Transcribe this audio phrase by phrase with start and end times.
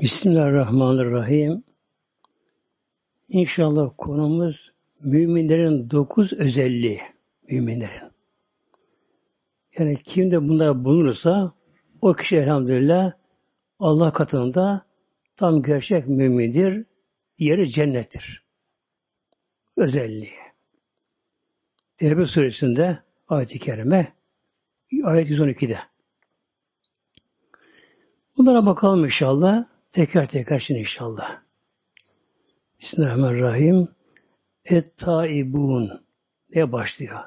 [0.00, 1.64] Bismillahirrahmanirrahim.
[3.28, 7.00] İnşallah konumuz müminlerin dokuz özelliği.
[7.48, 8.12] Müminlerin.
[9.78, 11.52] Yani kim de bunlar bulunursa
[12.00, 13.12] o kişi elhamdülillah
[13.78, 14.86] Allah katında
[15.36, 16.86] tam gerçek mümindir.
[17.38, 18.42] Yeri cennettir.
[19.76, 20.32] Özelliği.
[21.98, 24.12] Tevbe suresinde ayet-i kerime
[25.04, 25.78] ayet 112'de.
[28.36, 29.75] Bunlara bakalım inşallah.
[29.96, 31.40] Tekrar tekrar şimdi inşallah.
[32.80, 33.88] Bismillahirrahmanirrahim.
[34.64, 36.04] Et taibun
[36.54, 37.20] diye başlıyor.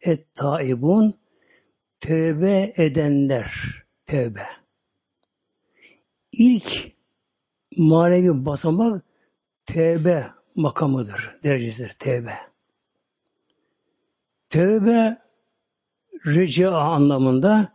[0.00, 1.14] Et taibun
[2.00, 3.52] tövbe edenler
[4.06, 4.46] tövbe.
[6.32, 6.92] İlk
[7.76, 9.04] manevi basamak
[9.66, 12.34] tövbe makamıdır, derecesidir tövbe.
[14.50, 15.18] Tövbe
[16.26, 17.72] rica anlamında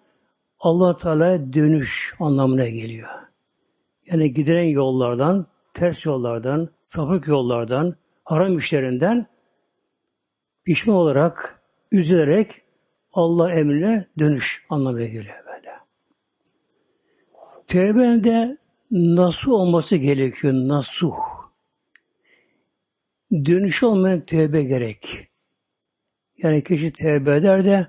[0.59, 3.32] Allah Teala dönüş anlamına geliyor.
[4.05, 9.27] Yani giden yollardan, ters yollardan, sapık yollardan, haram işlerinden
[10.65, 12.61] pişman olarak, üzülerek
[13.13, 15.71] Allah emrine dönüş anlamına geliyor böyle.
[17.67, 18.57] Tevbe'de
[18.91, 20.53] nasıl olması gerekiyor?
[20.53, 21.11] Nasıl?
[23.31, 25.27] Dönüş olmayan tevbe gerek.
[26.37, 27.87] Yani kişi tevbe eder de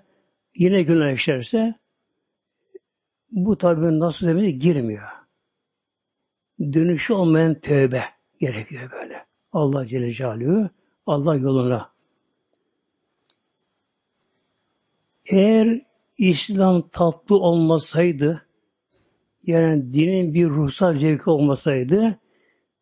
[0.54, 1.74] yine günah işlerse
[3.30, 5.23] bu tabi nasıl demeye girmiyor.
[6.60, 8.04] Dönüşü olmayan tövbe
[8.40, 9.24] gerekiyor böyle.
[9.52, 10.70] Allah Celle Celaluhu,
[11.06, 11.90] Allah yoluna.
[15.26, 15.82] Eğer
[16.18, 18.46] İslam tatlı olmasaydı,
[19.42, 22.18] yani dinin bir ruhsal zevki olmasaydı,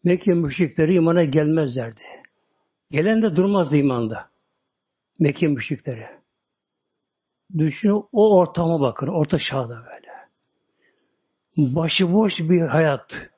[0.05, 2.01] Mekke müşrikleri imana gelmezlerdi.
[2.91, 4.31] Gelen de durmazdı imanda.
[5.19, 6.07] Mekke müşrikleri.
[7.59, 10.13] Düşünün o ortama bakın, orta çağda böyle.
[11.75, 13.32] Başıboş bir hayat.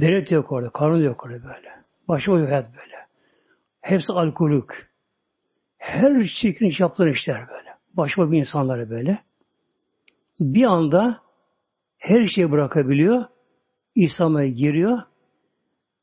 [0.00, 1.70] Devlet yok orada, kanun yok orada böyle.
[2.08, 2.96] Başıboş bir hayat böyle.
[3.80, 4.90] Hepsi alkolük.
[5.78, 7.74] Her çirkin iş yaptığı işler böyle.
[7.94, 9.18] Başıboş bir insanları böyle.
[10.40, 11.22] Bir anda
[11.98, 13.24] her şeyi bırakabiliyor.
[13.94, 15.02] İslam'a giriyor.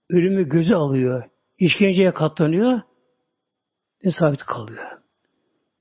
[0.09, 1.23] Ölümü gözü alıyor.
[1.59, 2.81] İşkenceye katlanıyor.
[4.05, 4.85] Ve sabit kalıyor.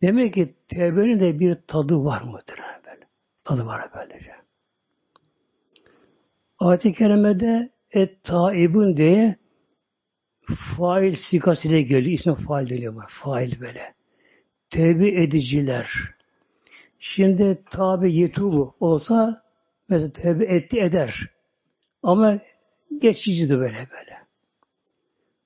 [0.02, 2.60] Demek ki tevbenin de bir tadı var mıdır?
[2.86, 3.06] Böyle.
[3.44, 4.34] Tadı var böylece.
[6.58, 9.36] Ayet-i Kerime'de et taibun diye
[10.76, 12.18] fail sikasıyla geliyor.
[12.18, 13.12] İsmi fail deniyor var.
[13.22, 13.94] Fail böyle.
[14.70, 15.88] Tevbe ediciler.
[16.98, 19.42] Şimdi tabi yetubu olsa
[19.88, 21.30] mesela tevbe etti eder.
[22.02, 22.38] Ama
[22.98, 24.18] geçicidir böyle böyle.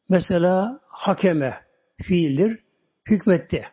[0.08, 1.60] Mesela hakeme
[2.02, 2.58] fiildir.
[3.10, 3.64] Hükmetti.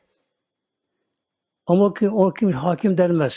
[1.66, 3.34] Ama ki, o kim hakim denmez.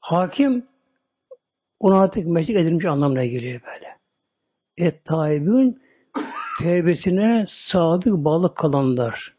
[0.00, 0.66] Hakim
[1.80, 3.97] ona artık meşrik edilmiş anlamına geliyor böyle.
[4.78, 5.82] Et taibün
[6.60, 9.34] tevbesine sadık bağlı kalanlar.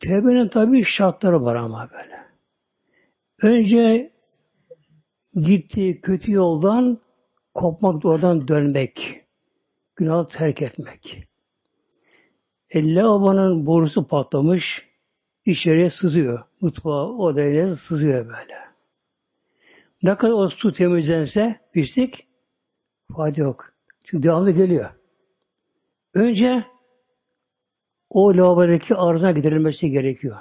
[0.00, 2.18] Tevbenin tabi şartları var ama böyle.
[3.42, 4.12] Önce
[5.34, 6.98] gittiği kötü yoldan
[7.54, 9.24] kopmak, oradan dönmek.
[9.96, 11.28] Günahı terk etmek.
[12.70, 14.64] E, lavabanın borusu patlamış,
[15.46, 16.44] içeriye sızıyor.
[16.60, 18.67] Mutfağa, odaya sızıyor böyle.
[20.02, 22.28] Ne kadar o su temizlense pislik
[23.16, 23.64] fayda yok.
[24.04, 24.90] Çünkü devamlı geliyor.
[26.14, 26.64] Önce
[28.10, 30.38] o lavabodaki arıza giderilmesi gerekiyor.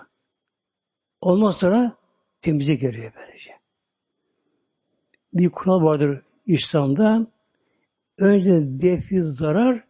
[1.21, 1.97] Ondan sonra
[2.41, 3.51] temizlik geliyor böylece.
[5.33, 7.27] Bir kural vardır İslam'da.
[8.17, 8.51] Önce
[8.81, 9.83] defi zarar,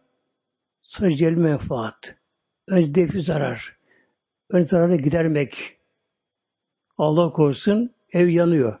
[0.82, 2.16] sonra cel menfaat.
[2.66, 3.76] Önce defi zarar.
[4.50, 5.78] Önce zararı gidermek.
[6.98, 8.80] Allah korusun ev yanıyor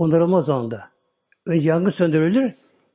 [0.00, 0.84] onarılmaz anda.
[1.46, 2.52] Önce yangın söndürülür,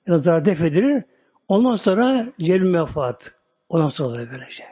[0.08, 1.04] yani zarar def edilir.
[1.48, 3.22] Ondan sonra celil menfaat.
[3.70, 4.64] Ondan sonra böylece.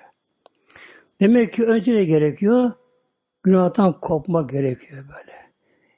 [1.21, 2.71] Demek ki önce ne gerekiyor?
[3.43, 5.33] Günahtan kopmak gerekiyor böyle.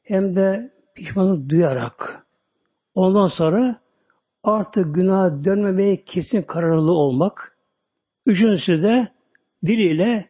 [0.04, 2.26] Hem de pişmanlık duyarak.
[2.96, 3.80] Ondan sonra
[4.44, 7.58] artık günah dönmemeye kesin kararlı olmak.
[8.26, 9.08] Üçüncüsü de
[9.66, 10.30] diliyle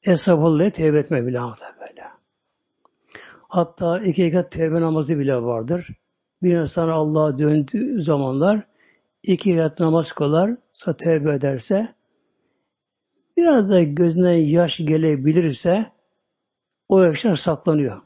[0.00, 1.75] hesabıyla tevbe etme böyle.
[3.56, 5.88] Hatta iki rekat tevbe namazı bile vardır.
[6.42, 8.66] Bir insan Allah'a döndüğü zamanlar
[9.22, 11.94] iki rekat namaz kılar, sonra tevbe ederse
[13.36, 15.92] biraz da gözüne yaş gelebilirse
[16.88, 18.02] o yaşlar saklanıyor.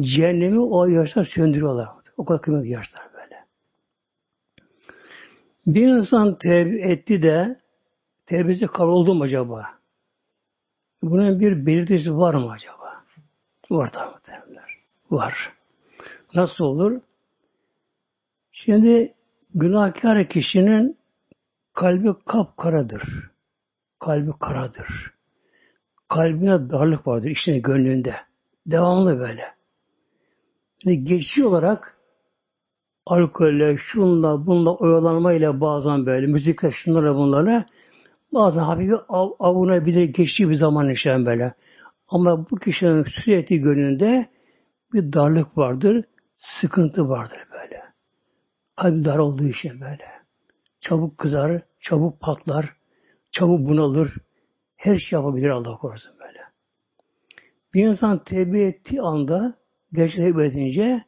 [0.00, 1.88] Cehennemi o yaşlar söndürüyorlar.
[2.16, 3.44] O kadar kıymetli yaşlar böyle.
[5.66, 7.60] Bir insan tevbe etti de
[8.26, 9.79] tevbesi kabul oldu mu acaba?
[11.02, 13.04] Bunun bir belirtisi var mı acaba?
[13.70, 14.20] Var tabii.
[15.10, 15.52] var.
[16.34, 17.00] Nasıl olur?
[18.52, 19.14] Şimdi
[19.54, 20.98] günahkar kişinin
[21.74, 23.02] kalbi kapkaradır.
[23.98, 25.12] Kalbi karadır.
[26.08, 28.14] Kalbine darlık vardır içinde gönlünde.
[28.66, 29.44] Devamlı böyle.
[30.84, 31.96] Yani geçici olarak
[33.06, 37.66] alkolle, şunla, bunla oyalanmayla bazen böyle, müzikle, şunlarla bunlarla
[38.32, 41.54] bazen hafif av, avunabilir, geçici bir zaman yaşayan böyle.
[42.08, 44.28] Ama bu kişinin sürekli gönlünde
[44.92, 46.04] bir darlık vardır,
[46.36, 47.82] sıkıntı vardır böyle.
[48.76, 50.04] Kalbi dar olduğu için böyle.
[50.80, 52.76] Çabuk kızar, çabuk patlar,
[53.32, 54.14] çabuk bunalır.
[54.76, 56.40] Her şey yapabilir Allah korusun böyle.
[57.74, 59.54] Bir insan tevbe ettiği anda,
[59.92, 61.04] gerçekten tevbe edince,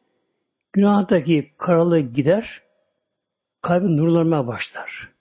[0.73, 2.61] günahtaki karalığı gider,
[3.61, 5.13] kalbi nurlanmaya başlar.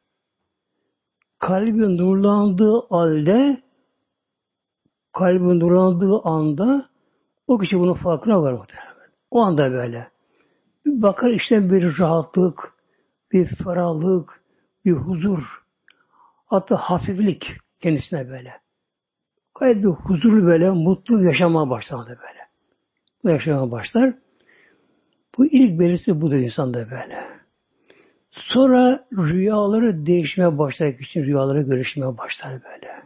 [1.43, 3.63] Kalbi nurlandığı halde
[5.13, 6.89] kalbi nurlandığı anda
[7.47, 9.11] o kişi bunun farkına var muhtemelen.
[9.31, 10.09] O anda böyle.
[10.87, 12.75] Bir bakar işte bir rahatlık,
[13.33, 14.43] bir ferahlık,
[14.85, 15.39] bir huzur,
[16.47, 17.47] hatta hafiflik
[17.81, 18.53] kendisine böyle.
[19.61, 22.49] Gayet bir huzurlu böyle, mutlu yaşamaya başlar böyle.
[23.35, 24.15] Yaşamaya başlar.
[25.39, 27.42] Bu ilk belirtisi budur insanda böyle.
[28.33, 33.03] Sonra rüyaları değişmeye başlar, için rüyaları görüşmeye başlar böyle.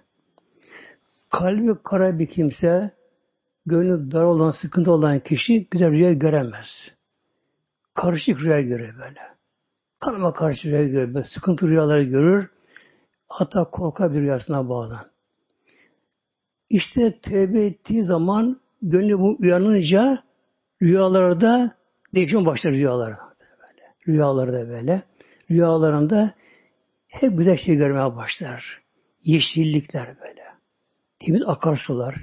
[1.30, 2.90] Kalbi kara bir kimse,
[3.66, 6.66] gönlü dar olan, sıkıntı olan kişi güzel rüya göremez.
[7.94, 9.20] Karışık rüya görür böyle.
[10.00, 12.50] Kanıma karşı rüya görür, böyle sıkıntı rüyaları görür.
[13.28, 15.06] Hatta korkar bir rüyasına bağlan.
[16.70, 20.22] İşte tövbe ettiği zaman gönlü bu uyanınca
[20.82, 21.74] rüyalarda
[22.14, 23.18] değişim başlar rüyalarda.
[23.40, 23.82] Böyle.
[24.08, 25.02] Rüyalarda böyle.
[25.50, 26.34] Rüyalarında
[27.08, 28.82] hep güzel şey görmeye başlar.
[29.22, 30.44] Yeşillikler böyle.
[31.20, 32.14] Temiz akarsular,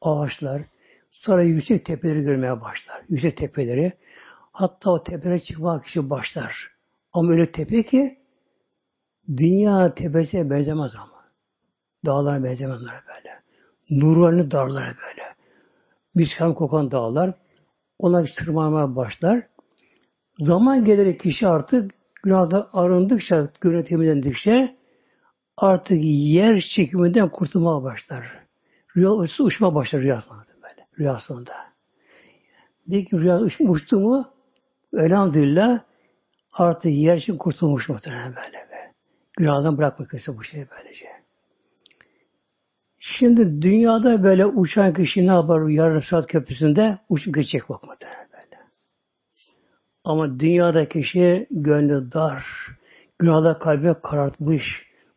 [0.00, 0.62] ağaçlar,
[1.10, 3.02] sonra yüksek tepeleri görmeye başlar.
[3.08, 3.92] Yüksek tepeleri.
[4.52, 6.70] Hatta o tepelere çıkmak için başlar.
[7.12, 8.18] Ama öyle tepe ki
[9.36, 11.24] dünya tepesine benzemez ama.
[12.06, 13.40] Dağlara benzemez böyle.
[13.90, 15.34] Nurlarını darlar böyle.
[16.14, 17.34] Miskan kokan dağlar.
[17.98, 19.46] Ona tırmanmaya başlar.
[20.38, 24.76] Zaman gelir kişi artık günahda arındıkça, gönül temizlendikçe
[25.56, 28.26] artık yer çekiminden kurtulmaya başlar.
[28.96, 30.86] Rüya uçma başlar rüyasında böyle.
[30.98, 31.52] Rüyasında.
[32.90, 34.26] Peki rüya uçtu mu
[34.92, 35.80] elhamdülillah
[36.52, 38.56] artık yer için kurtulmuş muhtemelen böyle.
[38.56, 38.92] Be.
[39.38, 41.06] Günahdan bırakmak bu şey böylece.
[43.00, 48.27] Şimdi dünyada böyle uçan kişi ne yapar yarın saat köprüsünde uçup geçecek bak böyle.
[50.08, 52.42] Ama dünyada kişi gönlü dar,
[53.18, 54.62] günahda kalbe karartmış,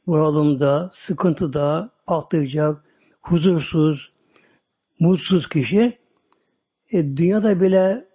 [0.08, 2.84] bunalımda, sıkıntıda patlayacak,
[3.22, 4.12] huzursuz,
[5.00, 5.98] mutsuz kişi
[6.92, 8.08] e, dünyada bile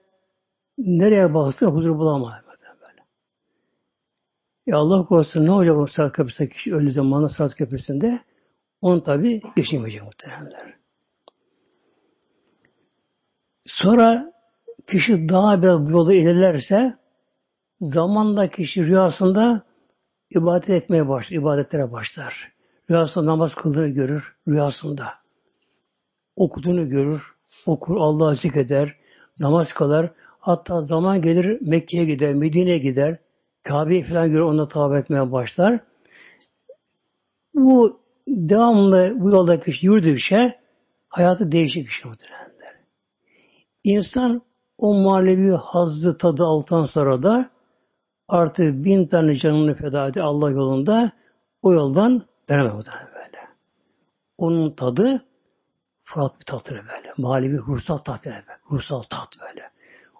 [0.78, 2.34] nereye baksa huzur bulamaz.
[2.80, 3.02] Böyle.
[4.66, 8.20] Ya Allah korusun ne olacak o saat köprüsünde kişi ölü zamanı saat köprüsünde?
[8.80, 10.74] Onu tabi geçemeyecek muhtemelenler.
[13.66, 14.35] Sonra
[14.86, 16.94] kişi daha biraz bu yolda ilerlerse
[17.80, 19.62] zamanla kişi rüyasında
[20.30, 22.52] ibadet etmeye başlar, ibadetlere başlar.
[22.90, 25.08] Rüyasında namaz kıldığını görür, rüyasında.
[26.36, 27.22] Okuduğunu görür,
[27.66, 28.96] okur, Allah'ı zikreder,
[29.40, 30.10] namaz kılar.
[30.40, 33.18] Hatta zaman gelir Mekke'ye gider, Medine'ye gider,
[33.62, 35.80] Kabe'yi falan görür, ona tabi etmeye başlar.
[37.54, 40.58] Bu devamlı bu yolda kişi yürüdükçe
[41.08, 42.76] hayatı değişik bir şey muhtemelenler.
[43.84, 44.42] İnsan
[44.78, 47.50] o manevi hazzı tadı altan sonra da
[48.28, 51.12] artık bin tane canını feda etti Allah yolunda
[51.62, 53.48] o yoldan dönemez böyle.
[54.38, 55.24] Onun tadı
[56.04, 57.12] farklı bir tattır böyle.
[57.16, 58.44] Manevi ruhsal tat böyle.
[58.70, 59.70] Ruhsal tat böyle.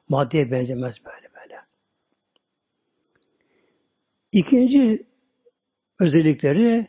[0.08, 1.60] Maddeye benzemez böyle böyle.
[4.32, 5.06] İkinci
[6.00, 6.88] özellikleri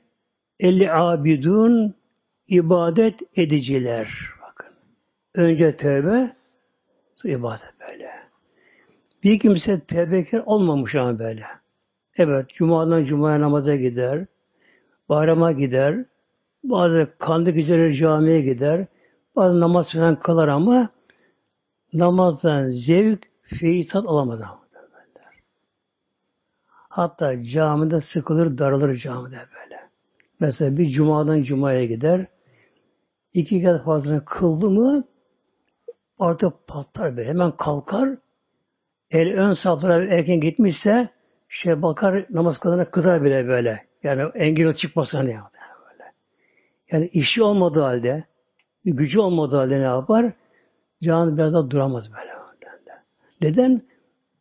[0.59, 1.95] Elli abidun
[2.47, 4.09] ibadet ediciler.
[4.41, 4.74] Bakın.
[5.36, 6.36] Önce tövbe,
[7.25, 8.09] ibadet böyle.
[9.24, 11.45] Bir kimse tevbekar olmamış ama böyle.
[12.17, 14.25] Evet, cumadan cumaya namaza gider,
[15.09, 16.05] bayrama gider,
[16.63, 18.88] bazı kandı geceleri camiye gider,
[19.36, 20.89] bazı namaz falan kılar ama
[21.93, 23.24] namazdan zevk,
[23.59, 24.67] feyitat alamaz ama.
[26.97, 29.81] Hatta camide sıkılır, daralır camide böyle.
[30.39, 32.27] Mesela bir cumadan cumaya gider.
[33.33, 35.03] iki kez fazla kıldı mı
[36.19, 37.29] artık patlar böyle.
[37.29, 38.09] Hemen kalkar.
[39.12, 41.09] El ön saflara erken gitmişse
[41.50, 43.86] şey bakar namaz kılana kızar bile böyle.
[44.03, 46.12] Yani engel çıkmasına ne yapar böyle.
[46.91, 48.24] Yani işi olmadığı halde,
[48.86, 50.33] gücü olmadığı halde ne yapar?
[51.03, 52.38] Canı biraz daha duramaz böyle.
[53.41, 53.81] Neden?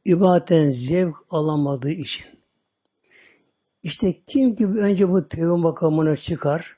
[0.05, 2.27] İbadetten zevk alamadığı için.
[3.83, 6.77] İşte kim ki önce bu tevbe makamına çıkar,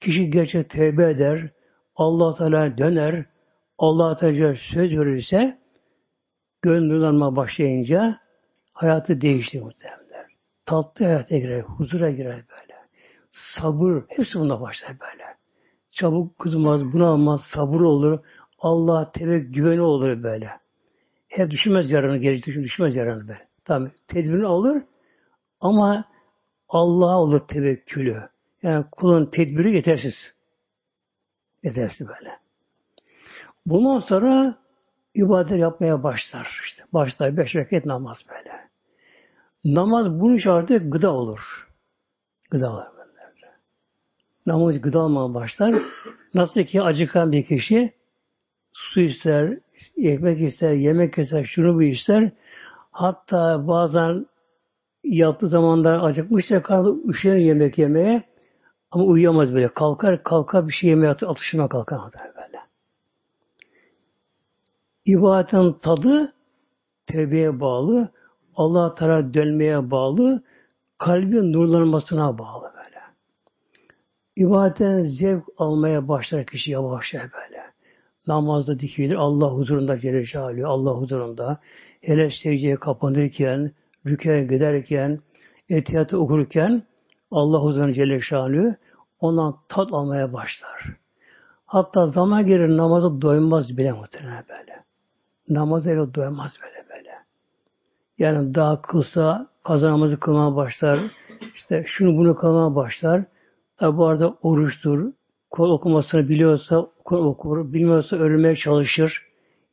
[0.00, 1.50] kişi gerçek tevbe eder,
[1.96, 3.24] Allah Teala döner,
[3.78, 5.58] Allah Teala söz verirse,
[6.62, 8.20] gönlülanma başlayınca
[8.72, 10.26] hayatı değişti muhtemelen.
[10.66, 12.76] Tatlı hayata girer, huzura girer böyle.
[13.32, 15.24] Sabır, hepsi bunda başlar böyle.
[15.90, 18.18] Çabuk kızmaz, bunalmaz, sabır olur.
[18.58, 20.50] Allah tevekkül güveni olur böyle.
[21.28, 23.48] Hep düşünmez yarını, geri düşün, düşünmez yarını böyle.
[23.64, 24.82] Tabi tedbirini alır
[25.60, 26.04] ama
[26.68, 28.28] Allah'a olur tevekkülü.
[28.62, 30.14] Yani kulun tedbiri yetersiz.
[31.62, 32.45] Yetersiz böyle.
[33.66, 34.54] Bundan sonra
[35.14, 36.60] ibadet yapmaya başlar.
[36.64, 38.56] İşte başlar beş vakit namaz böyle.
[39.64, 41.68] Namaz bunun şartı gıda olur.
[42.50, 42.96] Gıda olur.
[44.46, 45.74] Namaz gıda almaya başlar.
[46.34, 47.92] Nasıl ki acıkan bir kişi
[48.72, 49.58] su ister,
[49.96, 52.30] ekmek ister, yemek ister, şunu bir ister.
[52.90, 54.26] Hatta bazen
[55.04, 58.22] yattığı zamanlar acıkmışsa karnı üşenir yemek yemeye
[58.90, 59.68] ama uyuyamaz böyle.
[59.68, 62.65] Kalkar kalkar bir şey yemeye atışına kalkar böyle.
[65.06, 66.32] İbadetin tadı
[67.06, 68.08] tevbeye bağlı,
[68.56, 70.42] Allah Teala dönmeye bağlı,
[70.98, 73.00] kalbin nurlanmasına bağlı böyle.
[74.36, 77.62] İbadetten zevk almaya başlar kişi yavaş böyle.
[78.26, 81.58] Namazda dikilir, Allah huzurunda Celle Allah huzurunda.
[82.00, 83.70] Hele secdeye kapanırken,
[84.06, 85.20] rüküye giderken,
[85.68, 86.82] etiyatı okurken
[87.30, 88.76] Allah huzurunda Celle Şanlı
[89.20, 90.96] ondan tat almaya başlar.
[91.66, 94.85] Hatta zaman gelir namaza doymaz bile muhtemelen böyle.
[95.48, 97.10] Namaza öyle doymaz böyle böyle.
[98.18, 100.98] Yani daha kısa kaza namazı kılmaya başlar.
[101.54, 103.24] İşte şunu bunu kılmaya başlar.
[103.76, 105.12] Tabi bu arada oruçtur.
[105.50, 107.72] Kol okumasını biliyorsa kol okur.
[107.72, 109.22] Bilmiyorsa öğrenmeye çalışır.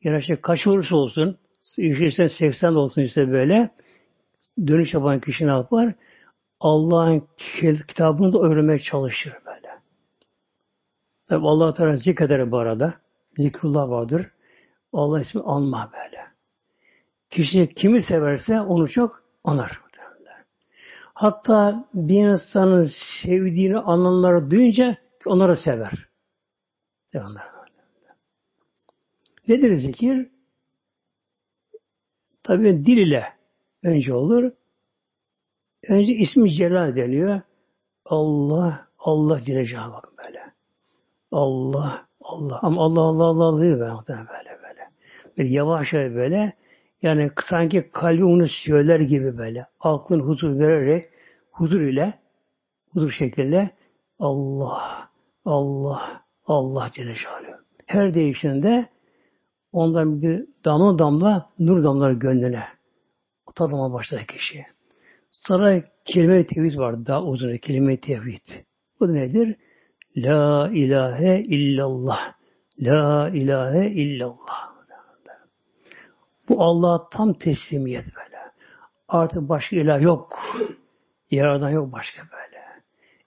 [0.04, 1.38] Yani işte kaç olursa olsun.
[1.78, 3.70] İşte 80 olsun işte böyle
[4.68, 5.94] dönüş yapan kişi ne yapar?
[6.60, 7.28] Allah'ın
[7.88, 9.70] kitabını da öğrenmeye çalışır böyle.
[11.30, 12.94] Tabi Allah Teala zikreder bu arada.
[13.38, 14.28] Zikrullah vardır.
[14.94, 16.24] Allah ismi anma böyle.
[17.30, 19.84] Kişi kimi severse onu çok anar.
[21.14, 22.92] Hatta bir insanın
[23.24, 26.08] sevdiğini anlamları duyunca onları sever.
[29.48, 30.30] Nedir zikir?
[32.44, 33.34] Tabi dil ile
[33.84, 34.52] önce olur.
[35.88, 37.42] Önce ismi Celal deniyor.
[38.06, 40.54] Allah, Allah Celle bakın böyle.
[41.32, 42.60] Allah, Allah.
[42.62, 44.53] Ama Allah, Allah, Allah, Allah diyor böyle,
[45.38, 46.54] böyle, yavaş böyle.
[47.02, 49.66] Yani sanki kalbi onu söyler gibi böyle.
[49.80, 51.10] Aklın huzur vererek,
[51.52, 52.14] huzur ile,
[52.94, 53.70] huzur şekilde
[54.20, 55.10] Allah,
[55.46, 57.14] Allah, Allah Celle.
[57.86, 58.86] Her değişinde
[59.72, 62.64] ondan bir damla damla nur damlar gönlüne
[63.56, 64.66] tadıma başlar kişi.
[65.32, 67.06] Sonra kelime-i tevhid var.
[67.06, 68.48] Daha uzun kelime-i tevhid.
[69.00, 69.56] Bu nedir?
[70.18, 72.34] La ilahe illallah.
[72.80, 74.73] La ilahe illallah.
[76.50, 78.38] Bu Allah'a tam teslimiyet böyle.
[79.08, 80.40] Artık başka ilah yok.
[81.32, 82.64] Yaradan yok başka böyle.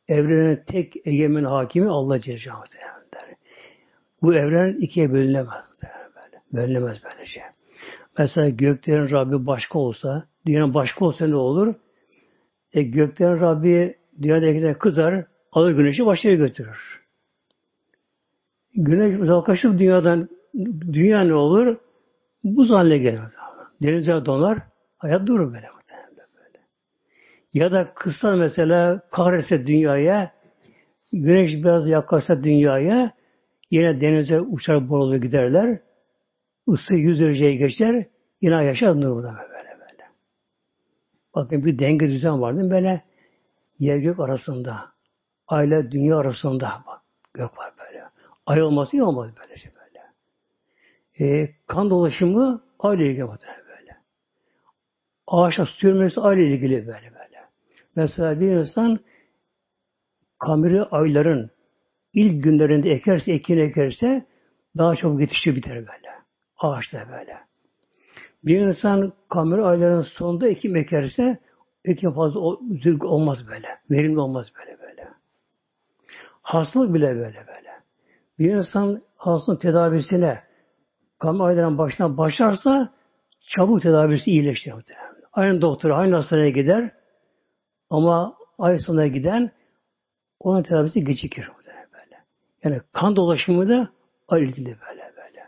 [0.08, 2.44] Evrenin tek egemen hakimi Allah Celle
[3.12, 3.37] der.
[4.23, 6.42] Bu evren ikiye bölünemez böyle.
[6.52, 7.42] Bölünemez böyle şey.
[8.18, 11.75] Mesela göklerin Rabbi başka olsa, dünyanın başka olsa ne olur?
[12.73, 17.02] E göklerin Rabbi dünyadakiler kızar, alır güneşi yere götürür.
[18.75, 20.28] Güneş uzaklaşıp dünyadan,
[20.92, 21.76] dünya ne olur?
[22.45, 23.21] Buz haline gelir.
[23.83, 24.59] Denizler donar,
[24.99, 25.69] hayat durur böyle.
[26.37, 26.59] böyle.
[27.55, 30.33] Ya da kısa mesela kahretse dünyaya,
[31.12, 33.12] güneş biraz yaklaşsa dünyaya,
[33.71, 35.81] yine denize uçar boğulur giderler
[36.69, 38.07] ısı 100 dereceye geçer,
[38.40, 40.05] yine yaşar burada böyle böyle.
[41.35, 42.71] Bakın bir denge düzen var değil mi?
[42.71, 43.02] Böyle
[43.78, 44.85] yer gök arasında,
[45.49, 47.00] aile dünya arasında bak
[47.35, 48.05] gök var böyle.
[48.47, 49.75] Ay olması iyi olmaz böyle şey.
[51.20, 53.96] E, kan dolaşımı aile ilgili böyle.
[55.26, 57.44] Ağaçla su yürümesi aile ilgili böyle böyle.
[57.96, 59.00] Mesela bir insan
[60.38, 61.50] kameri ayların
[62.14, 64.26] ilk günlerinde ekerse, ekin ekerse
[64.76, 66.11] daha çok yetişiyor biter böyle.
[66.58, 67.38] Ağaçta böyle.
[68.44, 71.38] Bir insan kamera aylarının sonunda ekim ekerse
[71.85, 72.40] ekim fazla
[73.06, 73.68] olmaz böyle.
[73.90, 75.08] Verimli olmaz böyle böyle.
[76.42, 77.70] Hastalık bile böyle böyle.
[78.38, 80.42] Bir insan hastalığın tedavisine
[81.18, 82.92] kamera aylarının başına başlarsa
[83.46, 84.75] çabuk tedavisi iyileştirir.
[85.32, 86.90] Aynı doktor aynı hastaneye gider
[87.90, 89.50] ama ay sonuna giden
[90.40, 91.50] onun tedavisi gecikir.
[91.66, 92.16] Böyle.
[92.64, 93.88] Yani kan dolaşımı da
[94.28, 95.44] ayrı böyle.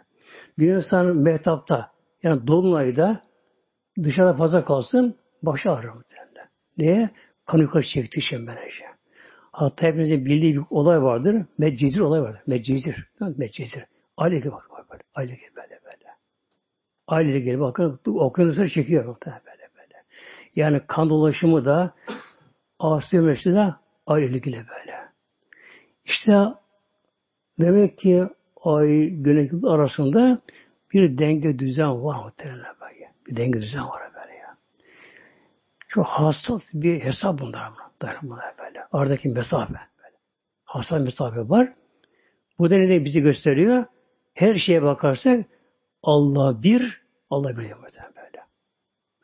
[0.58, 1.90] Bir insan mehtapta
[2.22, 3.20] Yani dolunayda
[4.02, 6.48] dışarıda fazla kalsın başı ağrır muhtemelen.
[6.78, 7.10] Niye?
[7.46, 8.84] Kan yukarı çektiği için böylece.
[9.52, 11.46] Hatta hepinizin bildiği bir olay vardır.
[11.58, 12.40] Meccezir olay vardır.
[12.46, 13.08] Meccezir.
[13.36, 13.84] Meccezir.
[14.18, 15.02] Aile gibi bak böyle.
[15.14, 16.06] Aile gibi böyle böyle.
[17.08, 20.02] Aile gibi bakın okyanusları çekiyor muhtemelen böyle böyle.
[20.56, 21.94] Yani kan dolaşımı da
[22.78, 23.74] Asya Mescid'e
[24.06, 24.98] aile gibi böyle.
[26.04, 26.38] İşte
[27.60, 28.28] demek ki
[28.64, 30.38] ay güneş arasında
[30.92, 33.12] bir denge düzen var muhtemelen böyle.
[33.26, 34.56] Bir denge düzen var böyle ya.
[35.88, 37.72] Çok hassas bir hesap bunlar
[38.22, 38.84] bunlar böyle.
[38.92, 40.16] Aradaki mesafe böyle.
[40.64, 41.72] Hassas mesafe var.
[42.58, 43.84] Bu da bizi gösteriyor?
[44.38, 45.46] Her şeye bakarsak
[46.02, 47.72] Allah bir, Allah bir böyle.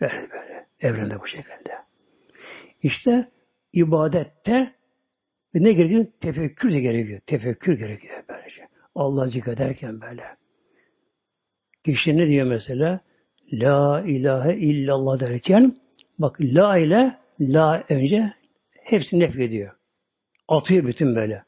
[0.00, 0.66] Böyle böyle.
[0.80, 1.72] Evrende bu şekilde.
[2.82, 3.28] İşte
[3.72, 4.74] ibadette
[5.54, 6.06] ne gerekiyor?
[6.20, 7.20] Tefekkür de gerekiyor.
[7.26, 8.68] Tefekkür gerekiyor böylece.
[8.94, 10.22] Allah zikrederken böyle.
[11.84, 13.00] Kişi ne diyor mesela?
[13.52, 15.76] La ilahe illallah derken
[16.18, 18.32] bak la ile la önce
[18.70, 19.76] hepsini nef ediyor.
[20.48, 21.44] Atıyor bütün böyle.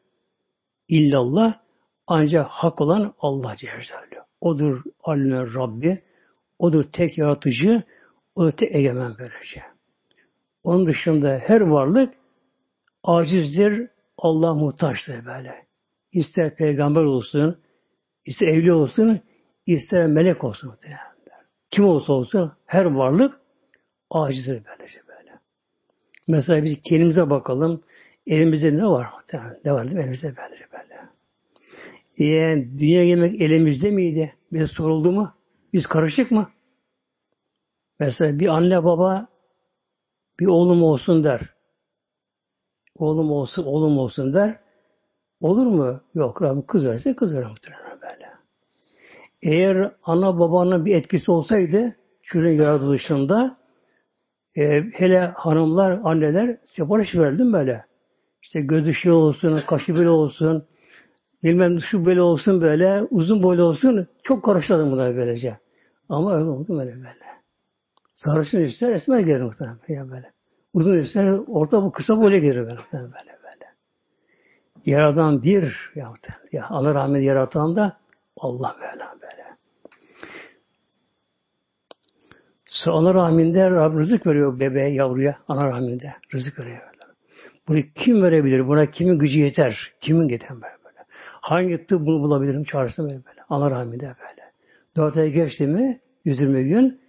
[0.88, 1.65] İllallah
[2.06, 6.02] ancak hak olan Allah Celle Odur alimin Rabbi.
[6.58, 7.82] Odur tek yaratıcı.
[8.34, 9.62] Odur tek egemen böylece.
[10.64, 12.14] Onun dışında her varlık
[13.04, 15.66] acizdir, Allah muhtaçtır böyle.
[16.12, 17.58] İster peygamber olsun,
[18.26, 19.20] ister evli olsun,
[19.66, 20.74] ister melek olsun.
[21.70, 23.40] Kim olsa olsun her varlık
[24.10, 25.30] acizdir böylece böyle.
[26.28, 27.80] Mesela biz kendimize bakalım.
[28.26, 29.06] Elimizde ne var?
[29.64, 30.02] Ne var değil mi?
[30.02, 31.15] Elimizde böylece böyle.
[32.18, 34.34] Yani dünya yemek elimizde miydi?
[34.52, 35.32] Bize soruldu mu?
[35.72, 36.48] Biz karışık mı?
[38.00, 39.28] Mesela bir anne baba
[40.40, 41.40] bir oğlum olsun der.
[42.94, 44.60] Oğlum olsun, oğlum olsun der.
[45.40, 46.00] Olur mu?
[46.14, 46.42] Yok.
[46.42, 47.46] Rabbim kız verse kız verir
[48.02, 48.26] böyle.
[49.42, 53.58] Eğer ana babanın bir etkisi olsaydı çocuğun yaratılışında
[54.56, 57.84] e, hele hanımlar, anneler sipariş verdim böyle.
[58.42, 60.66] İşte gözü şey olsun, kaşı böyle olsun,
[61.46, 64.06] bilmem şu böyle olsun böyle, uzun boylu olsun.
[64.22, 65.58] Çok karıştırdım bunları böylece.
[66.08, 67.26] Ama öyle oldu böyle böyle.
[68.14, 70.32] Sarışın ister, esmer gelir muhtemelen ya böyle.
[70.74, 73.66] Uzun ister, orta bu kısa boylu gelir böyle muhtemelen böyle böyle.
[74.86, 76.12] Yaradan bir ya,
[76.52, 77.96] ya Allah rahmet yaratan da
[78.36, 79.46] Allah böyle böyle.
[82.66, 86.80] Sonra ana rahminde Rabbim rızık veriyor bebeğe, yavruya, ana rahminde rızık veriyor.
[87.68, 88.68] Bunu kim verebilir?
[88.68, 89.92] Buna kimin gücü yeter?
[90.00, 90.48] Kimin yeter?
[91.46, 92.64] Hangi tıp bunu bulabilirim?
[92.64, 93.42] Çağırsın böyle böyle.
[93.48, 94.52] Ana rahminde böyle.
[94.96, 96.00] Dört ay geçti mi?
[96.24, 97.00] 120 gün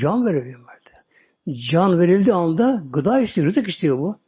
[0.00, 1.58] can veriyor böyle.
[1.70, 4.18] Can verildiği anda gıda istiyor, rızık istiyor bu.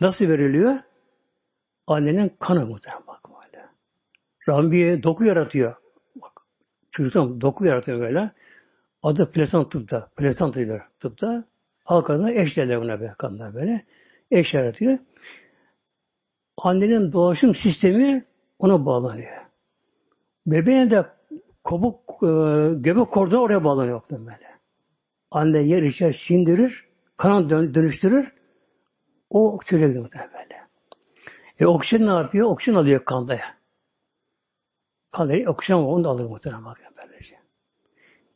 [0.00, 0.78] Nasıl veriliyor?
[1.86, 3.66] Annenin kanı muhtemelen bak böyle.
[4.48, 5.74] Rabbim doku yaratıyor.
[6.16, 6.32] Bak,
[6.90, 8.30] çocuktan doku yaratıyor böyle.
[9.02, 10.08] Adı plasant tıpta.
[10.16, 10.56] Plasant
[11.00, 11.44] tıpta.
[11.84, 13.84] Halk adına eş derler buna be, kanlar böyle.
[14.30, 14.98] Eş yaratıyor.
[16.56, 18.29] Annenin dolaşım sistemi
[18.60, 19.36] ona bağlanıyor.
[20.46, 21.06] Bebeğin de
[21.64, 22.26] kabuk, e,
[22.74, 24.50] göbek kordonu oraya bağlanıyor böyle.
[25.30, 26.84] Anne yer içer sindirir,
[27.16, 28.32] kan dön, dönüştürür.
[29.30, 30.60] O çocuğa gidiyor böyle.
[31.58, 32.48] E oksijen ne yapıyor?
[32.48, 33.40] Oksijen alıyor kanda.
[35.12, 37.36] Kanda oksijen var, onu da alır muhtemelen bakın böylece.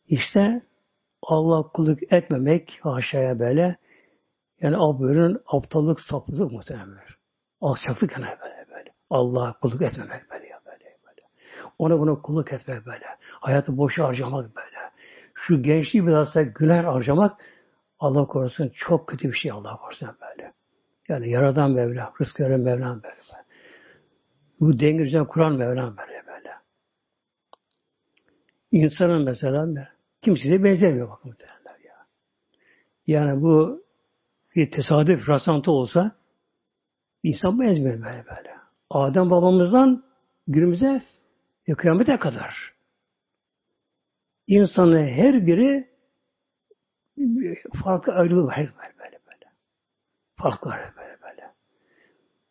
[0.06, 0.62] İşte
[1.22, 3.76] Allah kulluk etmemek aşağıya böyle
[4.60, 6.98] yani abinin aptallık, saplık muhtemelen.
[7.60, 8.63] Alçaklık yani böyle.
[9.10, 11.22] Allah'a kulluk etmemek böyle ya böyle böyle.
[11.78, 13.06] Ona buna kulluk etmek böyle.
[13.40, 14.90] Hayatı boşa harcamak böyle.
[15.34, 17.40] Şu gençliği bilhassa günah harcamak
[17.98, 20.52] Allah korusun çok kötü bir şey Allah korusun böyle.
[21.08, 23.14] Yani yaradan Mevla, rızkı veren Mevlam böyle.
[24.60, 26.54] Bu denge kuran Mevlam böyle böyle.
[28.72, 29.88] İnsanın mesela
[30.22, 32.06] kimseye benzemiyor bakın muhtemelenler ya.
[33.06, 33.84] Yani bu
[34.56, 36.16] bir tesadüf, rastlantı olsa
[37.22, 38.63] insan benzemiyor böyle böyle.
[38.94, 40.04] Adem babamızdan
[40.46, 41.02] günümüze
[41.68, 42.74] ve kıyamete kadar
[44.46, 45.88] insanın her biri
[47.84, 49.20] farklı ayrılığı var böyle böyle.
[49.26, 49.50] böyle.
[50.36, 51.52] Farklı var böyle böyle.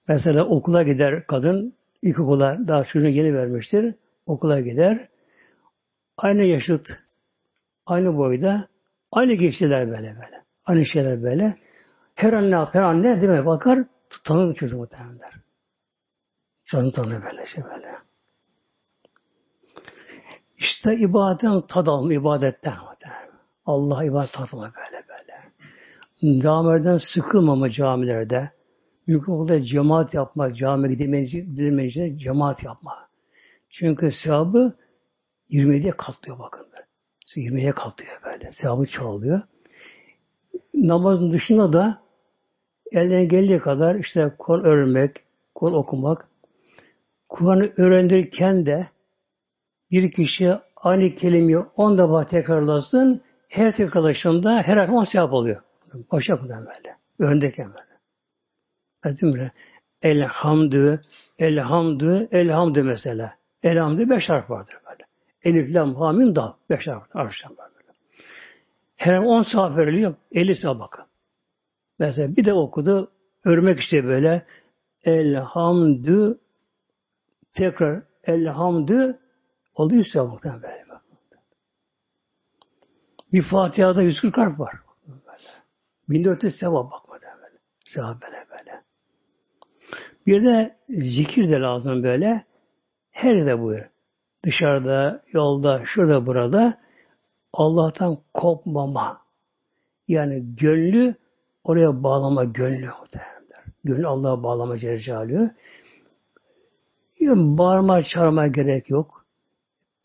[0.08, 3.96] Mesela okula gider kadın, ilkokula daha çocuğunu yeni vermiştir.
[4.26, 5.08] Okula gider.
[6.18, 6.88] Aynı yaşıt,
[7.86, 8.68] aynı boyda,
[9.12, 10.44] aynı geçtiler böyle böyle.
[10.66, 11.56] Aynı şeyler böyle.
[12.16, 13.46] Her anne, her anne değil mi?
[13.46, 13.86] Bakar,
[14.24, 15.32] tanır çocuğu muhtemelenler.
[15.32, 15.43] Tanı
[16.72, 17.96] tanır böyle şey böyle.
[20.58, 22.74] İşte ibadetten tad alma, ibadetten.
[23.66, 26.42] Allah ibadet tatma böyle böyle.
[26.42, 28.52] Camilerden sıkılmama camilerde.
[29.08, 33.08] Mümkün olduğu cemaat yapma, camiye gidemeyince cemaat yapma.
[33.70, 34.76] Çünkü sevabı
[35.50, 36.68] 27'ye katlıyor bakın.
[37.36, 38.52] Yemeğe kalkıyor böyle.
[38.52, 39.42] Sevabı çoğalıyor.
[40.74, 42.02] Namazın dışında da
[42.92, 45.24] elden geldiği kadar işte Kur'an öğrenmek,
[45.56, 46.28] Kur'an okumak,
[47.34, 48.88] Kur'an'ı öğrenirken de
[49.92, 55.62] bir kişi aynı kelimeyi on defa tekrarlasın, her tekrarlaşında her harf on sevap oluyor.
[56.12, 56.96] Başa kadar böyle.
[57.20, 59.22] Öndeyken böyle.
[59.22, 59.50] Değil
[60.02, 61.02] Elhamdü,
[61.40, 63.36] elhamdü, elhamdü mesela.
[63.64, 65.04] Elhamdü beş harf vardır böyle.
[65.44, 66.54] Elif, lam, hamim, dal.
[66.70, 67.90] Beş harf arşam böyle.
[68.96, 70.16] Her on sevap veriliyor.
[70.32, 71.06] Elli sevap bakın.
[72.00, 73.12] Mesela bir de okudu.
[73.46, 74.46] Örmek işte böyle.
[75.04, 76.40] Elhamdü
[77.54, 79.20] tekrar elhamdü
[79.76, 80.84] oldu yüz sevap muhtemelen böyle.
[83.34, 84.76] Bir Fatiha'da 140 harf var.
[85.08, 85.24] Böyle.
[86.10, 87.58] 1400 sevap bakma böyle.
[87.86, 88.82] Sevap böyle böyle.
[90.28, 92.46] Bir de zikir de lazım böyle.
[93.12, 93.86] Her yerde buyur.
[94.46, 96.80] Dışarıda, yolda, şurada, burada
[97.54, 99.22] Allah'tan kopmama.
[100.08, 101.16] Yani gönlü
[101.64, 103.64] oraya bağlama gönlü muhtemelenler.
[103.84, 105.56] Gönlü Allah'a bağlama Celle
[107.24, 109.26] yani bağırma, çağırma gerek yok.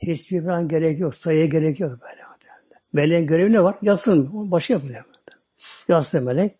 [0.01, 1.15] Tesbih falan gerek yok.
[1.15, 2.29] Sayıya gerek yok böyle.
[2.93, 3.77] Meleğin görevi ne var?
[3.83, 4.51] Yatsın.
[4.51, 5.05] Başı yapıyor.
[5.89, 6.57] Yatsın melek.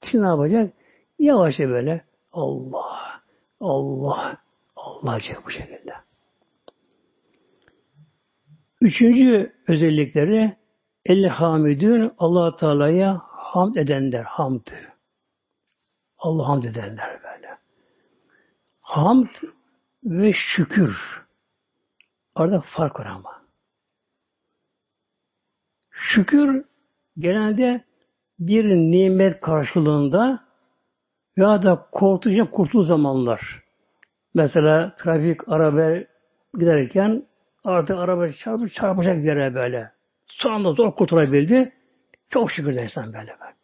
[0.00, 0.74] Kişi ne yapacak?
[1.18, 3.20] Yavaşça böyle Allah,
[3.60, 4.36] Allah,
[4.76, 5.94] Allah diyecek bu şekilde.
[8.80, 10.56] Üçüncü özellikleri
[11.06, 14.66] El hamidün allah Teala'ya hamd edenler, hamd.
[16.18, 17.58] Allah hamd edenler böyle.
[18.80, 19.26] Hamd
[20.04, 20.96] ve şükür.
[22.34, 23.42] Arada fark var ama.
[25.90, 26.64] Şükür
[27.18, 27.84] genelde
[28.38, 30.44] bir nimet karşılığında
[31.36, 33.62] ya da korktuğu kurtulduğu zamanlar.
[34.34, 36.04] Mesela trafik araba
[36.58, 37.26] giderken
[37.64, 39.92] artık araba çarpıp çarpacak bir yere böyle.
[40.26, 41.72] Son anda zor kurtulabildi.
[42.30, 43.36] Çok şükür insan böyle.
[43.40, 43.54] böyle.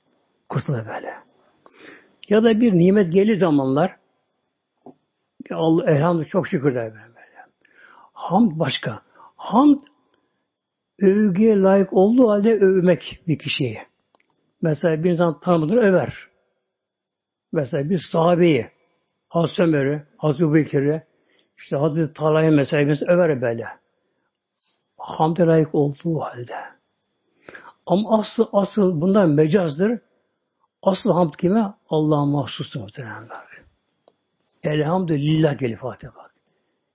[0.48, 1.14] Kurtulur böyle.
[2.28, 3.96] Ya da bir nimet gelir zamanlar
[5.54, 7.10] Allah elhamdülillah çok şükür der böyle.
[8.12, 9.02] Hamd başka.
[9.36, 9.80] Hamd
[10.98, 13.78] övgüye layık olduğu halde övmek bir kişiyi.
[14.62, 16.14] Mesela bir insan tanımadığını över.
[17.52, 18.70] Mesela bir sahabeyi,
[19.28, 21.06] Hazreti Ömer'i, Hazreti Bekir'i,
[21.58, 23.66] işte Hazreti Talha'yı mesela biz över böyle.
[24.96, 26.56] Hamde layık olduğu halde.
[27.86, 30.00] Ama asıl, asıl bundan mecazdır.
[30.82, 31.74] Asıl hamd kime?
[31.88, 33.49] Allah'a mahsustur muhteremler.
[34.62, 36.12] Elhamdülillah geliyor Fatiha.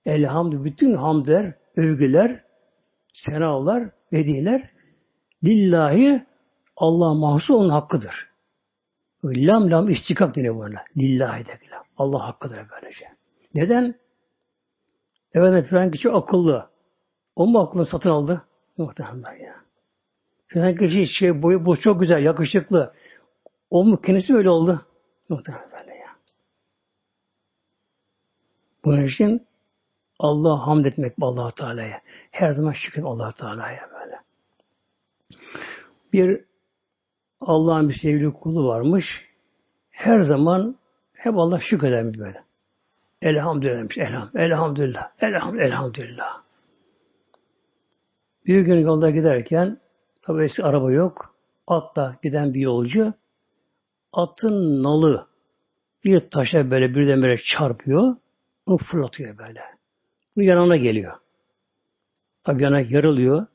[0.04, 2.44] Elhamdülillah bütün hamdler, övgüler,
[3.14, 4.70] senalar, vediler
[5.44, 6.26] lillahi
[6.76, 8.28] Allah mahsus onun hakkıdır.
[9.24, 10.84] Lam lam istikak deniyor buna.
[10.96, 11.58] Lillahi de.
[11.98, 13.06] Allah hakkıdır böylece.
[13.54, 13.94] Neden?
[15.34, 16.70] Evet filan kişi akıllı.
[17.36, 18.44] O mu aklını satın aldı?
[18.78, 19.54] Muhtemelen ya.
[20.46, 22.94] Filan kişi şey boyu bu çok güzel, yakışıklı.
[23.70, 24.86] O mu kendisi öyle oldu?
[25.28, 26.16] Muhtemelen böyle ya.
[28.86, 29.46] Bunun için
[30.18, 32.00] Allah hamd etmek allah Teala'ya.
[32.30, 34.16] Her zaman şükür allah Teala'ya böyle.
[36.12, 36.44] Bir
[37.40, 39.04] Allah'ın bir sevgili kulu varmış.
[39.90, 40.76] Her zaman
[41.12, 42.44] hep Allah şükredermiş böyle.
[43.22, 43.98] Elhamdülillah demiş.
[43.98, 45.10] Elham, elhamdülillah.
[45.20, 46.42] Elham, elhamdülillah.
[48.46, 49.80] Bir gün yolda giderken
[50.22, 51.34] tabi eski araba yok.
[51.66, 53.14] Atla giden bir yolcu
[54.12, 55.26] atın nalı
[56.04, 58.16] bir taşa böyle birdenbire çarpıyor.
[58.66, 59.60] Onu fırlatıyor böyle.
[60.36, 61.12] Bu yanına geliyor.
[62.44, 63.46] Tabi yana yarılıyor.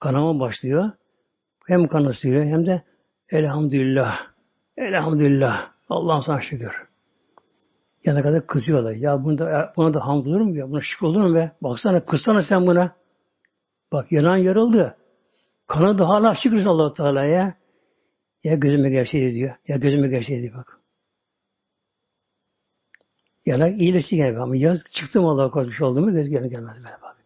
[0.00, 0.90] Kanama başlıyor.
[1.66, 2.82] Hem kanı sürüyor hem de
[3.30, 4.18] Elhamdülillah.
[4.76, 5.70] Elhamdülillah.
[5.88, 6.72] Allah'ım sana şükür.
[8.04, 8.92] Yana kadar kızıyorlar.
[8.92, 10.70] Ya bunda, buna da hamd olur mu ya?
[10.70, 11.52] Buna şükür olur mu be?
[11.62, 12.96] Baksana kızsana sen buna.
[13.92, 14.96] Bak yanan yarıldı.
[15.66, 17.54] Kanı da hala şükür allah Teala'ya.
[18.44, 19.54] Ya gözüme gelseydi diyor.
[19.68, 20.81] Ya gözüme gelseydi bak.
[23.46, 27.16] Yanak iyileşti gene ama ya çıktım Allah'a korkmuş olduğumu göz gene gelmez böyle bak.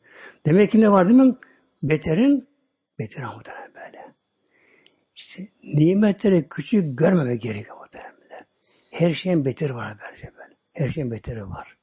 [0.46, 1.36] Demek ki ne var değil mi?
[1.82, 2.48] Beterin
[2.98, 4.14] beter muhtemelen böyle.
[5.16, 8.46] İşte nimetleri küçük görmemek gerekiyor muhtemelen.
[8.90, 10.54] Her şeyin beteri var bence böyle.
[10.72, 11.76] Her şeyin beteri var.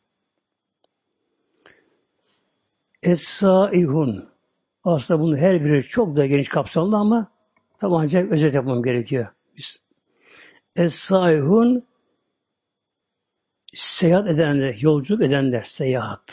[3.04, 4.30] Es-saihun.
[4.84, 7.32] Aslında bunun her biri çok da geniş kapsamlı ama
[7.80, 9.28] tabi ancak özet yapmam gerekiyor.
[10.76, 11.84] Es-saihun
[13.74, 16.24] seyahat edenler, yolculuk edenler, seyahat.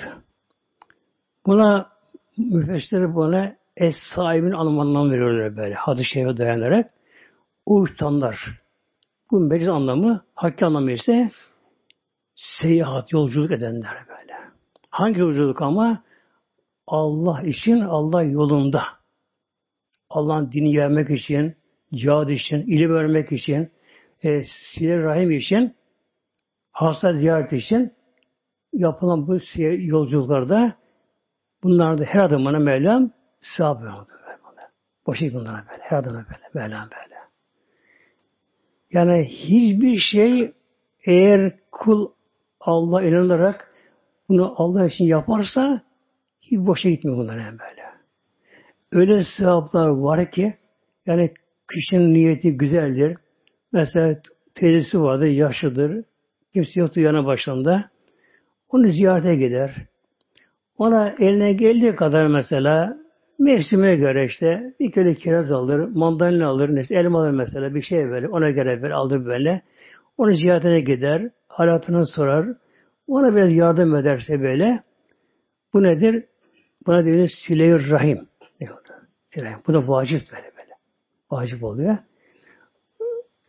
[1.46, 1.88] Buna
[2.36, 5.74] müfessirleri buna es sahibin anlamından veriyorlar böyle.
[5.74, 6.90] Hadis-i dayanarak.
[7.66, 8.36] Uçtanlar.
[9.30, 11.30] Bu meclis anlamı, hakki anlamı ise
[12.34, 14.34] seyahat, yolculuk edenler böyle.
[14.90, 16.02] Hangi yolculuk ama?
[16.86, 18.84] Allah için Allah yolunda.
[20.10, 21.56] Allah'ın dini yaymak için,
[21.94, 23.70] cihad için, ilim öğrenmek için,
[24.24, 24.42] e,
[24.74, 25.74] siler rahim için,
[26.80, 27.92] hasta ziyaret için
[28.72, 29.38] yapılan bu
[29.78, 30.74] yolculuklarda
[31.62, 33.10] bunlarda her adımına Mevlam
[33.56, 34.10] sevap veriyordu.
[35.06, 35.82] Boşu bunlara böyle.
[35.82, 36.66] Her adımına böyle.
[36.66, 37.14] Mevlam böyle.
[38.92, 40.52] Yani hiçbir şey
[41.04, 42.08] eğer kul
[42.60, 43.74] Allah inanarak
[44.28, 45.82] bunu Allah için yaparsa
[46.40, 47.82] hiç boşa gitmiyor bunlar hem böyle.
[48.92, 50.54] Öyle sevaplar var ki
[51.06, 51.34] yani
[51.72, 53.16] kişinin niyeti güzeldir.
[53.72, 54.20] Mesela
[54.54, 56.04] teyzesi vardı, yaşlıdır.
[56.52, 57.90] Kimse yoktu yana başında.
[58.68, 59.86] Onu ziyarete gider.
[60.78, 62.96] Ona eline geldiği kadar mesela
[63.38, 68.10] mevsimine göre işte bir kilo kiraz alır, mandalina alır, neyse, elma alır mesela bir şey
[68.10, 68.28] verir.
[68.28, 69.62] Ona göre ver, alır böyle.
[70.18, 72.46] Onu ziyaretine gider, halatını sorar.
[73.08, 74.82] Ona biraz yardım ederse böyle.
[75.74, 76.24] Bu nedir?
[76.86, 78.28] Buna diyoruz sile rahim.
[79.66, 80.74] Bu da vacip böyle böyle.
[81.30, 81.96] Vacip oluyor.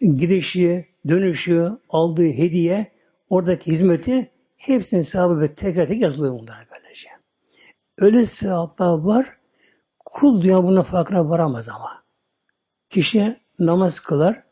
[0.02, 2.92] Gidişi, dönüşü, aldığı hediye,
[3.30, 7.10] oradaki hizmeti hepsinin sahibi ve tekrar tek yazılıyor bunlar böylece.
[7.98, 9.30] Öyle sevaplar var,
[10.06, 12.02] kul dünya bunun farkına varamaz ama.
[12.90, 14.44] Kişi namaz kılar,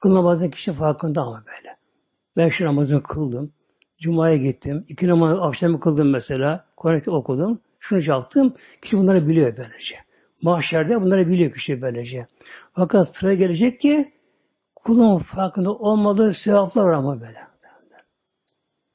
[0.00, 1.76] kıl namazın kişi farkında ama böyle.
[2.36, 3.52] Ben şu namazımı kıldım,
[4.00, 9.96] Cuma'ya gittim, iki namaz akşamı kıldım mesela, Kur'an okudum, şunu yaptım, kişi bunları biliyor böylece.
[10.42, 12.26] Mahşerde bunları biliyor kişi böylece.
[12.74, 14.12] Fakat sıra gelecek ki
[14.84, 17.38] kulun farkında olmadığı sevaplar var ama böyle.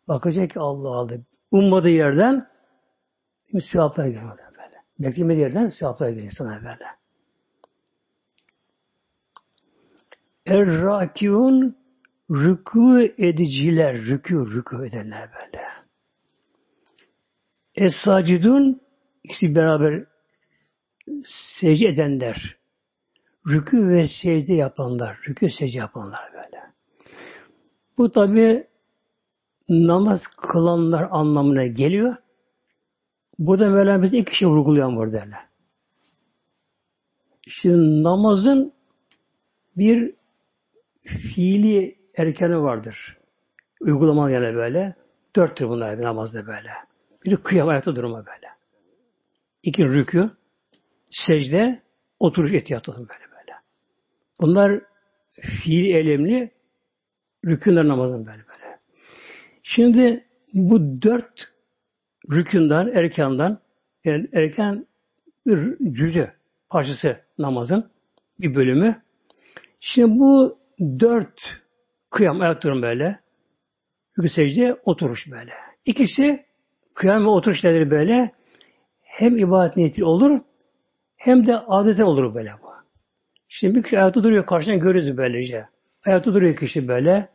[0.07, 1.25] Bakacak ki Allah aldı.
[1.51, 2.47] Ummadığı yerden
[3.71, 4.77] sevaplar geliyor böyle.
[4.99, 6.85] Beklemediği yerden sevaplar geliyor sana böyle.
[10.45, 11.77] Er-Rakiun
[12.29, 15.63] rükû ediciler, rükû, rükû edenler böyle.
[17.75, 18.81] Es-Sacidun
[19.23, 20.05] ikisi beraber
[21.59, 22.56] secde edenler.
[23.47, 26.63] Rükû ve secde yapanlar, rükû secde yapanlar böyle.
[27.97, 28.67] Bu tabi
[29.69, 32.15] namaz kılanlar anlamına geliyor.
[33.39, 35.23] Burada Mevlam bize iki şey vurgulayan burada.
[37.47, 38.73] Şimdi namazın
[39.77, 40.13] bir
[41.03, 43.17] fiili erkeni vardır.
[43.81, 44.95] Uygulama yani böyle.
[45.35, 46.69] Dörttür bunlar namazda böyle.
[47.25, 48.47] Bir kıyam ayakta durma böyle.
[49.63, 50.29] İki rükü,
[51.09, 51.81] secde,
[52.19, 53.26] oturuş böyle böyle.
[54.41, 54.81] Bunlar
[55.41, 56.51] fiil elemli
[57.45, 58.79] rükünler namazın böyle böyle.
[59.63, 61.47] Şimdi bu dört
[62.31, 63.59] rükünden, erkandan,
[64.03, 64.87] yani erken
[65.47, 66.31] bir cüzü
[66.69, 67.91] parçası namazın
[68.39, 69.01] bir bölümü.
[69.79, 70.57] Şimdi bu
[70.99, 71.39] dört
[72.09, 73.19] kıyam ayak durum böyle.
[74.19, 75.51] Rükü secde oturuş böyle.
[75.85, 76.45] İkisi
[76.93, 78.31] kıyam ve oturuş nedir böyle
[79.01, 80.41] hem ibadet niyeti olur
[81.15, 82.66] hem de adete olur böyle bu.
[83.47, 85.67] Şimdi bir kişi ayakta duruyor karşına görürüz böylece.
[86.05, 87.29] Ayakta duruyor kişi böyle.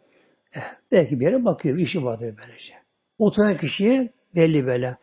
[0.55, 0.61] Eh,
[0.93, 1.79] belki bir yere bakıyor.
[1.79, 2.75] işi vardır böylece.
[3.19, 4.97] Oturan kişiye belli böyle.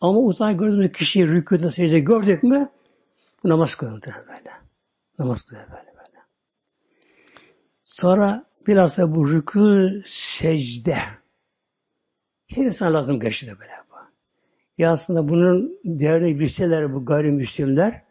[0.00, 2.68] Ama uzak gördüğümüz kişiyi rükûda secde gördük mü
[3.44, 4.50] namaz kılıyor böyle.
[5.18, 6.18] Namaz kılıyor böyle böyle.
[7.84, 10.02] Sonra bilhassa bu rükû
[10.40, 10.98] secde
[12.48, 13.94] her insan lazım geçti böyle bu.
[14.78, 18.02] Ya aslında bunun değerini bilseler bu gayrimüslimler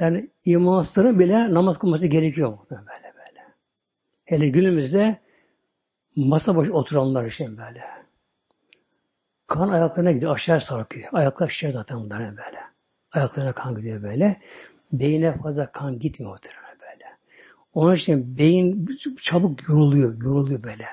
[0.00, 2.80] yani imansların bile namaz kılması gerekiyor böyle
[3.14, 3.40] böyle.
[4.24, 5.18] Hele günümüzde
[6.16, 7.82] masa başı oturanlar için böyle.
[9.46, 11.08] Kan ayaklarına gidiyor, aşağı sarkıyor.
[11.12, 12.58] Ayaklar aşağı zaten bunların böyle.
[13.12, 14.40] Ayaklarına kan gidiyor böyle.
[14.92, 17.04] Beyine fazla kan gitmiyor muhtemelen böyle.
[17.74, 18.88] Onun için beyin
[19.22, 20.86] çabuk yoruluyor, yoruluyor böyle.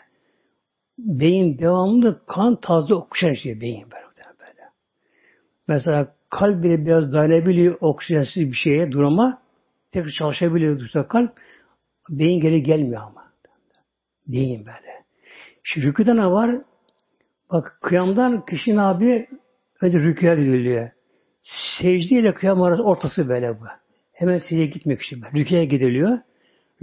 [0.98, 4.06] Beyin devamlı kan taze okşan şey beyin böyle.
[4.40, 4.70] böyle.
[5.68, 9.42] Mesela kalp bile biraz dayanabiliyor oksijensiz bir şeye, duruma.
[9.92, 11.34] Tekrar çalışabiliyor dursa kalp.
[12.10, 13.24] Beyin geri gelmiyor ama.
[14.28, 15.04] Beyin böyle.
[15.64, 16.62] Şu rüküde ne var?
[17.52, 19.28] Bak kıyamdan kişinin abi
[19.82, 20.90] önce rüküye gidiliyor.
[21.42, 23.66] Secde ile kıyam arası ortası böyle bu.
[24.14, 25.22] Hemen secdeye gitmiyor kişi.
[25.22, 25.40] Böyle.
[25.40, 26.20] Rüküye gidiliyor.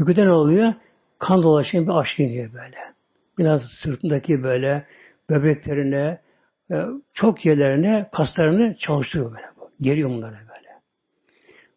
[0.01, 0.75] Rüküde ne oluyor?
[1.19, 2.79] Kan dolaşan bir aşk iniyor böyle.
[3.39, 4.87] Biraz sırtındaki böyle
[5.31, 6.21] böbreklerine,
[7.15, 9.47] çok yerlerine, kaslarını çalıştırıyor böyle.
[9.81, 10.69] Geliyor bunlara böyle.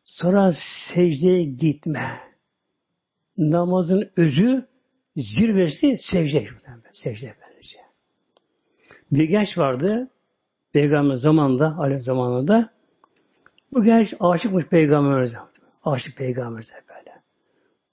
[0.03, 0.53] Sonra
[0.93, 2.09] secdeye gitme.
[3.37, 4.67] Namazın özü,
[5.15, 6.47] zirvesi secde.
[6.93, 7.79] Secde böylece.
[9.11, 10.09] Bir genç vardı.
[10.73, 12.69] Peygamber zamanında, alem zamanında.
[13.73, 15.37] Bu genç aşıkmış peygamberimize.
[15.83, 17.21] Aşık peygamberimize böyle.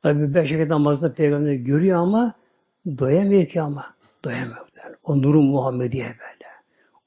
[0.03, 2.35] Tabi beş vakit namazda peygamberi görüyor ama
[2.99, 3.87] doyamıyor ki ama.
[4.25, 4.67] Doyamıyor.
[5.05, 6.36] O nuru Muhammediye böyle.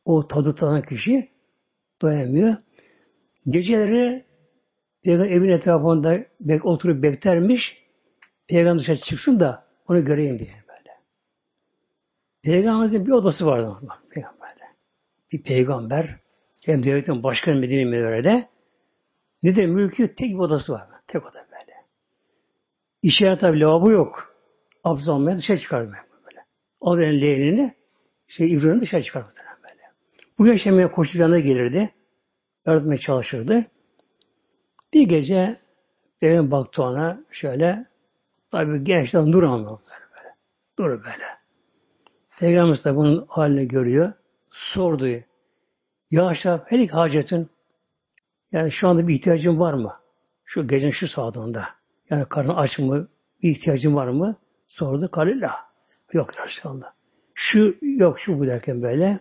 [0.05, 1.29] O tadı tadan kişi
[2.01, 2.55] doyamıyor.
[3.47, 4.25] Geceleri
[5.03, 7.77] Peygamber evin etrafında bek, oturup beklermiş.
[8.47, 10.89] Peygamber dışarı çıksın da onu göreyim diye böyle.
[12.43, 13.77] Peygamberimizin bir odası vardı.
[14.09, 14.63] Peygamber'de.
[15.31, 16.19] Bir peygamber
[16.65, 18.49] hem devletin başkanı Medine Münevvere'de
[19.43, 20.87] ne de mülkü tek bir odası var.
[21.07, 21.75] Tek oda böyle.
[23.03, 24.35] İçeride tabi lavabo yok.
[24.83, 26.39] Abdest almaya dışarı çıkarmıyor böyle.
[26.81, 27.73] Alır leğenini
[28.27, 29.48] şey İbrahim'i dışarı çıkarmıyor
[30.39, 30.49] böyle.
[30.49, 31.93] Bu yaşamaya koşu yanına gelirdi.
[32.65, 33.65] Yardım çalışırdı.
[34.93, 35.59] Bir gece
[36.21, 37.85] evin baktı ona şöyle
[38.51, 40.35] tabi gençten duramıyor böyle.
[40.79, 41.25] Dur böyle.
[42.39, 44.13] Peygamberimiz de bunun halini görüyor.
[44.49, 45.07] Sordu.
[46.11, 47.49] Ya aşağı helik hacetin
[48.51, 49.93] yani şu anda bir ihtiyacın var mı?
[50.45, 51.61] Şu gecenin şu saatinde.
[52.09, 53.07] Yani karnın aç mı?
[53.43, 54.35] Bir ihtiyacın var mı?
[54.67, 55.11] Sordu.
[55.11, 55.55] Kalilla.
[56.13, 56.91] Yok inşallah.
[57.35, 59.19] Şu yok şu bu derken böyle.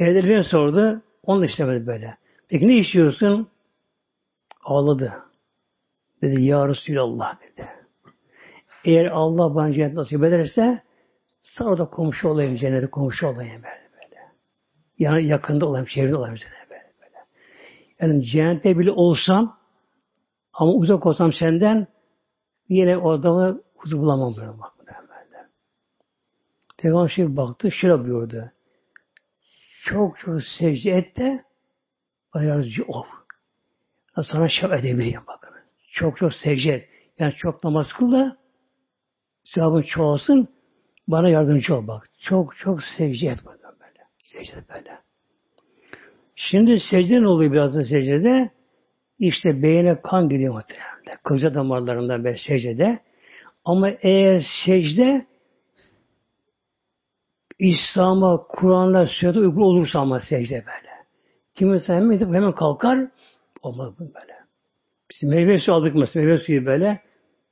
[0.00, 1.02] Evde sordu.
[1.22, 2.16] Onu istemedi böyle.
[2.48, 3.48] Peki ne istiyorsun?
[4.64, 5.12] Ağladı.
[6.22, 7.68] Dedi Ya Resulallah dedi.
[8.84, 10.82] Eğer Allah bana cennet nasip ederse
[11.40, 13.90] sana da komşu olayım, cennete komşu olayım böyle.
[13.92, 14.20] böyle.
[14.98, 17.16] Yani yakında olayım, çevrede olayım cennete böyle, böyle.
[18.00, 19.58] Yani cennette bile olsam
[20.52, 21.86] ama uzak olsam senden
[22.68, 24.72] yine o adamı huzur bulamam böyle bak.
[26.78, 28.52] Peygamber şimdi baktı, şöyle buyurdu.
[29.84, 31.44] Çok çok secde et de
[32.32, 33.04] ayarcı ol.
[34.22, 35.50] Sana şef edebileyim bakın.
[35.92, 36.88] Çok çok secde et.
[37.18, 38.36] Yani çok namaz kıl da
[39.44, 40.48] sevabın çoğalsın
[41.08, 42.08] bana yardımcı ol bak.
[42.20, 44.04] Çok çok secde et bakın böyle.
[44.24, 44.98] Secde böyle.
[46.36, 48.50] Şimdi secde ne oluyor biraz da secdede?
[49.18, 51.18] İşte beyine kan gidiyor muhtemelen.
[51.24, 52.98] Kılca damarlarından böyle secdede.
[53.64, 55.26] Ama eğer secde
[57.60, 60.90] İslam'a, Kur'an'la, sünnete uygun olursa ama secde böyle.
[61.54, 63.08] Kimisi hemen hemen kalkar.
[63.62, 64.34] Olmaz bu böyle.
[65.10, 66.24] Biz meyve suyu aldık mesela.
[66.24, 67.00] Meyve suyu böyle.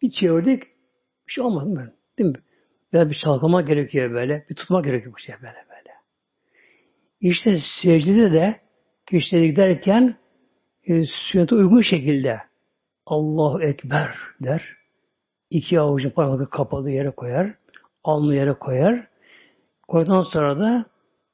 [0.03, 0.63] Bir çevirdik.
[1.29, 1.93] Bir şey olmadı mı?
[2.19, 2.37] Değil mi?
[2.93, 4.47] Biraz bir çalkama gerekiyor böyle.
[4.51, 5.91] Bir tutma gerekiyor bu şey böyle böyle.
[7.21, 8.61] İşte secdede de
[9.07, 10.17] kişileri giderken
[10.87, 12.41] e, sünnete uygun şekilde
[13.07, 14.63] Allahu Ekber der.
[15.51, 17.55] İki avucun parmakları kapalı yere koyar.
[18.05, 19.08] Alnı yere koyar.
[19.89, 20.85] Koyduktan sonra da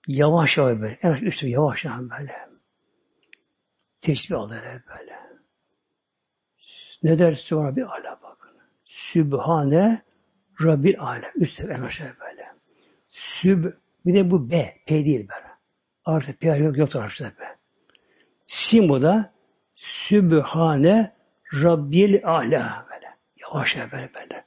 [0.07, 0.99] yavaş yavaş böyle.
[1.03, 2.49] En üstü yavaş yavaş böyle.
[4.01, 5.14] Tesbih alırlar böyle.
[7.03, 8.51] Ne der sonra bir ala bakın.
[8.85, 10.03] Sübhane
[10.62, 11.31] Rabbil alem.
[11.35, 12.49] Üst en aşağı böyle.
[13.09, 13.64] Süb
[14.07, 14.75] bir de bu B.
[14.87, 15.55] P değil böyle.
[16.05, 17.45] Artık P yok yoktur artık be.
[18.47, 19.33] Sim bu da
[19.77, 21.12] Sübhane
[21.62, 23.07] Rabbil ala böyle.
[23.37, 24.45] Yavaş böyle böyle.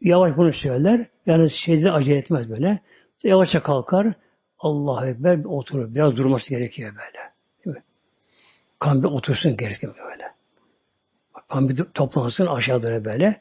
[0.00, 1.06] Yavaş bunu söyler.
[1.26, 2.80] Yani şeyde acele etmez böyle.
[3.24, 4.14] Yavaşça kalkar.
[4.58, 5.94] Allahu Ekber oturur.
[5.94, 7.32] Biraz durması gerekiyor böyle.
[8.78, 10.24] Kan bir otursun gerekiyor böyle.
[11.48, 13.40] Kan bir toplansın aşağıda böyle.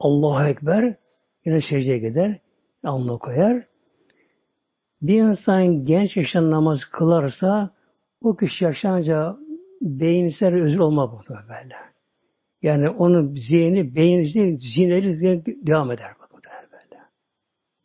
[0.00, 0.94] Allahu Ekber
[1.44, 2.38] yine secdeye gider.
[2.84, 3.66] Alnına koyar.
[5.02, 7.70] Bir insan genç yaşta namaz kılarsa
[8.22, 9.36] o kişi yaşlanınca
[9.80, 11.74] beyinsel özür olmaz bu böyle.
[12.62, 14.22] Yani onun zihni, beyin
[14.58, 16.12] zihinleri devam eder.
[16.20, 16.30] Bak,
[16.72, 17.02] böyle.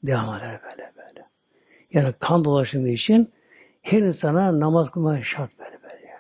[0.04, 0.93] Devam eder böyle.
[1.94, 3.32] Yani kan dolaşımı için
[3.82, 6.12] her insana namaz kılmak şart böyle böyle.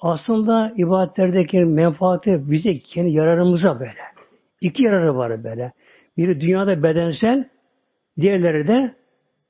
[0.00, 4.00] Aslında ibadetlerdeki menfaati bize kendi yararımıza böyle.
[4.60, 5.72] İki yararı var böyle.
[6.16, 7.48] Biri dünyada bedensel,
[8.20, 8.94] diğerleri de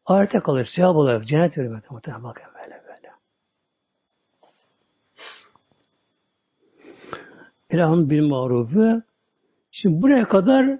[0.07, 0.69] ahirete kalır.
[0.77, 1.83] Sevap olarak cennet veriyor.
[1.91, 3.11] Muhtemelen bakın böyle böyle.
[7.71, 9.03] İlahın bir marufu.
[9.71, 10.79] Şimdi buraya kadar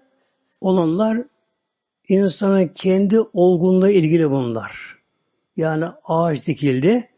[0.61, 1.25] olanlar
[2.11, 4.73] insanın kendi olgunluğu ilgili bunlar.
[5.57, 7.09] Yani ağaç dikildi.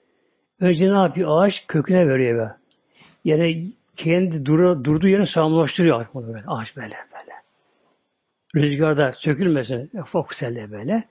[0.60, 1.28] Önce ne yapıyor?
[1.32, 2.52] Ağaç köküne veriyor be.
[3.24, 7.32] Yani kendi duru, durduğu yerini sağlamlaştırıyor böyle, ağaç böyle böyle.
[8.56, 11.04] Rüzgarda sökülmesin fokuselde böyle.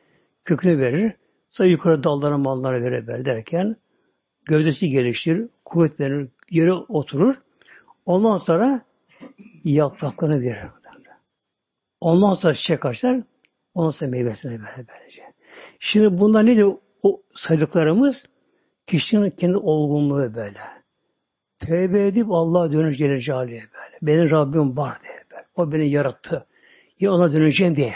[0.46, 1.14] Kökünü verir.
[1.50, 3.76] Sonra yukarı dallara mallara verir böyle derken
[4.46, 7.36] gövdesi geliştir, kuvvetlenir, yere oturur.
[8.06, 8.82] Ondan sonra
[9.64, 10.70] yapraklarını verir.
[12.02, 13.22] Ondan sonra çiçek açar.
[13.74, 15.24] Ondan sonra meyvesine böyle böylece.
[15.80, 16.66] Şimdi bunda nedir
[17.04, 18.16] o saydıklarımız?
[18.88, 20.60] Kişinin kendi olgunluğu böyle.
[21.60, 23.98] Tevbe edip Allah'a dönüş Celle böyle.
[24.02, 25.24] Benim Rabbim var diye.
[25.32, 25.46] Böyle.
[25.56, 26.46] O beni yarattı.
[27.00, 27.94] Ya ona döneceğim diye.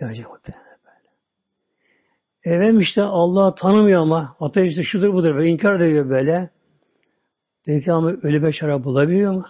[0.00, 2.56] Dönecek muhtemelen böyle.
[2.56, 6.50] Efendim işte Allah tanımıyor ama ateş işte şudur budur böyle inkar ediyor böyle.
[7.64, 9.44] Peki ama bir şarap bulabiliyor mu?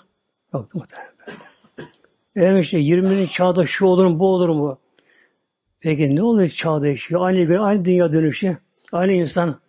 [0.54, 1.17] Yok muhtemelen.
[2.38, 4.78] Efendim işte 20'nin çağda şu olur mu bu olur mu?
[5.80, 7.26] Peki ne oluyor çağ değişiyor?
[7.26, 8.58] Aynı, aynı dünya dönüşü.
[8.92, 9.60] Aynı insan.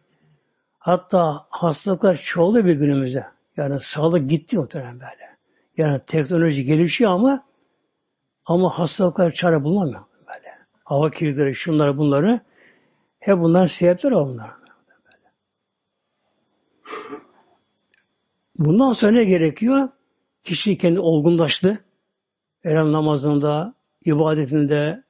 [0.79, 3.25] Hatta hastalıklar çoğalıyor bir günümüzde.
[3.57, 5.37] Yani sağlık gitti muhtemelen böyle.
[5.77, 7.43] Yani teknoloji gelişiyor ama
[8.45, 10.47] ama hastalıklar çare bulunamıyor böyle.
[10.83, 12.39] Hava kirlileri, şunları bunları
[13.19, 14.51] hep bunlar sebepler bunlar.
[18.55, 19.89] Bundan sonra ne gerekiyor?
[20.43, 21.83] Kişi kendi olgunlaştı.
[22.63, 23.73] Eren namazında,
[24.05, 25.03] ibadetinde,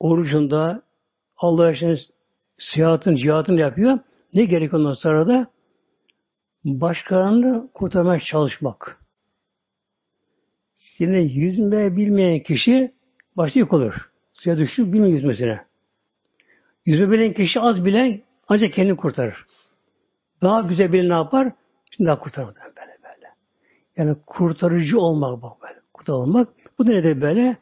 [0.00, 0.82] orucunda,
[1.36, 1.98] Allah için
[2.58, 3.98] siyahatın, cihatını yapıyor.
[4.34, 5.46] Ne gerek ondan sonra da?
[6.64, 8.98] Başkalarını kurtarmaya çalışmak.
[10.78, 12.94] Şimdi yüzme bilmeyen kişi
[13.36, 14.10] başta yük olur.
[14.32, 15.64] Suya düştü bilmiyor yüzmesine.
[16.86, 19.46] Yüzme bilen kişi az bilen ancak kendini kurtarır.
[20.42, 21.52] Daha güzel bilen ne yapar?
[21.90, 23.28] Şimdi daha kurtarmadan böyle böyle.
[23.96, 25.83] Yani kurtarıcı olmak bak böyle.
[26.04, 26.48] Kurtar olmak.
[26.78, 27.56] Bu nedir böyle?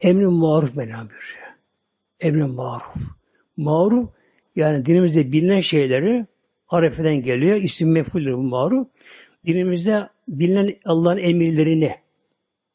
[0.00, 1.48] Emrin maruf Mevlam buyuruyor.
[2.20, 2.94] Emrin maruf.
[3.56, 4.10] Maruf
[4.56, 6.26] yani dinimizde bilinen şeyleri
[6.66, 7.56] harefeden geliyor.
[7.56, 8.88] İsim mefuldur bu maruf.
[9.46, 11.94] Dinimizde bilinen Allah'ın emirlerini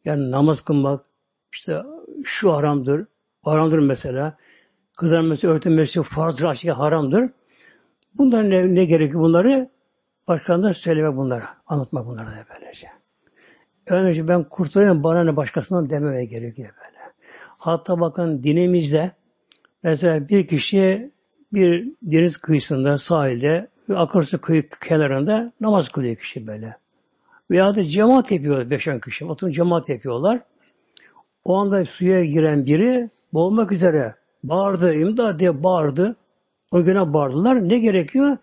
[0.06, 1.06] yani namaz kılmak
[1.54, 1.82] işte
[2.24, 3.08] şu haramdır.
[3.42, 4.38] Haramdır mesela.
[4.98, 7.30] Kızların mesela örtünmesi farzdır, açık haramdır.
[8.14, 9.70] Bunların ne, ne gerekiyor bunları?
[10.28, 11.46] Başkalarına söylemek bunları.
[11.68, 13.03] Anlatmak bunları da böylece.
[13.88, 16.98] Önce ben kurtulayım bana ne başkasından dememeye gerekiyor böyle.
[17.58, 19.12] Hatta bakın dinimizde
[19.84, 21.12] mesela bir kişi
[21.54, 26.76] bir deniz kıyısında, sahilde, bir akarsu kıyı kenarında namaz kılıyor kişi böyle.
[27.52, 29.26] Veya da cemaat yapıyor beş on kişi.
[29.26, 30.42] Oturup cemaat yapıyorlar.
[31.46, 36.16] O anda suya giren biri boğulmak üzere bağırdı, imdat diye bağırdı.
[36.72, 37.70] O güne bağırdılar.
[37.70, 38.38] Ne gerekiyor?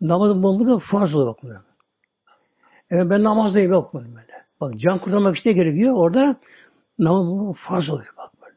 [0.00, 1.64] Namazın bombu da farz oluyor bak.
[2.90, 4.31] Evet ben namazdayım yok böyle.
[4.62, 5.94] Bak can kurtarmak işte gerekiyor.
[5.96, 6.36] Orada
[6.98, 8.54] namaz farz oluyor bak böyle.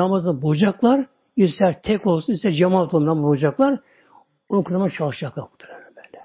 [0.00, 1.06] Namazı bozacaklar.
[1.36, 3.80] ister tek olsun ister cemaat olsun namazı bozacaklar.
[4.48, 5.46] Onu kurtarmaya çalışacaklar
[5.96, 6.24] böyle.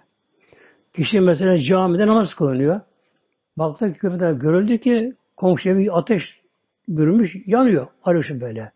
[0.94, 2.82] Kişi mesela camide namaz kılınıyor.
[3.58, 6.24] Baktı ki köprüde görüldü ki komşuya bir ateş
[6.88, 7.88] bürümüş, yanıyor.
[8.04, 8.72] Arıyorsun böyle.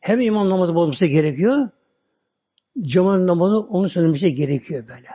[0.00, 1.68] Hem imam namazı bozması gerekiyor,
[2.80, 5.08] cemaat namazı onun söylemesi gerekiyor böyle.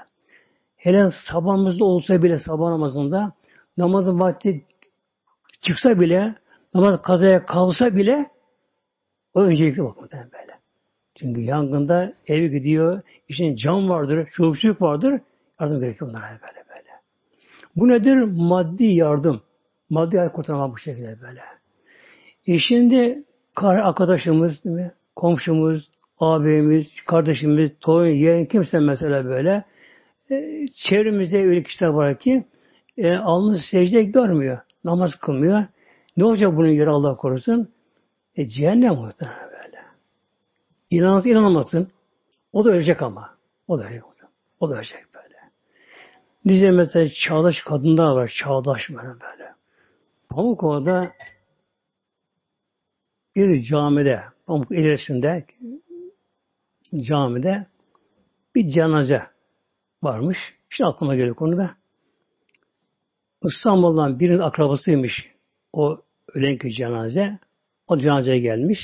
[0.76, 3.36] Hele sabahımızda olsa bile sabah namazında
[3.78, 4.65] namazın vakti
[5.61, 6.36] çıksa bile
[6.73, 8.32] namaz kazaya kalsa bile
[9.34, 10.57] o öncelikli bakmadan böyle.
[11.15, 15.21] Çünkü yangında ev gidiyor, için cam vardır, çocuk vardır,
[15.59, 16.89] yardım gerekiyor onlara böyle böyle.
[17.75, 18.17] Bu nedir?
[18.23, 19.41] Maddi yardım.
[19.89, 21.41] Maddi hayat kurtarmak bu şekilde böyle.
[22.47, 23.23] E şimdi
[23.61, 24.91] arkadaşımız, değil mi?
[25.15, 29.63] komşumuz, abimiz, kardeşimiz, torun, yeğen kimse mesela böyle
[30.32, 32.43] e, çevremizde öyle kişiler var ki
[32.98, 34.60] e, alnı secde görmüyor.
[34.84, 35.66] Namaz kılmıyor.
[36.18, 37.70] Ne olacak bunun yeri Allah korusun?
[38.36, 39.78] E, cehennem muhtemelen böyle.
[40.89, 41.91] İnansın inanmasın.
[42.54, 43.38] O da ölecek ama.
[43.68, 44.04] O da ölecek.
[44.60, 45.36] O da ölecek böyle.
[46.45, 48.32] Nice mesela çağdaş kadınlar var.
[48.43, 49.54] Çağdaş böyle böyle.
[50.30, 51.08] Pamukova'da
[53.36, 55.45] bir camide, Pamuk ilerisinde
[56.95, 57.68] camide
[58.56, 59.24] bir cenaze
[60.04, 60.38] varmış.
[60.72, 61.76] İşte aklıma geliyor konuda.
[63.43, 65.31] İstanbul'dan birinin akrabasıymış
[65.73, 66.01] o
[66.33, 67.39] ölenki cenaze.
[67.88, 68.79] O cenazeye gelmiş.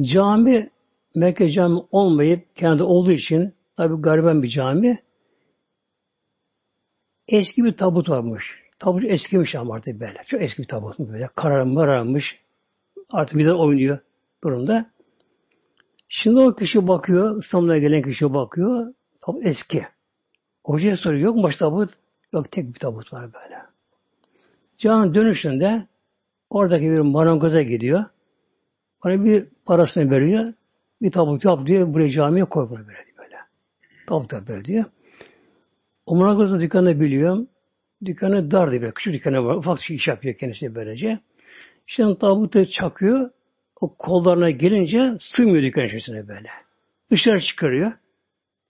[0.00, 0.70] Cami
[1.14, 4.98] Mekke cami olmayıp kendi olduğu için tabi gariben bir cami.
[7.28, 8.44] Eski bir tabut varmış.
[8.78, 10.22] Tabut eskimiş ama artık böyle.
[10.26, 11.26] Çok eski bir tabut böyle.
[11.36, 12.24] Kararmış, kararmış.
[13.10, 13.98] Artık bir de oynuyor
[14.44, 14.90] durumda.
[16.08, 18.94] Şimdi o kişi bakıyor, İstanbul'a gelen kişi bakıyor.
[19.26, 19.86] Tabut eski.
[20.64, 21.90] Hocaya soruyor, yok mu baş tabut?
[22.32, 23.62] Yok, tek bir tabut var böyle.
[24.78, 25.86] Canın dönüşünde
[26.50, 28.04] oradaki bir marangoza gidiyor.
[29.04, 30.52] Ona bir parasını veriyor.
[31.02, 33.06] Bir tabut yap diyor, buraya camiye koy bunu böyle.
[33.18, 33.36] böyle.
[34.06, 34.84] Tabut yap böyle diyor.
[36.06, 37.48] O marangozun dükkanını biliyorum.
[38.04, 38.90] Dükkanı dar diye.
[38.90, 39.54] Küçük dükkanı var.
[39.54, 41.18] Ufak şey iş yapıyor kendisi böylece.
[41.86, 43.30] Şimdi tabutu çakıyor.
[43.80, 46.48] O kollarına gelince sığmıyor dükkan içerisine böyle.
[47.10, 47.92] Dışarı çıkarıyor.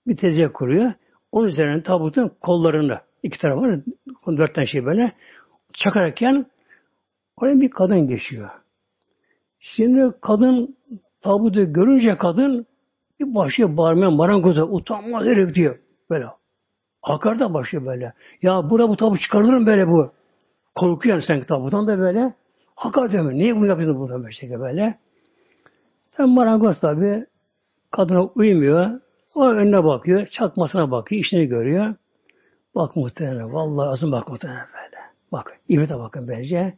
[0.07, 0.92] Bir tezgah kuruyor.
[1.32, 3.80] Onun üzerine tabutun kollarını iki taraf var.
[4.26, 5.12] Dört tane şey böyle.
[5.72, 6.46] Çakarken
[7.36, 8.50] oraya bir kadın geçiyor.
[9.58, 10.76] Şimdi kadın
[11.20, 12.66] tabutu görünce kadın
[13.20, 15.78] bir başlıyor bağırmaya marangoza utanmaz herif diyor.
[16.10, 16.26] Böyle.
[17.02, 18.12] Akar da başlıyor böyle.
[18.42, 20.12] Ya burada bu tabut çıkarılır böyle bu?
[20.74, 22.34] Korkuyor sen tabutan da böyle.
[22.74, 23.32] Hakar diyor.
[23.32, 24.98] Niye bunu yapıyorsun burada böyle böyle?
[26.12, 27.26] Tam marangoz tabi
[27.90, 29.00] kadına uymuyor.
[29.34, 30.26] O önüne bakıyor.
[30.26, 31.20] Çakmasına bakıyor.
[31.20, 31.94] işini görüyor.
[32.77, 33.53] Bak muhtemelen.
[33.53, 35.03] Vallahi azım bak muhtemelen böyle.
[35.33, 35.61] Bak.
[35.68, 36.74] İbrete bakın bence.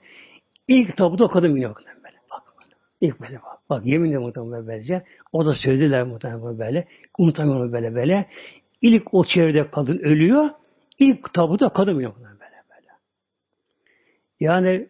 [0.68, 2.16] İlk tabuda o kadın biniyor bakın böyle.
[2.30, 2.42] Bak.
[3.00, 3.58] İlk böyle bak.
[3.70, 5.04] Bak yeminle muhtemelen böylece.
[5.32, 6.88] O da söylediler muhtemelen böyle.
[7.18, 8.26] Unutamıyorum böyle böyle.
[8.82, 10.50] İlk o çevrede kadın ölüyor.
[10.98, 12.28] ilk tabuta kadın yok böyle
[12.70, 12.88] böyle.
[14.40, 14.88] Yani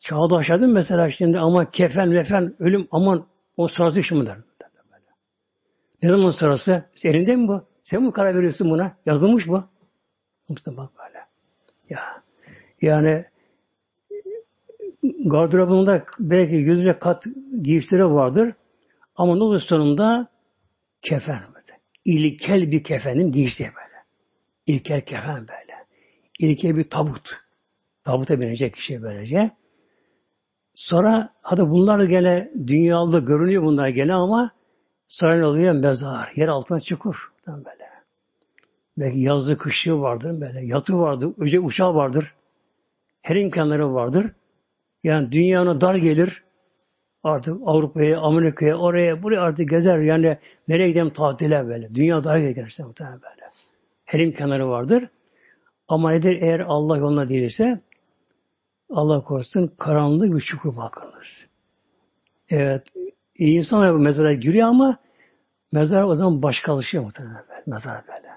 [0.00, 4.36] çağdaşladın mesela şimdi ama kefen mefen ölüm aman o sırası işi mi der.
[6.02, 6.84] Ne zaman sırası?
[7.04, 7.62] Elinde mi bu?
[7.82, 8.96] Sen mi karar veriyorsun buna?
[9.06, 9.64] Yazılmış bu.
[10.50, 11.18] Mustafa böyle.
[11.88, 12.22] Ya.
[12.82, 13.24] Yani
[15.24, 17.24] gardırobunda belki yüzce kat
[17.62, 18.54] giysileri vardır.
[19.16, 20.28] Ama ne olur sonunda
[21.02, 21.42] kefen.
[22.04, 24.04] İlkel bir kefenin giysi böyle.
[24.66, 25.74] İlkel kefen böyle.
[26.38, 27.28] İlkel bir tabut.
[28.04, 29.50] Tabuta binecek kişi böylece.
[30.74, 34.50] Sonra hadi bunlar gene dünyalı görünüyor bunlar gene ama
[35.06, 35.74] sonra ne oluyor?
[35.74, 36.32] Mezar.
[36.36, 37.32] Yer altına çukur.
[37.46, 37.90] Böyle.
[38.98, 40.66] Belki yazlı kışlığı vardır böyle.
[40.66, 41.32] Yatı vardır.
[41.38, 42.34] Öce uçağı vardır.
[43.22, 44.32] Her imkanları vardır.
[45.04, 46.42] Yani dünyana dar gelir.
[47.22, 49.98] Artık Avrupa'ya, Amerika'ya, oraya, buraya artık gezer.
[49.98, 50.38] Yani
[50.68, 51.94] nereye gidelim tatile böyle.
[51.94, 53.50] Dünya dar gelir işte muhtemelen böyle.
[54.04, 55.08] Her imkanları vardır.
[55.88, 57.80] Ama nedir eğer Allah yoluna değilse
[58.90, 61.26] Allah korusun karanlık bir çukur bakınız.
[62.48, 62.82] Evet.
[63.38, 64.98] insanlar mezara giriyor ama
[65.72, 67.44] mezar o zaman başka alışıyor muhtemelen.
[67.66, 68.29] Mezar böyle.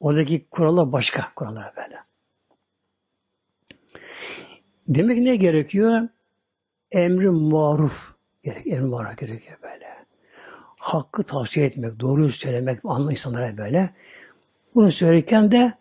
[0.00, 1.96] Oradaki kurallar başka kurallar böyle.
[4.88, 6.08] Demek ne gerekiyor?
[6.92, 7.92] Emri maruf
[8.42, 9.86] gerek, emri maruf gerekiyor böyle.
[10.76, 13.90] Hakkı tavsiye etmek, doğruyu söylemek, anlı insanlara böyle.
[14.74, 15.74] Bunu söylerken de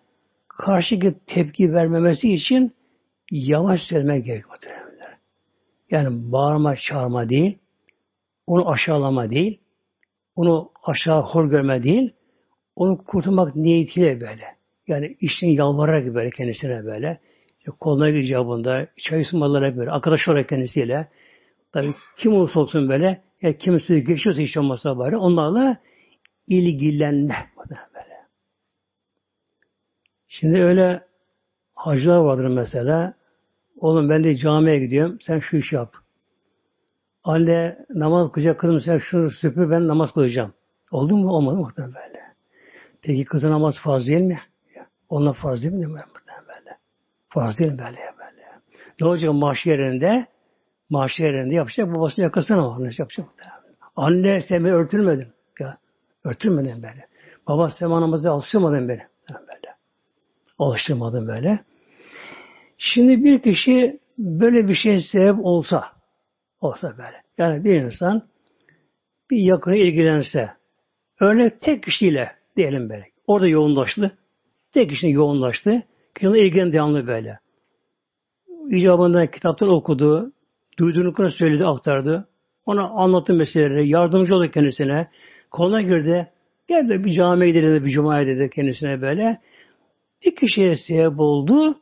[0.47, 2.73] karşı tepki vermemesi için
[3.31, 4.57] yavaş söylemek gerekiyor.
[5.91, 7.57] Yani bağırma, çağırma değil,
[8.47, 9.59] onu aşağılama değil,
[10.35, 12.13] onu aşağı hor görme değil,
[12.75, 14.43] onu kurtulmak niyetiyle böyle.
[14.87, 17.19] Yani işin yalvararak böyle kendisine böyle.
[17.59, 21.07] İşte koluna icabında, çay ısmarlayarak böyle, arkadaş olarak kendisiyle.
[21.73, 25.77] Tabi kim olursa olsun böyle, ya kimisi geçiyorsa hiç olmazsa bari, onlarla
[26.47, 27.35] ilgilenme.
[27.69, 28.15] Böyle.
[30.27, 31.03] Şimdi öyle
[31.75, 33.13] hacılar vardır mesela.
[33.79, 35.93] Oğlum ben de camiye gidiyorum, sen şu işi yap.
[37.23, 40.53] Anne namaz kılacak kızım sen şunu süpür ben namaz kılacağım.
[40.91, 41.29] Oldu mu?
[41.29, 41.69] Olmadı mı?
[41.77, 42.24] Böyle.
[43.05, 44.39] Peki kızın namaz farz değil mi?
[45.09, 45.79] Onlar farz değil mi?
[45.79, 46.01] Değil mi?
[46.47, 46.77] Böyle.
[47.29, 47.77] Farz değil mi?
[47.77, 48.43] Böyle, böyle.
[49.01, 50.27] Ne olacak maaş yerinde?
[50.89, 51.95] Maaş yerinde yapacak.
[51.95, 52.83] Babasının yakasına var.
[52.83, 53.27] Ne yapacak?
[53.95, 55.27] Anne sen beni örtülmedin.
[55.59, 55.77] Ya,
[56.23, 57.07] örtülmedin böyle.
[57.47, 59.01] Baba sen namazı alıştırmadın beni.
[59.29, 59.75] Böyle.
[60.59, 61.59] Alıştırmadın böyle.
[62.77, 65.85] Şimdi bir kişi böyle bir şey sebep olsa
[66.61, 67.23] olsa böyle.
[67.37, 68.27] Yani bir insan
[69.31, 70.49] bir yakını ilgilense
[71.19, 73.05] örnek tek kişiyle diyelim böyle.
[73.27, 74.17] Orada yoğunlaştı.
[74.73, 75.83] Tek kişinin yoğunlaştı.
[76.15, 77.39] Kişinin ilgilen devamlı böyle.
[78.69, 80.31] İcabında kitaptan okudu,
[80.79, 82.27] duyduğunu söyledi, aktardı.
[82.65, 85.07] Ona anlattı meseleleri, yardımcı oldu kendisine.
[85.51, 86.31] Koluna girdi.
[86.67, 89.41] Gel de bir camiye gidelim, bir cumaya dedi kendisine böyle.
[90.25, 91.79] Bir kişiye sebep oldu.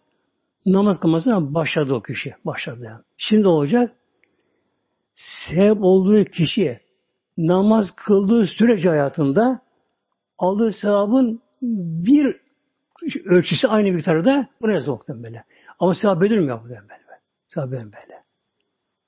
[0.66, 2.34] Namaz kılmasına başladı o kişi.
[2.46, 3.02] Başladı yani.
[3.18, 3.96] Şimdi olacak?
[5.16, 6.80] Sebep olduğu kişi
[7.38, 9.62] namaz kıldığı sürece hayatında
[10.44, 11.42] aldığı sevabın
[12.06, 12.36] bir
[13.26, 15.44] ölçüsü aynı miktarda buna yazmaktan böyle.
[15.80, 16.82] Ama sevap edilmiyor bu böyle.
[17.48, 18.24] Sevap böyle.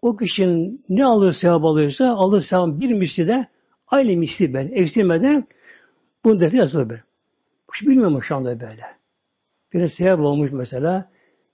[0.02, 3.48] O kişinin ne alır sevap alıyorsa alır sevap bir misli de
[3.88, 5.48] aynı misli ben eksilmeden
[6.24, 7.04] bunu defter yazıyor böyle.
[7.76, 8.84] Hiç bilmiyorum şu anda böyle.
[9.74, 11.10] Bir sevap olmuş mesela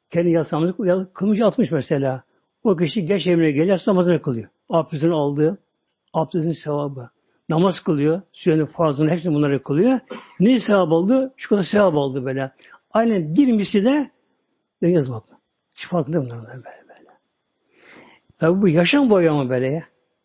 [0.09, 2.23] kendi yasamızı kılmış atmış mesela.
[2.63, 4.49] O kişi geç evine geliyor namazını kılıyor.
[4.69, 5.57] Abdestini aldığı,
[6.13, 7.09] abdestin sevabı.
[7.51, 8.21] Namaz kılıyor.
[8.33, 9.99] Sürenin farzını hepsini bunları kılıyor.
[10.39, 11.33] Ne sevap oldu?
[11.37, 12.51] Şu kadar sevap oldu böyle.
[12.91, 14.11] Aynen bir misli de
[14.81, 15.23] yazmak.
[15.75, 17.09] Hiç farkında bunlar böyle böyle.
[18.39, 19.83] Tabi bu yaşam boyu ama böyle ya.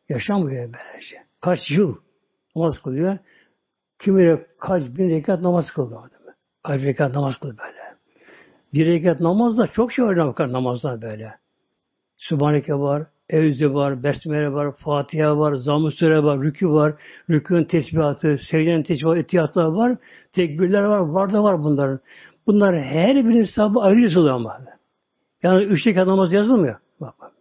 [0.09, 1.17] Yaşam boyu böylece.
[1.41, 1.97] Kaç yıl
[2.57, 3.19] namaz kılıyor.
[3.99, 6.11] Kimi kaç bin rekat namaz kılıyor.
[6.63, 7.97] Kaç rekat namaz kılıyor böyle.
[8.75, 11.35] Bir rekat namazda çok şey var namazda böyle.
[12.17, 16.95] Sübhaneke var, Evzi var, Besmele var, Fatiha var, Zamm-ı Süre var, Rükü var,
[17.31, 19.97] Rükûn tesbihatı, Secdenin tesbihatı, etiyatlar var,
[20.33, 22.01] tekbirler var, var da var bunların.
[22.47, 24.61] Bunlar her birinin hesabı ayrı yazılıyor ama.
[25.43, 26.77] Yani üç rekat namaz yazılmıyor.
[27.01, 27.33] Bak bak.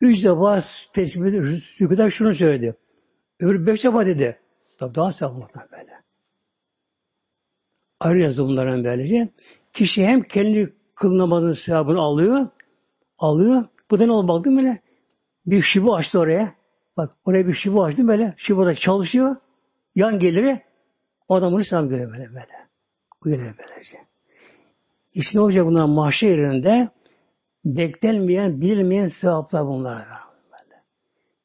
[0.00, 0.64] Üç defa
[0.94, 1.22] tesbih,
[1.80, 2.76] rüküden şunu söyledi.
[3.40, 4.38] Öbür beş defa dedi.
[4.78, 5.92] Tabi daha sevaplıklar böyle.
[8.00, 9.28] Ayrı yazdı bunların böylece.
[9.72, 12.48] Kişi hem kendi kıl sevabını alıyor,
[13.18, 14.80] alıyor, bu da ne oldu baktım böyle
[15.46, 16.54] bir şibu açtı oraya.
[16.96, 18.34] Bak oraya bir şibu açtı böyle.
[18.36, 19.36] Şibu da çalışıyor.
[19.94, 20.62] Yan geliri
[21.28, 22.68] o adam bunu selam görüyor böyle böyle.
[23.24, 23.98] Görüyor böylece.
[25.14, 26.88] İşte olacak bunlar mahşer yerinde
[27.64, 30.02] beklenmeyen, bilmeyen sevaplar bunlar.
[30.52, 30.82] Böyle.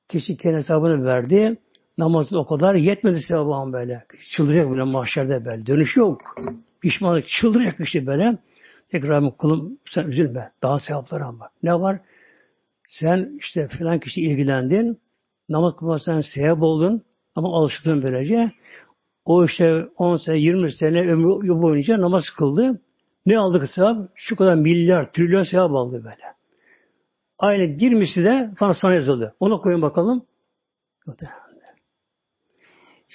[0.08, 1.58] Kişi kendi hesabını verdi.
[1.98, 4.06] namazı o kadar yetmedi sevabı böyle.
[4.36, 5.66] Çıldıracak böyle mahşerde böyle.
[5.66, 6.22] Dönüş yok.
[6.82, 8.38] Pişmanlık çıldıracak işte böyle.
[8.90, 10.52] Tekrar kulum sen üzülme.
[10.64, 11.50] Daha sevaplar ama.
[11.64, 12.00] Ne var?
[12.88, 15.02] Sen işte filan kişi ilgilendin.
[15.50, 17.04] Namaz kılmasan sevap oldun.
[17.36, 18.52] Ama alıştın böylece.
[19.26, 22.82] O işte 10 sene, 20 sene ömrü boyunca namaz kıldı.
[23.26, 24.10] Ne aldık sevap?
[24.16, 26.34] Şu kadar milyar, trilyon sevap aldı böyle.
[27.38, 29.36] Aynı bir misli de bana sana yazıldı.
[29.40, 30.26] Onu koyun bakalım.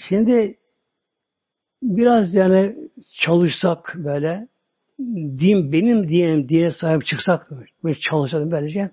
[0.08, 0.58] Şimdi
[1.82, 2.76] biraz yani
[3.24, 4.48] çalışsak böyle
[5.38, 7.50] din benim diyelim diye sahip çıksak
[7.84, 8.90] böyle çalışsak böylece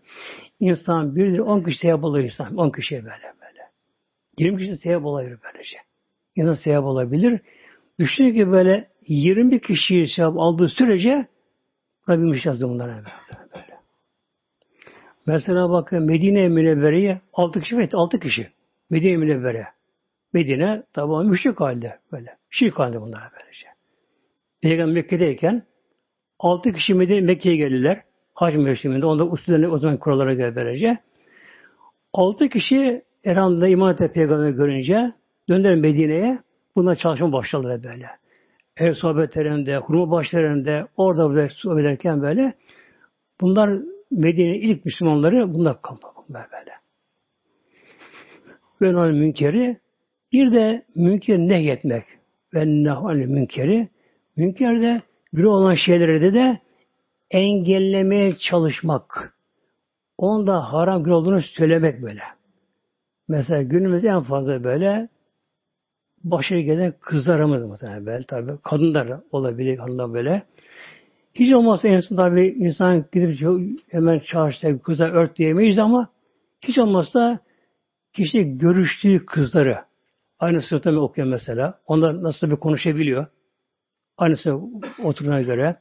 [0.60, 2.58] insan bir on kişi sevap alır insan.
[2.58, 3.62] On kişiye böyle böyle.
[4.40, 5.78] Yirmi kişi sevap alır böylece.
[6.36, 7.42] İnsan sevap olabilir.
[8.00, 11.28] Düşünün ki böyle 20 kişiyi sevap aldığı sürece
[12.10, 13.04] Rabbim iş yazdı bunlara
[13.56, 13.80] böyle.
[15.28, 18.52] Mesela bakın Medine Münevvere'ye 6 kişi evet 6 kişi.
[18.90, 19.68] Medine Münevvere.
[20.34, 22.38] Medine tabi müşrik halde böyle.
[22.50, 23.68] Şirk halde bunlar böylece.
[24.62, 25.64] Peygamber Mekke'deyken
[26.40, 28.04] 6 kişi Medine Mekke'ye geldiler.
[28.36, 29.06] Hac mevsiminde.
[29.06, 30.98] Onda usullerine o zaman kurallara göre böylece.
[32.14, 35.14] 6 kişi Erhan'da iman eden peygamber görünce
[35.50, 36.40] döndüler Medine'ye.
[36.76, 38.08] Bundan çalışma başladılar böyle.
[38.78, 42.54] Ev sohbetlerinde, hurma başlarında, orada böyle sohbet ederken böyle
[43.42, 43.80] bunlar
[44.12, 46.72] Medine ilk Müslümanları bunlar kaldı böyle.
[48.82, 49.78] Ve onun münkeri
[50.34, 52.04] bir de münker nehyetmek
[52.54, 53.90] ve nehal münkeri
[54.38, 55.02] münker de
[55.48, 56.60] olan şeyleri de
[57.32, 59.36] engellemeye çalışmak.
[60.18, 62.22] Onda haram gün olduğunu söylemek böyle.
[63.28, 65.10] Mesela günümüzde en fazla böyle
[66.24, 70.44] başarı gelen kızlarımız mesela böyle tabi kadınlar olabilir kadınlar böyle.
[71.34, 73.40] Hiç olmazsa insan tabi insan gidip
[73.92, 76.10] hemen çarşıda kıza ört diyemeyiz ama
[76.62, 77.40] hiç olmazsa
[78.14, 79.78] kişi görüştüğü kızları
[80.40, 81.80] aynı sınıfta mı okuyor mesela.
[81.88, 83.28] Onlar nasıl bir konuşabiliyor.
[84.18, 84.60] Aynısı
[85.04, 85.76] oturuna göre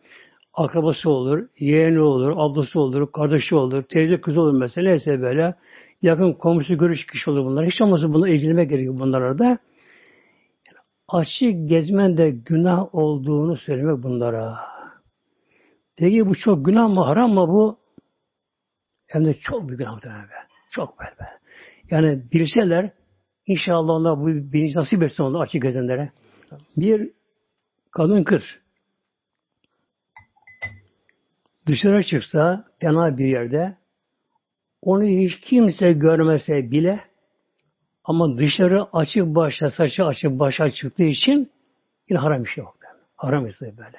[0.54, 4.90] akrabası olur, yeğeni olur, ablası olur, kardeşi olur, teyze kızı olur mesela.
[4.90, 5.54] Neyse böyle
[6.02, 7.66] yakın komşu görüş kişi olur bunlar.
[7.66, 9.44] Hiç olmazsa bunu ilgilenmek gerekiyor bunlara da.
[9.44, 9.58] Yani
[11.08, 14.58] açık gezmen de günah olduğunu söylemek bunlara.
[15.96, 17.78] Peki bu çok günah mı, haram mı bu?
[19.06, 20.08] Hem de çok büyük günah be.
[20.70, 21.28] Çok böyle be.
[21.90, 22.90] Yani bilseler
[23.46, 26.12] inşallah onlar bu bilinç nasip etsin onlar açık gezenlere.
[26.76, 27.10] Bir
[27.90, 28.42] kadın kız
[31.66, 33.76] dışarı çıksa tenha bir yerde
[34.82, 37.00] onu hiç kimse görmese bile
[38.04, 41.50] ama dışarı açık başta saçı açık başa çıktığı için
[42.10, 42.76] yine haram bir şey yok.
[43.16, 43.98] Haram bir şey böyle.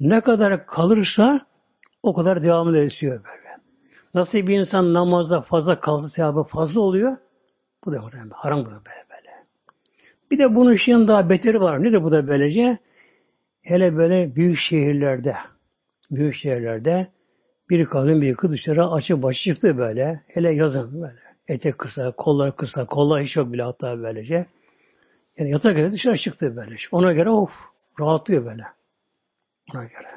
[0.00, 1.46] Ne kadar kalırsa
[2.02, 3.56] o kadar devamlı ediyor böyle.
[4.14, 7.16] Nasıl bir insan namazda fazla kalsa sevabı fazla oluyor.
[7.84, 9.30] Bu da muhtemelen haram bu da böyle böyle.
[10.30, 11.82] Bir de bunun işinin daha beteri var.
[11.82, 12.78] Nedir bu da böylece?
[13.62, 15.36] Hele böyle büyük şehirlerde
[16.10, 17.08] büyük şehirlerde
[17.70, 20.22] bir kadın bir kız dışarı açık başı çıktı böyle.
[20.26, 21.26] Hele yazın böyle.
[21.48, 24.46] Etek kısa, kollar kısa, kollar hiç yok bile hatta böylece.
[25.38, 26.76] Yani yatak edip dışarı çıktı böyle.
[26.92, 27.50] Ona göre of
[28.00, 28.64] rahatlıyor böyle.
[29.74, 30.08] Ona göre.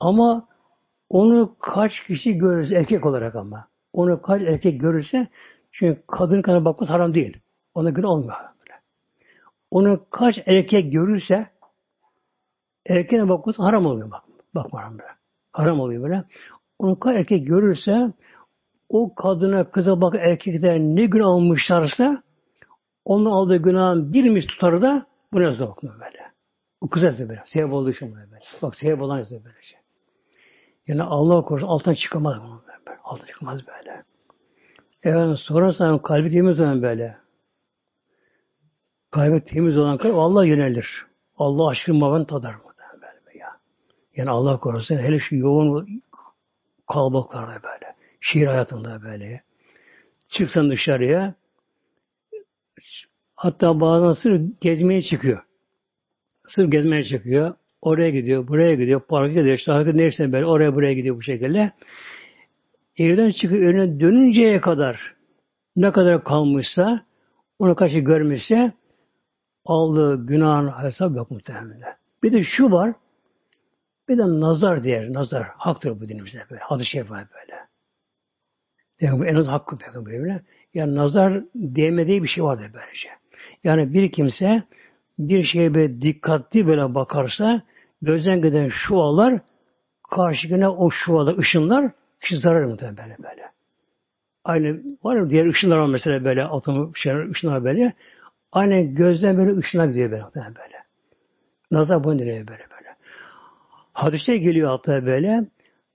[0.00, 0.48] Ama
[1.10, 3.68] onu kaç kişi görürse erkek olarak ama.
[3.92, 5.28] Onu kaç erkek görürse
[5.72, 7.36] çünkü kadın kadar bakması haram değil.
[7.74, 8.36] Ona göre olmuyor.
[8.36, 8.80] Böyle.
[9.70, 11.46] Onu kaç erkek görürse
[12.88, 14.22] erkeğe bakması haram oluyor bak.
[14.54, 15.10] Bakma haram böyle.
[15.52, 16.24] Haram oluyor böyle.
[16.78, 18.12] Onu erkek görürse
[18.88, 22.22] o kadına kıza bak erkekler ne gün almışlarsa
[23.04, 26.28] onun aldığı günahın bir mis tutarı da bu ne bakma böyle.
[26.80, 27.42] O kız yazıyor böyle.
[27.46, 28.26] Sebep olduğu için böyle.
[28.62, 29.78] Bak sebep olan yazıyor böyle şey.
[30.86, 32.98] Yani Allah korusun alttan çıkamaz bunu böyle.
[33.04, 34.02] Alttan çıkamaz böyle.
[35.02, 37.16] Evet sorarsan kalbi temiz olan böyle.
[39.10, 41.06] Kalbi temiz olan kalp Allah yönelir.
[41.36, 42.67] Allah aşkın maven tadar mı?
[44.18, 46.02] Yani Allah korusun hele şu yoğun
[46.92, 47.94] kalabalıklarda böyle.
[48.20, 49.42] Şehir hayatında böyle.
[50.28, 51.34] Çıksan dışarıya
[53.34, 55.42] hatta bazen sırf gezmeye çıkıyor.
[56.48, 57.54] Sırf gezmeye çıkıyor.
[57.82, 61.72] Oraya gidiyor, buraya gidiyor, parka gidiyor, işte hareket neyse böyle oraya buraya gidiyor bu şekilde.
[62.96, 65.14] Evden çıkıp önüne dönünceye kadar
[65.76, 67.04] ne kadar kalmışsa
[67.58, 68.72] onu kaçı görmüşse
[69.64, 71.96] aldığı günahın hesap yok muhtemelen.
[72.22, 72.94] Bir de şu var
[74.08, 75.46] bir de nazar diğer nazar.
[75.56, 76.62] Haktır bu dinimizde böyle.
[76.62, 77.58] Hadis-i şerif böyle.
[78.98, 80.42] Peygamber en az hakkı peygamberine.
[80.74, 83.08] Yani nazar değmediği bir şey vardır böylece.
[83.64, 84.62] Yani bir kimse
[85.18, 87.62] bir şeye böyle dikkatli böyle bakarsa
[88.02, 89.40] gözden giden şualar
[90.10, 91.90] karşıkine o şualar, ışınlar
[92.20, 93.42] kişi zarar muhtemelen böyle böyle.
[94.44, 97.92] Aynı var ya diğer ışınlar var mesela böyle atom şeyler, ışınlar böyle.
[98.52, 100.24] Aynı gözden böyle ışınlar gidiyor böyle.
[100.34, 100.78] böyle.
[101.70, 102.77] Nazar bunu nereye böyle böyle.
[103.98, 105.44] Hadise geliyor hatta böyle.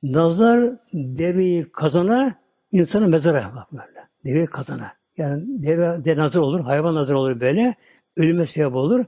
[0.04, 2.36] Nazar deveyi kazana,
[2.72, 4.08] insanı mezara bak böyle.
[4.26, 4.92] Deveyi kazana.
[5.18, 7.76] Yani deve de nazar olur, hayvan nazar olur böyle.
[8.18, 9.06] Ölüme sebep olur.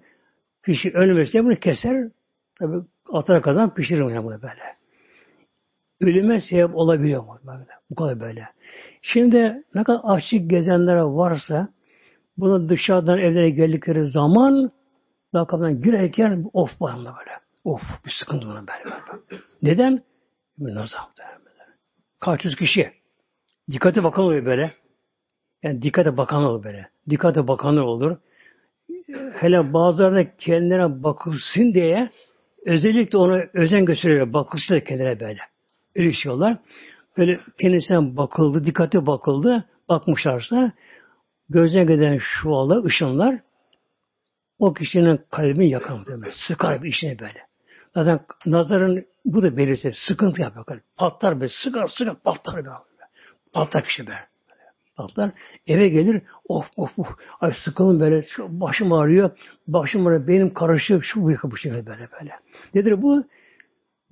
[0.66, 2.10] Kişi ölmesi bunu keser.
[2.60, 2.76] Tabi
[3.14, 4.76] atara kazan pişirir bunu böyle.
[6.02, 7.39] Ölüme sebep olabiliyor mu?
[7.43, 7.68] Böyle.
[7.89, 8.48] Bu kadar böyle.
[9.02, 11.68] Şimdi ne kadar açık gezenlere varsa
[12.38, 14.72] bunu dışarıdan evlere geldikleri zaman
[15.34, 17.45] daha kapıdan girerken of bana böyle.
[17.66, 18.84] Of bir sıkıntı buna böyle.
[18.86, 19.41] böyle.
[19.61, 20.03] Neden?
[20.57, 21.01] Nazar
[22.20, 22.91] Kaç yüz kişi.
[23.72, 24.72] Dikkate bakan oluyor böyle.
[25.63, 26.89] Yani dikkate bakan olur böyle.
[27.09, 28.18] Dikkate bakanlar olur.
[29.34, 32.09] Hele bazılarında kendilerine bakılsın diye
[32.66, 34.34] özellikle ona özen gösteriyor.
[34.34, 35.39] Bakılsın kendine böyle.
[35.95, 36.57] Erişiyorlar.
[37.18, 39.66] Böyle kendisine bakıldı, dikkate bakıldı.
[39.89, 40.72] Bakmışlarsa
[41.49, 43.39] gözüne giden şu ala ışınlar
[44.59, 46.34] o kişinin kalbini yakar demek.
[46.47, 47.55] Sıkar bir işine böyle.
[47.96, 50.82] Zaten nazarın bu da belirse sıkıntı yapıyor kalp.
[50.98, 52.70] Patlar be, sıkar sıkar patlar be.
[53.54, 54.14] Patlar kişi be.
[54.96, 55.32] Patlar.
[55.68, 57.08] Eve gelir, of of of,
[57.41, 59.32] ay sıkılın böyle, şu başım ağrıyor,
[59.68, 62.32] başım ağrıyor, benim karışık, şu bu bu şekilde böyle böyle.
[62.74, 63.24] Nedir bu?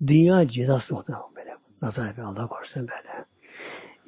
[0.07, 1.49] Dünya cezası muhtemelen böyle.
[1.81, 3.25] Nazar yapıyor Allah korusun böyle.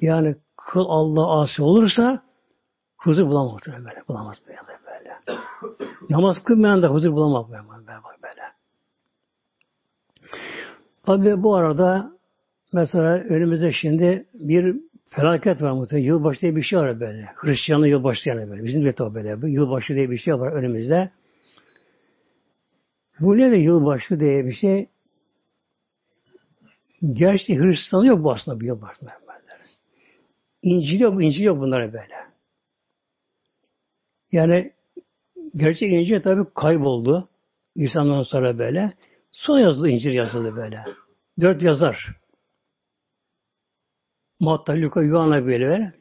[0.00, 2.22] Yani kıl Allah asi olursa
[2.96, 4.02] huzur bulamaz muhtemelen böyle.
[4.08, 4.58] Bulamaz böyle.
[4.86, 5.16] böyle.
[6.10, 7.62] Namaz kılmayan da huzur bulamaz böyle.
[7.62, 8.25] böyle.
[11.06, 12.12] Tabi bu arada
[12.72, 14.76] mesela önümüzde şimdi bir
[15.08, 16.06] felaket var muhtemelen.
[16.06, 17.28] Yılbaşı diye bir şey var böyle.
[17.36, 18.64] Hristiyanlı yılbaşı yani böyle.
[18.64, 19.50] Bizim de tabi böyle.
[19.50, 21.10] Yılbaşı diye bir şey var önümüzde.
[23.20, 24.88] Bu ne de yılbaşı diye bir şey?
[27.12, 29.00] Gerçi Hristiyan yok bu aslında bu yılbaşı.
[30.62, 32.14] İncil yok, İncil yok bunlara böyle.
[34.32, 34.72] Yani
[35.56, 37.28] gerçek İncil tabi kayboldu.
[37.76, 38.92] İsa'dan sonra böyle.
[39.36, 40.84] Son yazılı İncil yazıldı böyle.
[41.40, 42.16] Dört yazar.
[44.40, 45.92] Matta, Luka, Yuhanna böyle ver.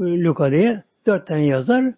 [0.00, 1.94] Luka diye dört tane yazar.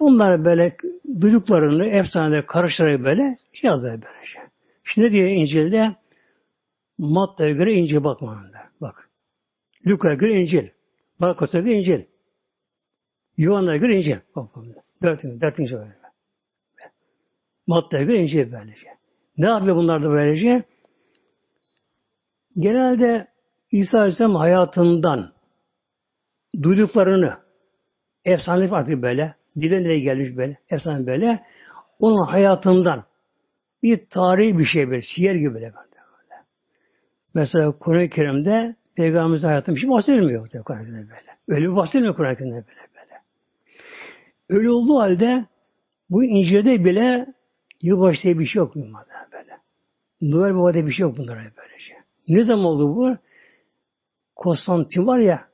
[0.00, 0.76] Bunlar böyle
[1.20, 4.42] duyduklarını efsaneleri karıştırarak böyle şey yazıyor böyle şey.
[4.84, 5.96] Şimdi diyor İncil'de
[6.98, 8.58] Matta'ya göre İncil bakmanında.
[8.80, 9.10] Bak.
[9.86, 10.68] Luka'ya göre İncil.
[11.18, 12.04] Markus'a göre İncil.
[13.36, 14.16] Yuhanna'ya göre İncil.
[14.36, 14.50] Bak,
[15.02, 15.96] dört, dört İncil böyle.
[17.66, 18.95] Matta'ya göre İncil böylece.
[19.38, 20.64] Ne yapıyor bunlar da böylece?
[22.58, 23.26] Genelde
[23.72, 25.32] İsa Aleyhisselam hayatından
[26.62, 27.36] duyduklarını
[28.24, 31.42] efsane artık böyle, dile nereye gelmiş böyle, efsane böyle,
[31.98, 33.04] onun hayatından
[33.82, 35.72] bir tarihi bir şey böyle, siyer gibi böyle.
[35.74, 36.42] böyle.
[37.34, 41.36] Mesela Kur'an-ı Kerim'de Peygamberimizin hayatından bir şey bahsedilmiyor Kur'an-ı Kerim'de böyle.
[41.48, 43.20] Öyle bir bahsedilmiyor Kur'an-ı Kerim'de böyle böyle.
[44.48, 45.46] Öyle olduğu halde
[46.10, 47.26] bu İncil'de bile
[47.82, 49.58] yılbaşı diye bir şey yok bunlarda böyle.
[50.20, 51.94] Noel Baba diye bir şey yok bunlara böylece.
[52.28, 53.16] Ne zaman oldu bu?
[54.36, 55.48] Konstantin var ya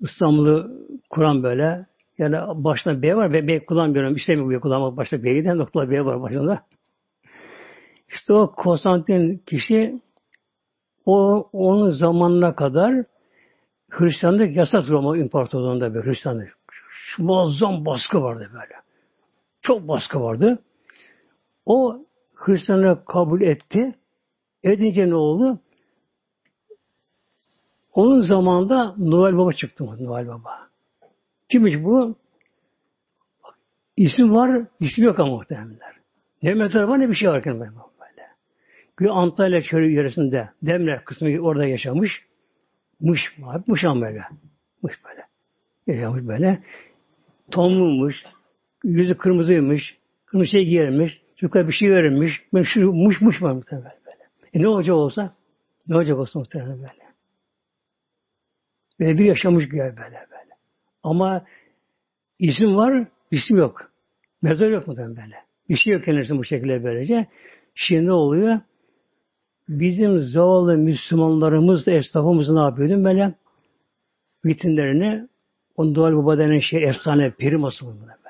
[0.00, 0.70] İstanbul'u
[1.10, 1.86] kuran böyle
[2.18, 4.16] yani başına B var ve B kullanmıyorum.
[4.16, 4.96] İstemiyorum B kullanmak.
[4.96, 6.62] Başta B'ye giden noktada B var başında.
[8.08, 10.00] İşte o Konstantin kişi
[11.06, 13.04] o onun zamanına kadar
[13.90, 16.58] Hristiyanlık yasak Roma İmparatorluğu'nda bir Hristiyanlık.
[17.18, 18.74] Muazzam baskı vardı böyle.
[19.62, 20.58] Çok baskı vardı.
[21.66, 23.94] O Hristiyanlığı kabul etti.
[24.64, 25.60] Edince ne oldu?
[27.92, 29.84] Onun zamanında Noel Baba çıktı.
[29.84, 30.68] Noel Baba.
[31.50, 32.16] Kimmiş bu?
[33.96, 35.96] İsim var, isim yok ama muhtemelenler.
[36.42, 38.28] Ne mezar var ne bir şey var böyle.
[39.00, 42.24] Bir Antalya çölü yöresinde Demre kısmı orada yaşamış.
[43.00, 43.20] Muş,
[43.66, 44.22] Muşan böyle.
[44.82, 45.26] Muş böyle.
[45.86, 46.62] Yaşamış böyle.
[47.50, 48.24] Tomluymuş.
[48.84, 49.96] Yüzü kırmızıymış.
[50.26, 51.19] Kırmızı şey giyermiş.
[51.40, 52.42] Yukarı bir şey verilmiş.
[52.54, 54.28] Ben şu muş muş var muhtemelen böyle.
[54.54, 55.34] E ne olacak olsa?
[55.88, 57.10] Ne olacak olsa muhtemelen böyle.
[59.00, 60.50] Böyle bir yaşamış güya böyle böyle.
[61.02, 61.44] Ama
[62.38, 63.90] isim var, isim yok.
[64.42, 65.36] Mezar yok muhtemelen böyle.
[65.68, 67.26] Bir şey yok kendisi bu şekilde böylece.
[67.74, 68.60] Şimdi ne oluyor?
[69.68, 73.04] Bizim zavallı Müslümanlarımız esnafımız ne yapıyordu?
[73.04, 73.34] Böyle
[74.44, 75.28] vitrinlerini
[75.76, 78.20] on Doğal Baba denen şey efsane peri asılı böyle.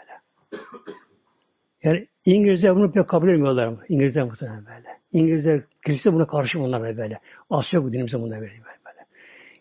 [1.82, 3.74] Yani İngilizler bunu pek kabul etmiyorlar?
[3.88, 5.00] İngilizler muhtemelen böyle.
[5.12, 7.20] İngilizler, kilise buna karşı bunlar böyle.
[7.50, 8.52] Asya bu dinimize bunlar böyle.
[8.52, 9.06] böyle.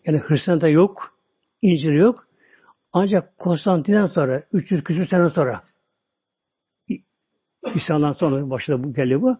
[0.06, 1.18] Yani Hristiyan'da yok,
[1.62, 2.26] İncil yok.
[2.92, 5.62] Ancak Konstantin'den sonra, 300 küsur sene sonra
[7.74, 9.38] İsa'dan sonra başladı bu geldi bu.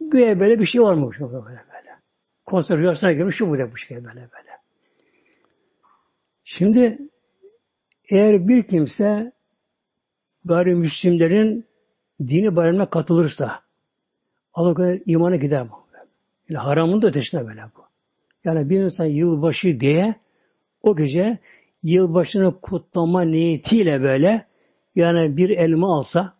[0.00, 1.56] Güya böyle bir şey varmış böyle böyle.
[2.46, 4.50] Konser rüyasına girmiş şu bu da bu şey böyle böyle.
[6.44, 6.98] Şimdi
[8.10, 9.32] eğer bir kimse
[10.46, 11.66] gayrimüslimlerin
[12.20, 13.60] dini bayramına katılırsa
[14.54, 15.86] Allah kadar imanı gider bu.
[16.48, 17.80] Yani haramın da ötesine böyle bu.
[18.44, 20.14] Yani bir insan yılbaşı diye
[20.82, 21.38] o gece
[21.82, 24.46] yılbaşını kutlama niyetiyle böyle
[24.94, 26.34] yani bir elma alsa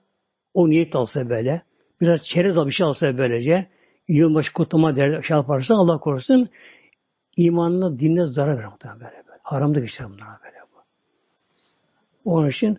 [0.55, 1.63] o niyet alsa böyle
[2.01, 3.67] biraz çerez bir şey alsa böylece
[4.09, 6.49] yılbaşı kutlama der, şey yaparsa Allah korusun
[7.37, 9.41] imanına dinle zarar verir böyle, böyle.
[9.43, 10.79] Haramda geçer bunlar böyle bu.
[12.25, 12.79] Onun için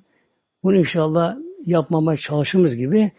[0.67, 3.11] bunu inşallah yapmamaya çalıştığımız gibi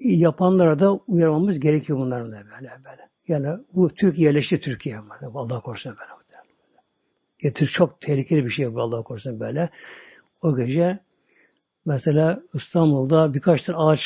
[0.00, 3.08] yapanlara da uyarmamız gerekiyor bunların da böyle böyle.
[3.28, 4.98] Yani bu Türk yerleşti Türkiye.
[5.34, 6.10] Allah korusun böyle.
[7.38, 9.70] Getir çok tehlikeli bir şey bu Allah korusun böyle.
[10.42, 10.98] O gece
[11.86, 14.00] mesela İstanbul'da birkaç tane ağaç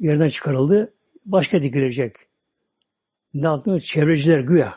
[0.00, 0.92] yerden çıkarıldı.
[1.26, 2.16] Başka dikilecek.
[3.34, 3.78] Ne yaptım?
[3.94, 4.74] Çevreciler güya.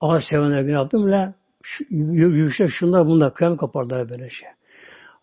[0.00, 1.34] Ağaç sevenler güya yaptım bile
[1.90, 4.48] yürüyüşler şunlar bunlar kıyam kaparlar böyle şey.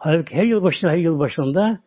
[0.04, 1.80] Halbuki her yıl başında her yıl başında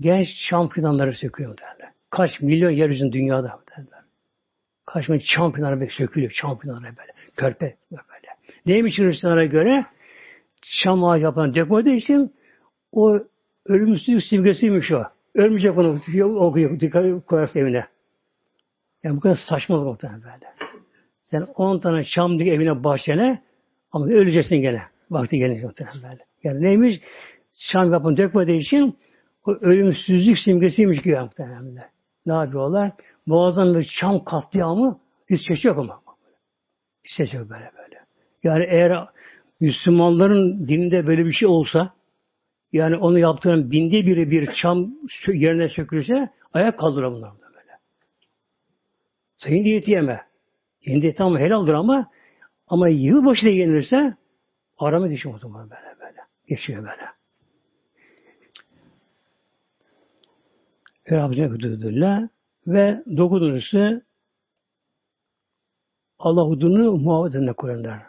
[0.00, 1.92] genç çam fidanları söküyor derler.
[2.10, 4.00] Kaç milyon yeryüzünde dünyada derler.
[4.86, 6.32] Kaç milyon çam fidanları sökülüyor.
[6.40, 7.12] Çam fidanları böyle.
[7.36, 8.56] Körpe böyle.
[8.66, 9.86] Neymiş Hristiyanlara göre?
[10.84, 12.34] Çam ağacı yapan depoda için
[12.92, 13.18] o
[13.66, 15.02] ölümsüzlük simgesiymiş o.
[15.34, 16.00] Ölmeyecek onu
[16.36, 17.86] okuyor, dikkat koyarsın evine.
[19.02, 20.52] Yani bu kadar saçmalık muhtemelen böyle.
[21.20, 23.42] Sen 10 tane çam evine bahçene
[23.92, 24.82] ama öleceksin gene.
[25.10, 26.24] Vakti gelince muhtemelen böyle.
[26.42, 27.00] Yani neymiş?
[27.72, 28.98] Çam yapan dökmediği için
[29.46, 31.78] o ölümsüzlük simgesiymiş gibi muhtemelen.
[32.26, 32.92] Ne yapıyorlar?
[33.26, 35.00] Boğazdan bir çam katliamı
[35.30, 36.00] hiç ses yok ama.
[37.04, 38.00] Hiç ses yok böyle böyle.
[38.42, 39.06] Yani eğer
[39.60, 41.94] Müslümanların dininde böyle bir şey olsa
[42.72, 44.94] yani onu yaptığın binde biri bir çam
[45.26, 47.72] yerine sökülürse ayak kaldırır bunlar da böyle.
[49.36, 50.20] Sayın diyeti yeme.
[50.86, 52.10] Hindi tam helaldir ama
[52.66, 54.16] ama yılbaşı da yenilirse
[54.78, 56.18] arama düşüyor o zaman böyle böyle.
[56.48, 57.02] Geçiyor böyle.
[61.10, 62.28] Rabbine hududullah
[62.66, 64.02] ve dokuzuncusu
[66.18, 68.02] Allah hudunu muhabbet edene Kur'an'lar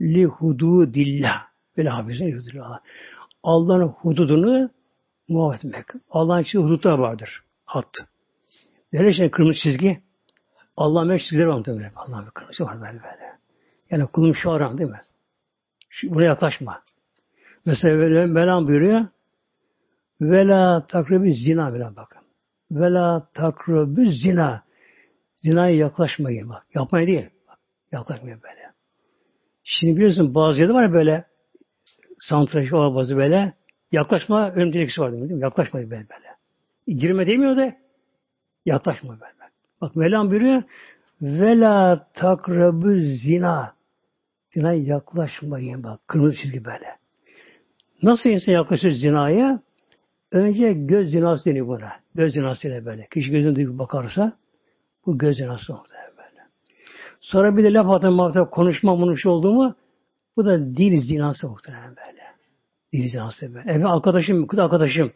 [0.00, 1.42] li hududillah.
[1.76, 2.80] Böyle hafizin hududillah.
[3.42, 4.70] Allah'ın hududunu
[5.28, 5.86] muhabbet etmek.
[6.10, 7.42] Allah'ın içinde hudutlar vardır.
[7.64, 7.94] Hat.
[8.92, 10.02] Nerede kırmızı çizgi?
[10.76, 11.92] Allah'ın böyle çizgileri var böyle.
[11.96, 13.32] Allah'ın bir kırmızı var böyle böyle.
[13.90, 15.00] Yani kulum şu aram değil mi?
[16.04, 16.82] Buna yaklaşma.
[17.64, 19.06] Mesela Melam buyuruyor.
[20.22, 22.22] Vela takribi zina bile bakın.
[22.70, 24.62] Vela takribi zina.
[25.36, 26.66] Zinaya yaklaşmayın bak.
[26.74, 27.30] Yapmayın değil.
[27.48, 27.58] Bak,
[27.92, 28.72] yaklaşmayın böyle.
[29.64, 31.24] Şimdi biliyorsun bazı yerde var böyle
[32.18, 33.52] santraş var bazı böyle
[33.92, 35.40] yaklaşma ölüm dilekçesi var değil mi?
[35.40, 36.08] Yaklaşma böyle böyle.
[36.98, 37.76] Girme demiyor da
[38.66, 39.32] yaklaşma böyle.
[39.80, 40.62] Bak Mevlam buyuruyor
[41.22, 43.74] vela takrabı zina
[44.50, 46.96] zina yaklaşmayın bak kırmızı çizgi böyle.
[48.02, 49.62] Nasıl insan yaklaşır zinaya?
[50.32, 51.92] Önce göz zinası deniyor buna.
[52.14, 53.06] Göz zinasıyla böyle.
[53.06, 54.32] Kişi gözüne duyup bakarsa
[55.06, 56.02] bu göz zinası muhtemelen.
[57.20, 59.74] Sonra bir de laf mafta konuşma konuşma oldu mu
[60.36, 62.22] bu da dil zinası muhtemelen böyle.
[62.92, 63.72] Dil zinası böyle.
[63.72, 65.12] Evet arkadaşım, kız arkadaşım.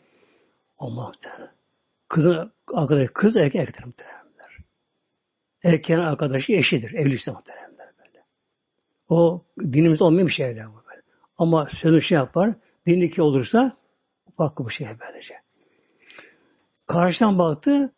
[0.79, 1.51] O muhtemelen.
[2.09, 4.59] Kızın arkadaşı, kız erkek erkekler muhtemelenler.
[5.65, 6.93] Erkeğin arkadaşı eşidir.
[6.93, 8.25] Evliyse muhtemelenler böyle.
[9.09, 11.03] O dinimizde olmayan bir şeyler bu böyle.
[11.39, 12.55] Ama sözü şey yapar.
[12.87, 13.77] Dinlik olursa
[14.37, 15.35] farklı bir şey böylece.
[16.87, 17.93] Karşıdan baktı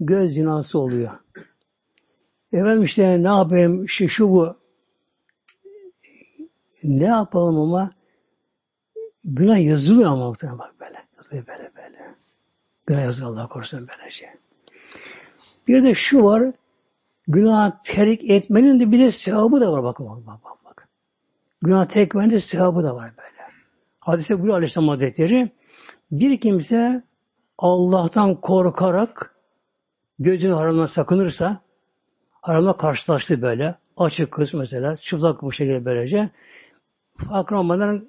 [0.00, 1.10] göz zinası oluyor.
[2.52, 4.56] Efendim işte ne yapayım, işte şu bu.
[6.82, 7.90] Ne yapalım ama
[9.24, 11.04] günah yazılıyor ama muhtemelen bak böyle.
[11.16, 12.14] Yazılıyor böyle böyle.
[12.86, 14.28] Günah yazılıyor Allah korusun böyle şey.
[15.68, 16.52] Bir de şu var,
[17.28, 20.64] günah terk etmenin de bir de sevabı da var bakın bak bak bak.
[20.64, 20.88] bak.
[21.62, 23.35] Günah terk etmenin de sevabı da var böyle.
[24.06, 25.50] Hadise bu Aleyhisselam Hazretleri
[26.10, 27.02] bir kimse
[27.58, 29.34] Allah'tan korkarak
[30.18, 31.60] gözünü haramdan sakınırsa
[32.42, 33.74] Haramla karşılaştı böyle.
[33.96, 34.96] Açık kız mesela.
[34.96, 36.30] Çıplak bu şekilde böylece.
[37.28, 38.08] Farkına olmadan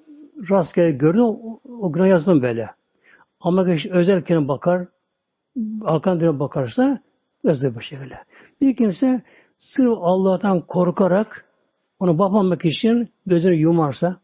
[0.50, 1.20] rastgele gördü.
[1.20, 2.70] O, o günah yazdım böyle.
[3.40, 4.88] Ama işte özelken bakar
[6.20, 7.00] dönüp bakarsa
[7.44, 8.18] yazıyor bu şekilde.
[8.60, 9.22] Bir kimse
[9.58, 11.44] sırf Allah'tan korkarak
[12.00, 14.20] onu bakmamak için gözünü yumarsa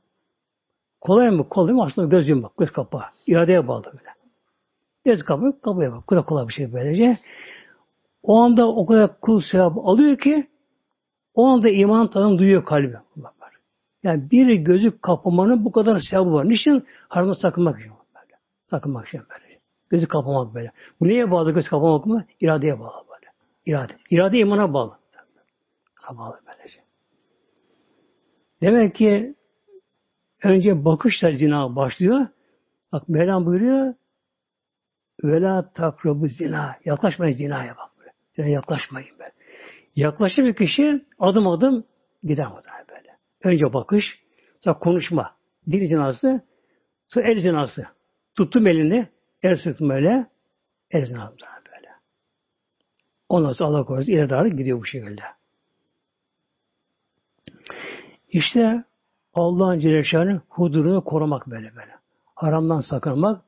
[1.05, 1.49] kolay mı?
[1.49, 1.85] Kolay mı?
[1.85, 3.03] Aslında göz yumak, göz kapağı.
[3.27, 4.11] İradeye bağlı böyle.
[5.05, 6.05] Göz kapağı, kapıya bak.
[6.11, 7.19] Bu da kolay bir şey böylece.
[8.23, 10.49] O anda o kadar kul sevap alıyor ki
[11.35, 12.97] o anda iman tadını duyuyor kalbi.
[14.03, 16.49] Yani bir gözü kapamanın bu kadar sevabı var.
[16.49, 16.87] Niçin?
[17.09, 17.91] Haramda sakınmak için.
[17.91, 18.39] Böyle.
[18.65, 19.61] Sakınmak için böyle.
[19.91, 20.73] Gözü kapamak böyle.
[21.01, 22.25] Bu neye bağlı göz kapamak mı?
[22.41, 23.33] İradeye bağlı böyle.
[23.67, 23.93] İrade.
[24.11, 24.93] İrade imana bağlı.
[26.11, 26.81] bağlı böylece.
[28.61, 29.35] Demek ki
[30.45, 32.27] Önce bakışla zina başlıyor.
[32.93, 33.95] Bak Mevlam buyuruyor
[35.25, 36.77] Vela takrabu zina.
[36.85, 37.91] Yaklaşmayın zinaya bak.
[38.39, 38.51] Böyle.
[38.51, 39.33] yaklaşmayın böyle.
[39.97, 41.85] Yaklaşır bir kişi adım adım
[42.25, 42.47] gider
[42.89, 43.17] böyle.
[43.45, 44.05] Önce bakış,
[44.61, 45.37] sonra konuşma.
[45.71, 46.41] Dil zinası,
[47.07, 47.87] sonra el zinası.
[48.35, 49.09] Tuttum elini,
[49.43, 50.27] el sıktım böyle,
[50.91, 51.37] el zinası
[51.73, 51.89] böyle.
[53.29, 55.23] Ondan sonra Allah korusun ileri doğru gidiyor bu şekilde.
[58.29, 58.85] İşte
[59.35, 61.93] Allah'ın Celle hudurunu korumak böyle böyle.
[62.35, 63.43] Haramdan sakınmak,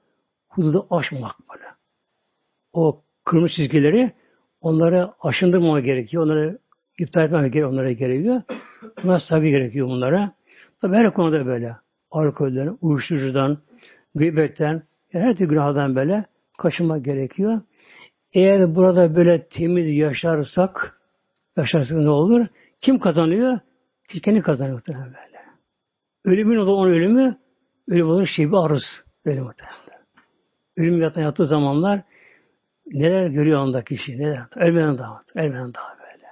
[0.49, 1.65] hududu aşmamak böyle.
[2.73, 4.13] O kırmızı çizgileri
[4.61, 6.23] onları aşındırmama gerekiyor.
[6.23, 6.59] Onları
[6.99, 7.73] iptal etmeme gerekiyor.
[7.73, 8.43] Onlara gerekiyor.
[9.03, 10.33] Bunlar saygı gerekiyor bunlara.
[10.81, 11.77] Tabi her konuda böyle.
[12.11, 13.59] Alkolden, uyuşturucudan,
[14.15, 14.83] gıybetten,
[15.13, 16.25] yani her türlü günahdan böyle
[16.59, 17.61] kaçınmak gerekiyor.
[18.33, 21.01] Eğer burada böyle temiz yaşarsak,
[21.57, 22.47] yaşarsak ne olur?
[22.81, 23.59] Kim kazanıyor?
[24.23, 25.36] Kendi kazanıyor böyle.
[26.27, 27.37] Ölümün o da onun ölümü,
[27.89, 28.85] ölüm olur şey bir arız.
[29.25, 30.07] Ölüm muhtemelen.
[30.77, 32.03] Ölüm yatan yattığı zamanlar
[32.87, 34.47] neler görüyor anda kişi, neler.
[34.57, 36.27] Ölmeden daha, ölmeden daha böyle.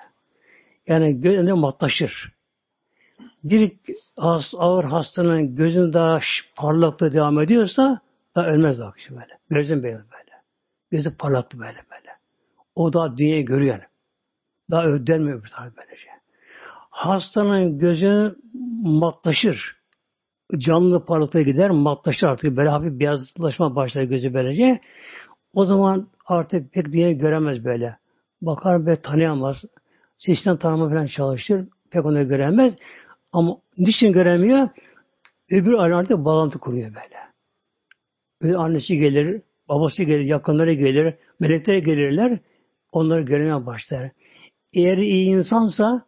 [0.86, 2.34] Yani gözünde matlaşır.
[3.44, 3.72] Bir
[4.56, 6.20] ağır hastanın gözün daha
[6.56, 8.00] parlaklığı devam ediyorsa
[8.34, 9.38] daha ölmez daha kişi böyle.
[9.50, 10.32] Gözün böyle böyle.
[10.90, 12.10] Gözü parlaktı böyle böyle.
[12.74, 13.80] O da dünyayı görüyor.
[14.70, 16.08] Daha ödenmiyor bir tane böylece.
[16.90, 18.36] Hastanın gözü
[18.82, 19.83] matlaşır.
[20.58, 22.56] Canlı parlaklığa gider, matlaşır artık.
[22.56, 24.80] Böyle hafif beyazlaşma başlar gözü böylece.
[25.52, 27.96] O zaman artık pek dünyayı göremez böyle.
[28.42, 29.56] Bakar ve tanıyamaz.
[30.18, 31.68] Sesten tanıma falan çalışır.
[31.90, 32.74] Pek onu göremez.
[33.32, 34.68] Ama niçin göremiyor?
[35.50, 37.18] Öbür alem artık bağlantı kuruyor böyle.
[38.42, 42.38] Böyle annesi gelir, babası gelir, yakınları gelir, melekler gelirler.
[42.92, 44.10] Onları görmeye başlar.
[44.74, 46.06] Eğer iyi insansa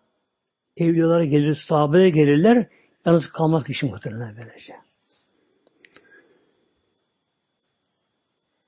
[0.76, 2.66] evliyalara gelir, sahabeye gelirler.
[3.07, 4.74] Yalnız kalmaz kişi muhtemelen böylece.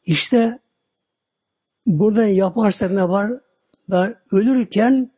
[0.04, 0.58] İşte
[1.86, 3.32] burada yaparsak ne var?
[3.90, 5.10] Da ölürken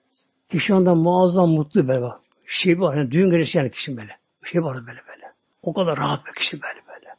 [0.48, 2.20] kişi ondan muazzam mutlu böyle bak.
[2.46, 4.16] Şey var yani düğün gecesi yani kişi böyle.
[4.44, 5.32] Şey var böyle böyle.
[5.62, 7.14] O kadar rahat bir kişi böyle böyle.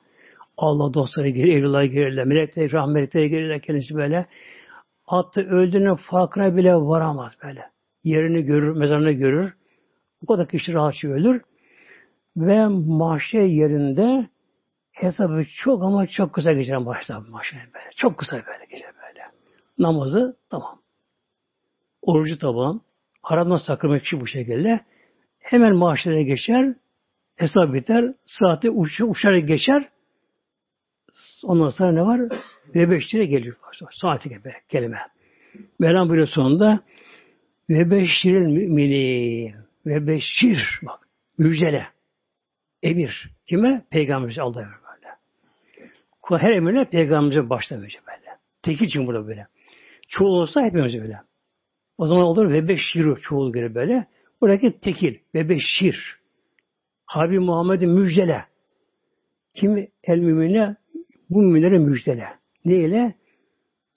[0.58, 4.26] Allah dostları gelir, evliler gelirler, melekler, rahmetler gelirler kendisi böyle.
[5.06, 7.64] Hatta öldüğünün farkına bile varamaz böyle.
[8.04, 9.54] Yerini görür, mezarını görür.
[10.24, 11.42] O kadar kişi rahatça ölür.
[12.38, 14.30] Ve mahşer yerinde
[14.92, 17.90] hesabı çok ama çok kısa geçer başta mahşer böyle.
[17.96, 19.26] Çok kısa böyle geçer böyle.
[19.78, 20.82] Namazı tamam.
[22.02, 22.82] Orucu tamam.
[23.22, 24.80] Haramdan sakınmak kişi bu şekilde.
[25.40, 26.76] Hemen mahşere geçer.
[27.36, 28.14] Hesap biter.
[28.26, 29.90] Saati uç, uçarak geçer.
[31.44, 32.22] Ondan sonra ne var?
[32.76, 33.56] Ve beşire geliyor.
[34.02, 34.98] Saati gibi kelime.
[35.80, 36.80] Mevlam buyuruyor sonunda
[37.70, 39.56] ve beşiril mümini
[39.86, 41.00] ve beşir bak
[41.38, 41.88] müjdele
[42.84, 43.86] emir kime?
[43.90, 46.42] Peygamberimiz Allah'a böyle.
[46.44, 48.38] Her emirle peygamberimize başlamış böyle.
[48.64, 49.48] Tekil için burada böyle.
[50.08, 51.20] Çoğul olsa hepimiz böyle.
[51.98, 54.08] O zaman olur ve beşir çoğul göre böyle.
[54.42, 56.20] Buradaki tekil ve beşir.
[57.06, 58.46] Habi Muhammed'in müjdele.
[59.54, 60.76] Kim el mümine?
[61.30, 62.28] Bu müminlere müjdele.
[62.66, 63.14] Ne ile?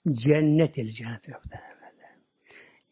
[0.09, 1.21] Cennet ile cennet.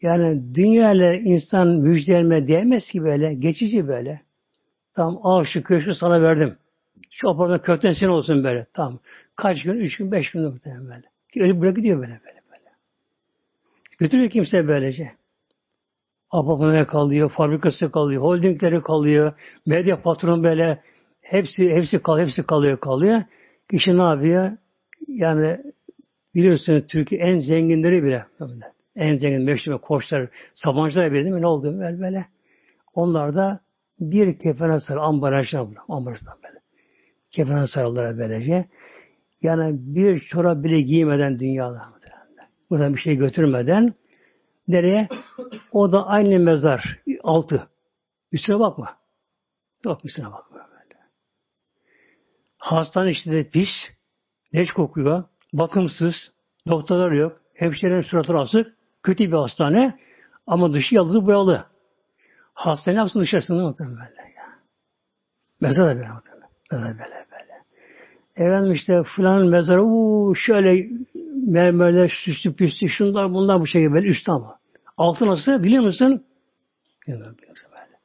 [0.01, 3.33] Yani dünya ile insan müjdelme diyemez ki böyle.
[3.33, 4.21] Geçici böyle.
[4.95, 6.57] Tamam al şu köşkü sana verdim.
[7.11, 8.67] Şu apartman kökten sen olsun böyle.
[8.73, 8.99] Tamam.
[9.35, 9.73] Kaç gün?
[9.73, 11.03] Üç gün, beş gün muhtemelen böyle.
[11.35, 12.71] Öyle bırak gidiyor böyle böyle böyle.
[13.99, 15.11] Götürüyor kimse böylece.
[16.31, 19.33] Apartmanlara kalıyor, fabrikası kalıyor, holdingleri kalıyor,
[19.65, 20.81] medya patronu böyle
[21.21, 23.21] hepsi hepsi kal hepsi kalıyor kalıyor.
[23.71, 24.51] Kişi ne yapıyor?
[25.07, 25.59] Yani
[26.35, 28.25] biliyorsunuz Türkiye en zenginleri bile
[28.95, 31.41] en zengin meşhur koçlar, sabancılar bile değil mi?
[31.41, 32.25] Ne oldu böyle böyle?
[32.93, 33.59] Onlar da
[33.99, 36.59] bir kefene sarı ambalajlar ambalajlar böyle.
[37.31, 38.69] Kefene sarıldılar böylece.
[39.41, 41.81] Yani bir çorap bile giymeden dünyada.
[42.69, 43.93] Buradan bir şey götürmeden
[44.67, 45.09] nereye?
[45.71, 46.99] O da aynı mezar.
[47.23, 47.67] Altı.
[48.31, 48.97] Üstüne bakma.
[49.85, 50.57] Yok üstüne bakma.
[50.57, 50.99] Böyle.
[52.57, 53.69] Hastane işte de pis.
[54.55, 55.23] Leş kokuyor.
[55.53, 56.15] Bakımsız.
[56.67, 57.41] Doktorlar yok.
[57.53, 58.77] Hemşirenin suratları asık.
[59.03, 59.99] Kötü bir hastane.
[60.47, 61.65] Ama dışı yaldızı boyalı.
[62.53, 64.21] Hastane yapsın dışarısında muhtemelen böyle.
[64.21, 64.59] Ya.
[65.61, 66.49] Mezar da böyle muhtemelen.
[66.71, 67.53] Mezar böyle böyle.
[68.35, 70.89] Efendim işte filan mezarı uuu şöyle
[71.47, 74.59] mermerler süslü püslü şunlar bunlar bu şekilde böyle üstte ama.
[74.97, 76.25] Altı nasıl biliyor musun?
[77.07, 77.99] Bilmiyorum biliyorsun böyle.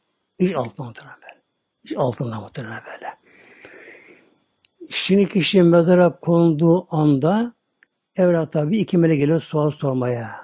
[0.51, 1.40] Hiç altına muhtemelen böyle.
[1.84, 3.14] Hiç altından muhtemelen böyle.
[4.90, 7.53] Şimdi kişi mezara konduğu anda
[8.16, 10.40] evlat tabi iki melek geliyor sual sormaya.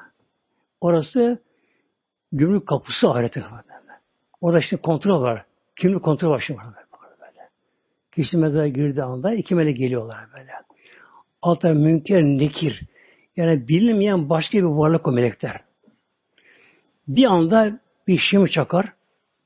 [0.81, 1.43] Orası
[2.33, 3.45] gümrük kapısı ahirete.
[4.45, 5.45] Orada işte kontrol var.
[5.77, 6.61] Kimlik kontrol var şimdi
[7.21, 7.49] böyle.
[8.13, 10.51] Kişi mezara girdiği anda iki melek geliyorlar böyle.
[11.43, 12.83] Altta münker, nekir.
[13.37, 15.61] Yani bilinmeyen başka bir varlık o melekler.
[17.09, 18.93] Bir anda bir şimi çakar.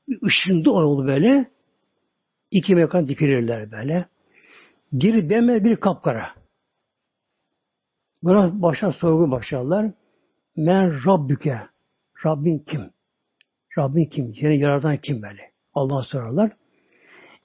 [0.07, 1.51] Bir ışındı oldu böyle.
[2.51, 4.05] İki mekan dikilirler böyle.
[4.91, 6.29] Biri bembeyaz, bir kapkara.
[8.23, 9.91] Buna başlar sorgu başlarlar.
[10.55, 11.59] Men Rabbüke.
[12.25, 12.98] Rabbin kim?
[13.77, 14.35] Rabbin kim?
[14.35, 15.51] Seni yaradan kim böyle?
[15.73, 16.51] Allah'a sorarlar.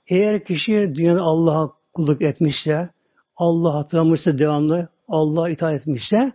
[0.06, 2.90] Eğer kişi dünyada Allah'a kulluk etmişse,
[3.36, 6.32] Allah hatırlamışsa devamlı, Allah'a itaat etmişse,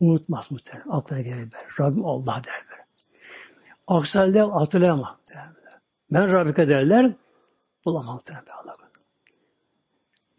[0.00, 0.88] unutmaz muhtemelen.
[0.90, 1.64] Aklına gelir böyle.
[1.80, 2.84] Rabbim Allah der böyle.
[3.86, 5.16] Aksi halde hatırlayamaz.
[6.12, 7.14] Ben Rabbike derler,
[7.84, 8.74] bulamam muhtemelen Allah.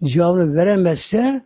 [0.04, 1.46] Cevabını veremezse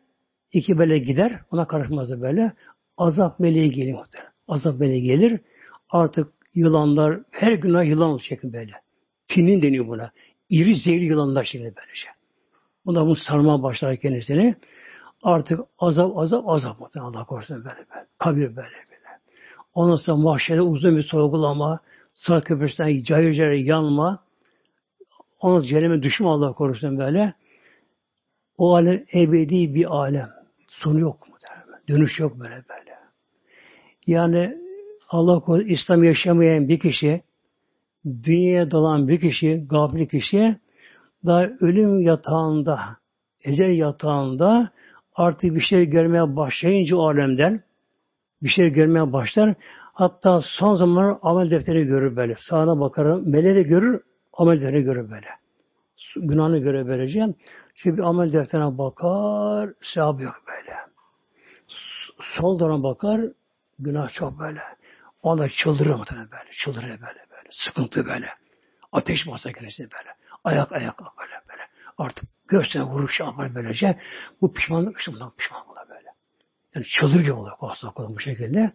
[0.51, 2.53] iki bele gider, ona karışmaz böyle.
[2.97, 4.32] Azap meleği gelir muhtemelen.
[4.47, 5.41] Azap meleği gelir.
[5.89, 8.72] Artık yılanlar, her günah yılan şeklinde böyle.
[9.28, 10.12] Tinin deniyor buna.
[10.49, 12.08] İri zehirli yılanlar şeklinde böylece.
[12.86, 14.56] Buna bunu sarmaya başlar kendisini.
[15.24, 18.06] Artık azap azap azap Allah korusun böyle böyle.
[18.18, 19.20] Kabir böyle böyle.
[19.74, 21.80] Ondan sonra mahşede uzun bir sorgulama,
[22.14, 24.24] sağ köprüsünden cayır cayır yanma,
[25.39, 27.34] onu cehenneme düşme Allah korusun böyle.
[28.58, 30.30] O alem ebedi bir alem.
[30.68, 31.36] Sonu yok mu?
[31.89, 32.95] Dönüş yok böyle böyle.
[34.08, 34.64] Yani
[35.16, 37.22] Allah korusun İslam yaşamayan bir kişi,
[38.05, 40.55] dünyaya dalan bir kişi, gafil kişi,
[41.26, 42.80] daha ölüm yatağında,
[43.43, 44.70] ecel yatağında
[45.16, 47.63] artık bir şey görmeye başlayınca o alemden
[48.43, 49.55] bir şey görmeye başlar.
[49.93, 52.36] Hatta son zamanlar amel defteri görür böyle.
[52.49, 54.01] Sağına bakar, meleği görür,
[54.34, 55.28] amel defteri görür böyle.
[56.16, 57.36] Günahını göre vereceğim.
[57.76, 60.76] Çünkü amel defterine bakar, sevap yok böyle.
[62.20, 63.22] Sol tarafına bakar,
[63.80, 64.59] günah çok böyle.
[65.26, 66.51] O da çıldırır muhtemelen böyle.
[66.51, 67.49] Çıldırır böyle böyle.
[67.51, 68.30] Sıkıntı böyle.
[68.91, 70.09] Ateş basa kendisi böyle.
[70.43, 71.61] Ayak ayak böyle böyle.
[71.97, 73.99] Artık göğsüne vurur şey yapar böylece.
[74.41, 76.07] Bu pişmanlık işte bundan pişman olur böyle.
[76.76, 78.71] Yani çıldır gibi olur hastalık olur bu şekilde.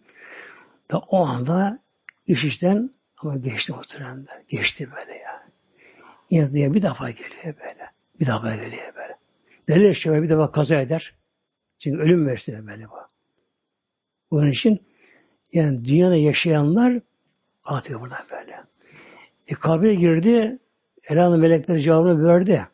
[0.91, 1.79] Da o anda
[2.27, 4.45] iş işten ama geçti o trende.
[4.49, 5.43] Geçti böyle ya.
[6.29, 7.91] Yine diye bir defa geliyor böyle.
[8.19, 9.17] Bir defa geliyor böyle.
[9.69, 11.13] Derler şöyle bir defa kaza eder.
[11.83, 12.95] Çünkü ölüm versin böyle bu.
[14.31, 14.90] Bunun için
[15.53, 17.01] yani dünyada yaşayanlar
[17.63, 18.63] atıyor burada böyle.
[19.47, 20.59] E kabre girdi.
[21.03, 22.67] Elhanı melekler cevabını verdi.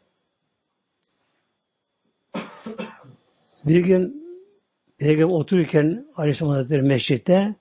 [3.66, 4.28] Bir gün
[4.98, 7.56] Peygamber otururken Aleyhisselam Hazretleri mescitte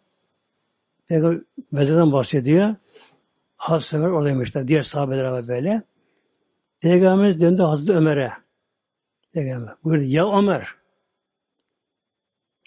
[1.08, 1.40] Peygamber
[1.72, 2.76] mezardan bahsediyor.
[3.56, 4.68] Hazreti Ömer oradaymışlar.
[4.68, 5.82] Diğer sahabeler var böyle.
[6.80, 8.32] Peygamberimiz döndü Hazreti Ömer'e.
[9.32, 10.04] Peygamber buyurdu.
[10.04, 10.68] Ya Ömer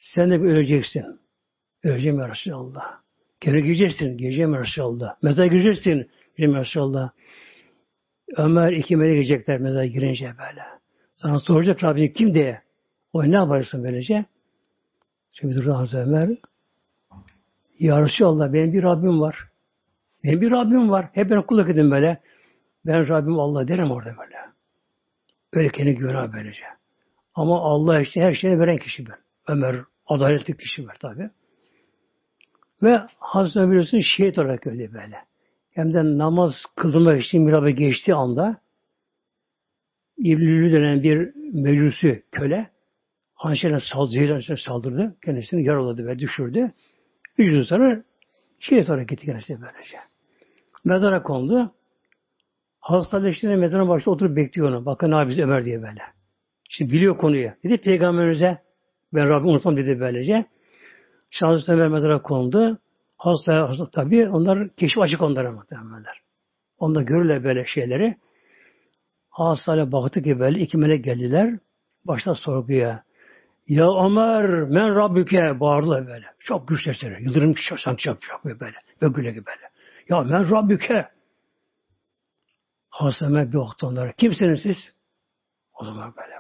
[0.01, 1.18] sen de öleceksin.
[1.83, 2.99] Öleceğim ya Resulallah.
[3.39, 4.17] Kere gireceksin.
[4.17, 5.15] Gireceğim ya Resulallah.
[5.21, 6.09] Mezara gireceksin.
[6.37, 7.09] Gireceğim ya Resulallah.
[8.37, 10.63] Ömer iki melek girecekler mezara girince böyle.
[11.17, 12.61] Sana soracak Rabbim kim diye.
[13.13, 14.25] O ne yaparsın böylece?
[15.33, 16.29] Çünkü durdu Hazreti Ömer.
[17.79, 19.49] Ya Resulallah benim bir Rabbim var.
[20.23, 21.09] Benim bir Rabbim var.
[21.13, 22.21] Hep ben kulluk edin böyle.
[22.85, 24.35] Ben Rabbim Allah derim orada böyle.
[25.53, 26.63] Öyle kendi güvene böylece.
[27.35, 29.17] Ama Allah işte her şeyi veren kişi ben.
[29.47, 29.75] Ömer
[30.07, 31.29] adaletli kişi var tabi.
[32.83, 35.15] Ve Hazreti Ömer biliyorsun şehit olarak öldü böyle.
[35.73, 38.61] Hem de namaz kılmak için mirabe geçtiği anda
[40.19, 42.69] İblülü denen bir meclisi köle
[43.33, 45.15] hançerine saldırdı, saldırdı.
[45.25, 46.71] Kendisini yaraladı ve düşürdü.
[47.37, 48.03] Üç gün sonra
[48.59, 49.97] şehit olarak gitti kendisi böylece.
[50.83, 51.73] Mezara kondu.
[52.79, 54.85] Hastalaştığında mezara başta oturup bekliyor onu.
[54.85, 56.01] Bakın abi Ömer diye böyle.
[56.69, 57.51] Şimdi biliyor konuyu.
[57.63, 58.57] Dedi peygamberimize
[59.13, 60.45] ben Rabbim unutmam dedi böylece.
[61.31, 62.77] Şahsı Ömer mezara kondu.
[63.17, 66.21] Hasta, hasta tabi onlar keşif açık onlara muhtemelenler.
[66.77, 68.17] Onlar görürler böyle şeyleri.
[69.29, 71.59] Hastane baktı ki böyle iki melek geldiler.
[72.05, 73.03] Başta sorguya.
[73.67, 76.25] Ya Ömer men Rabbüke bağırdılar böyle.
[76.39, 77.23] Çok güç sesleri.
[77.23, 78.75] Yıldırım sanki çok böyle.
[79.01, 79.69] Böyle gibi böyle.
[80.09, 81.07] Ya men Rabbüke.
[82.89, 84.11] Hastane bir baktı onlara.
[84.11, 84.77] Kimsiniz siz?
[85.73, 86.39] O zaman böyle.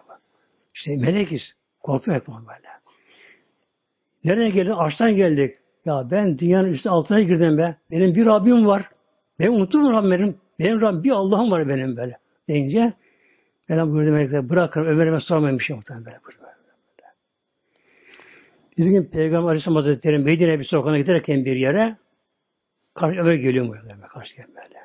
[0.75, 1.41] İşte melekiz.
[1.79, 2.67] Korkmuyor böyle.
[4.23, 4.71] Nereden geldin?
[4.71, 5.55] Açtan geldik.
[5.85, 7.75] Ya ben dünyanın üstü altına girdim be.
[7.91, 8.89] Benim bir Rabbim var.
[9.39, 10.37] Ben unuttum mu Rabbim benim?
[10.59, 12.17] Benim Rabbim bir Allah'ım var benim böyle.
[12.47, 12.93] Deyince
[13.69, 14.87] ben buyurdu melekler bırakırım.
[14.87, 16.19] Ömer'e sormayayım bir şey muhtemelen böyle.
[16.25, 16.49] böyle.
[18.77, 21.97] Bir gün Peygamber Aleyhisselam Hazretleri Medine bir sokağına giderken bir yere
[22.93, 23.75] karşı Ömer geliyor mu?
[24.13, 24.79] Karşı böyle.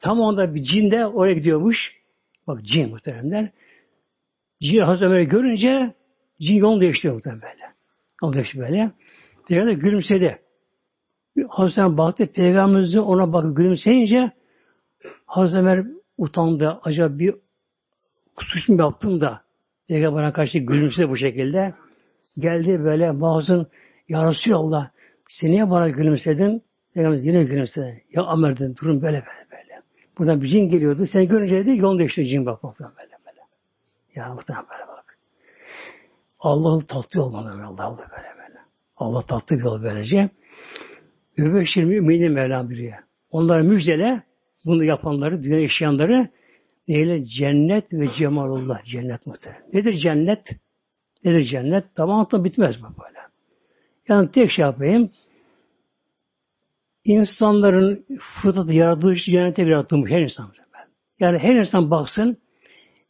[0.00, 1.96] Tam onda bir cin de oraya gidiyormuş.
[2.46, 3.50] Bak cin muhteremler.
[4.62, 5.94] Cin Hazreti Ömer'i görünce
[6.40, 7.63] cin yol değiştiriyor muhtemelen böyle.
[8.22, 8.90] Yol değiştiriyor böyle.
[9.48, 10.38] Peygamber gülümsedi.
[11.48, 12.26] Hazreti baktı.
[12.34, 14.32] Peygamberimiz ona bakıp gülümseyince
[15.26, 15.84] Hazreti Ömer
[16.18, 16.80] utandı.
[16.82, 17.34] Acaba bir
[18.38, 19.42] suç mu yaptım da
[19.88, 21.74] Peygamber'e karşı gülümsedi bu şekilde.
[22.38, 23.66] Geldi böyle mazun
[24.08, 24.90] Ya Resulallah
[25.28, 26.62] sen niye bana gülümsedin?
[26.94, 28.04] Peygamber yine gülümsedi.
[28.12, 29.82] Ya Ömer dedim durum böyle böyle böyle.
[30.18, 31.06] Buradan bir cin geliyordu.
[31.12, 33.40] Seni görünce dedi yol değişti cin bak muhtemelen böyle böyle.
[34.14, 34.93] Ya muhtemelen böyle.
[36.44, 38.58] Allah'ın tatlı olmalı Allah Allah böyle böyle.
[38.96, 40.30] Allah tatlı bir yol böylece.
[41.36, 42.94] Übeşir müminin Mevlam biriye.
[43.30, 44.22] Onlara müjdele
[44.64, 46.28] bunu yapanları, dünya yaşayanları
[46.88, 47.24] neyle?
[47.24, 48.84] Cennet ve cemalullah.
[48.84, 49.62] Cennet muhtemelen.
[49.72, 50.48] Nedir cennet?
[51.24, 51.84] Nedir cennet?
[51.94, 53.18] Tamam bitmez bu böyle.
[54.08, 55.10] Yani tek şey yapayım.
[57.04, 58.06] İnsanların
[58.42, 60.52] fıtratı yaratılış cennete yaratılmış her insan.
[61.20, 62.36] Yani her insan baksın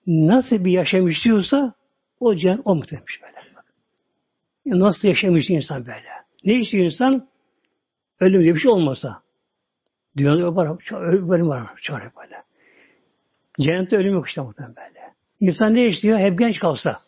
[0.06, 1.74] nasıl bir yaşam istiyorsa
[2.20, 3.34] o cennet o muhtemelen böyle.
[4.64, 6.08] Yani nasıl yaşamış insan böyle?
[6.44, 7.28] Ne istiyor insan?
[8.20, 9.22] Ölüm diye bir şey olmasa.
[10.16, 12.42] Dünyada var, ölüm var, çare böyle.
[13.60, 15.00] Cennette ölüm yok işte muhtemelen böyle.
[15.40, 16.18] İnsan ne istiyor?
[16.18, 16.98] Hep genç kalsa.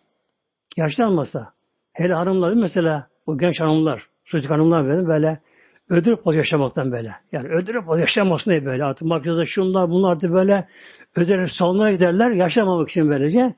[0.77, 1.53] Yaşlanmasa.
[1.93, 5.41] Hele hanımlar mesela bu genç hanımlar, çocuk hanımlar böyle, böyle
[5.89, 7.15] ödürüp poz yaşamaktan böyle.
[7.33, 8.85] Yani ödürüp poz yaşamasın diye böyle.
[8.85, 10.69] Artık bakıyorsa şunlar bunlar artık böyle
[11.16, 13.55] ödürüp salonlara giderler yaşamamak için böylece.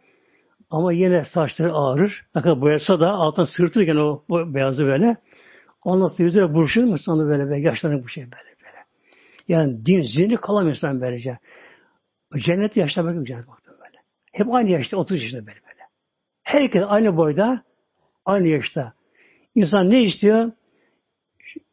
[0.70, 2.26] Ama yine saçları ağrır.
[2.34, 5.16] Ne kadar boyasa da altına sırtırken o, beyazı böyle.
[5.84, 8.84] Ondan sonra yüzüne buruşur mu sonra böyle, böyle yaşlanır bu şey böyle böyle.
[9.48, 11.38] Yani din zihni kalamıyor insan böylece.
[12.36, 13.98] Cennet yaşlamak yok cennet baktım böyle.
[14.32, 15.82] Hep aynı yaşta 30 yaşında böyle böyle.
[16.42, 17.62] Herkes aynı boyda
[18.24, 18.92] aynı yaşta.
[19.54, 20.52] İnsan ne istiyor?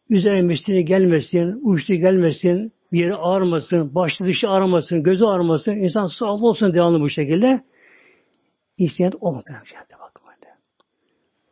[0.09, 6.47] Üzerine misliğini gelmesin, uçtu gelmesin, bir yeri ağrımasın, başlı dışı ağrımasın, gözü ağrımasın, insan sağlıklı
[6.47, 7.63] olsun devamlı bu şekilde.
[8.77, 10.15] İsteyen o muhtemelen cennete bakın.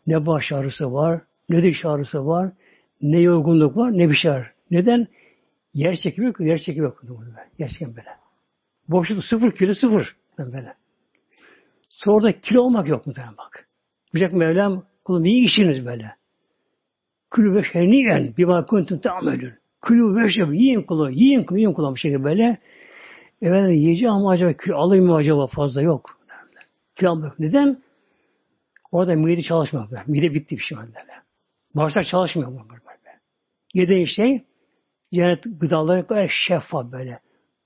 [0.07, 2.51] Ne baş ağrısı var, ne diş ağrısı var,
[3.01, 4.53] ne yorgunluk var, ne bir şey var.
[4.71, 5.07] Neden?
[5.73, 7.03] Yer çekimi yok, yer çekimi yok.
[7.59, 8.09] Yer çekimi böyle.
[8.87, 10.15] Boşluk sıfır, kilo sıfır.
[10.39, 10.73] Böyle.
[11.89, 13.67] Sonra da kilo olmak yok mu bak.
[14.13, 16.11] Bırak Mevlam kulum iyi işiniz böyle.
[17.31, 19.53] Külü ve şeniyen bir bakuntum tamelün.
[19.81, 22.57] Külü ve şeniyen yiyin kulu, yiyin kulu, yiyin kulu bir şekilde böyle.
[23.41, 26.19] Efendim yiyeceğim ama acaba kül alayım mı acaba fazla yok.
[27.01, 27.39] Almak.
[27.39, 27.83] Neden?
[28.91, 29.87] Orada mide çalışmıyor.
[30.07, 30.85] Mide bitti bir şey var.
[31.75, 32.69] Bağırsak çalışmıyor.
[32.69, 33.19] Böyle.
[33.73, 34.43] Yediğin şey
[35.13, 37.19] cennet gıdaları gayet şeffaf böyle.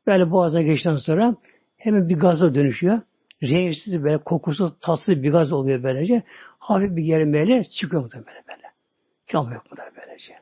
[0.08, 1.36] Böyle boğaza geçtikten sonra
[1.78, 3.02] hemen bir gaza dönüşüyor.
[3.44, 6.24] Renksiz böyle kokusu tatsız bir gaz oluyor böylece.
[6.60, 8.68] Hafif bir gerimeyle çıkıyor mu böyle böyle.
[9.32, 10.34] Kam yok mu da böylece.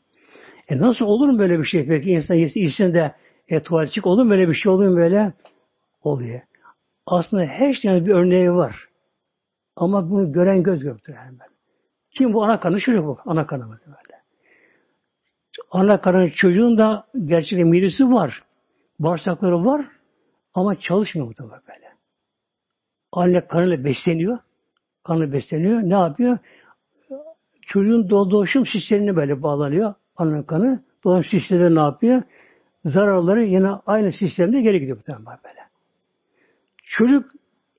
[0.69, 2.11] E nasıl olur mu böyle bir şey peki?
[2.11, 3.15] İnsan yesin de
[3.47, 5.33] e, tuvalet çık olur mu böyle bir şey olur mu böyle?
[6.03, 6.41] Oluyor.
[7.05, 8.89] Aslında her şeyin bir örneği var.
[9.75, 11.47] Ama bunu gören göz göktür hemen.
[12.11, 12.79] Kim bu ana kanı?
[12.79, 13.17] Çocuk bu.
[13.25, 14.21] Ana kanı böyle.
[15.71, 18.43] Ana karnı çocuğun da gerçekten midesi var.
[18.99, 19.85] Bağırsakları var.
[20.53, 21.95] Ama çalışmıyor da böyle.
[23.11, 24.37] Anne kanıyla besleniyor.
[25.03, 25.81] Kanı besleniyor.
[25.81, 26.37] Ne yapıyor?
[27.61, 29.93] Çocuğun dolaşım sistemine böyle bağlanıyor.
[30.17, 30.83] Anne kanı.
[31.03, 32.23] Dolaşım sistemleri ne yapıyor?
[32.85, 35.64] Zararları yine aynı sistemde geri gidiyor bu böyle.
[36.97, 37.31] Çocuk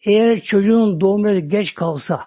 [0.04, 2.20] eğer çocuğun doğumuna geç kalsa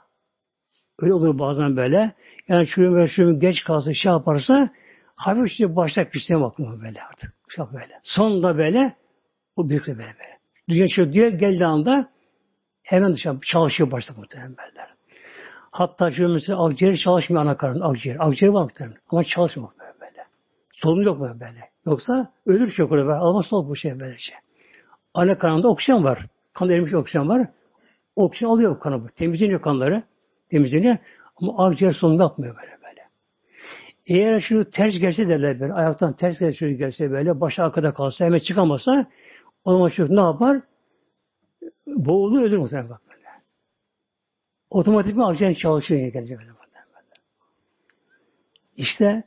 [0.99, 2.13] öyle olur bazen böyle.
[2.47, 4.69] Yani çocuğun böyle çocuğun geç kalsa şey yaparsa
[5.15, 7.33] hafif işte başlar pisliğe bakmıyor böyle artık.
[7.55, 7.99] Şey böyle.
[8.03, 8.95] Sonunda böyle
[9.57, 10.39] bu büyük böyle böyle.
[10.69, 12.09] Dünya şu diyor geldiği anda
[12.83, 14.87] hemen dışarı çalışıyor başta muhtemelen böyle.
[15.71, 18.17] Hatta şu mesela akciğer çalışmıyor ana karın akciğer.
[18.19, 19.93] Akciğer var muhtemelen ama çalışmıyor böyle.
[20.01, 20.25] böyle.
[20.73, 21.69] Solunum yok böyle böyle.
[21.85, 23.17] Yoksa ölür çok öyle böyle.
[23.17, 24.35] Ama sol bu şey böyle şey.
[25.13, 26.25] Ana karnında oksijen var.
[26.59, 27.47] Kan erimiş oksijen var.
[28.15, 29.09] Oksijen alıyor kanı.
[29.09, 30.03] Temizleniyor kanları.
[30.49, 30.97] Temizleniyor.
[31.35, 33.01] Ama akciğer solunum yapmıyor böyle böyle.
[34.05, 35.73] Eğer şunu ters gelse derler böyle.
[35.73, 37.41] Ayaktan ters gelse, gelse böyle.
[37.41, 39.07] Başı arkada kalsa hemen çıkamasa
[39.65, 40.61] o zaman çocuk ne yapar?
[41.87, 43.27] Boğulur ölür muhtemelen bak böyle.
[44.69, 46.49] Otomatik mi akciğer çalışıyor yine gelecek böyle.
[48.77, 49.23] İşte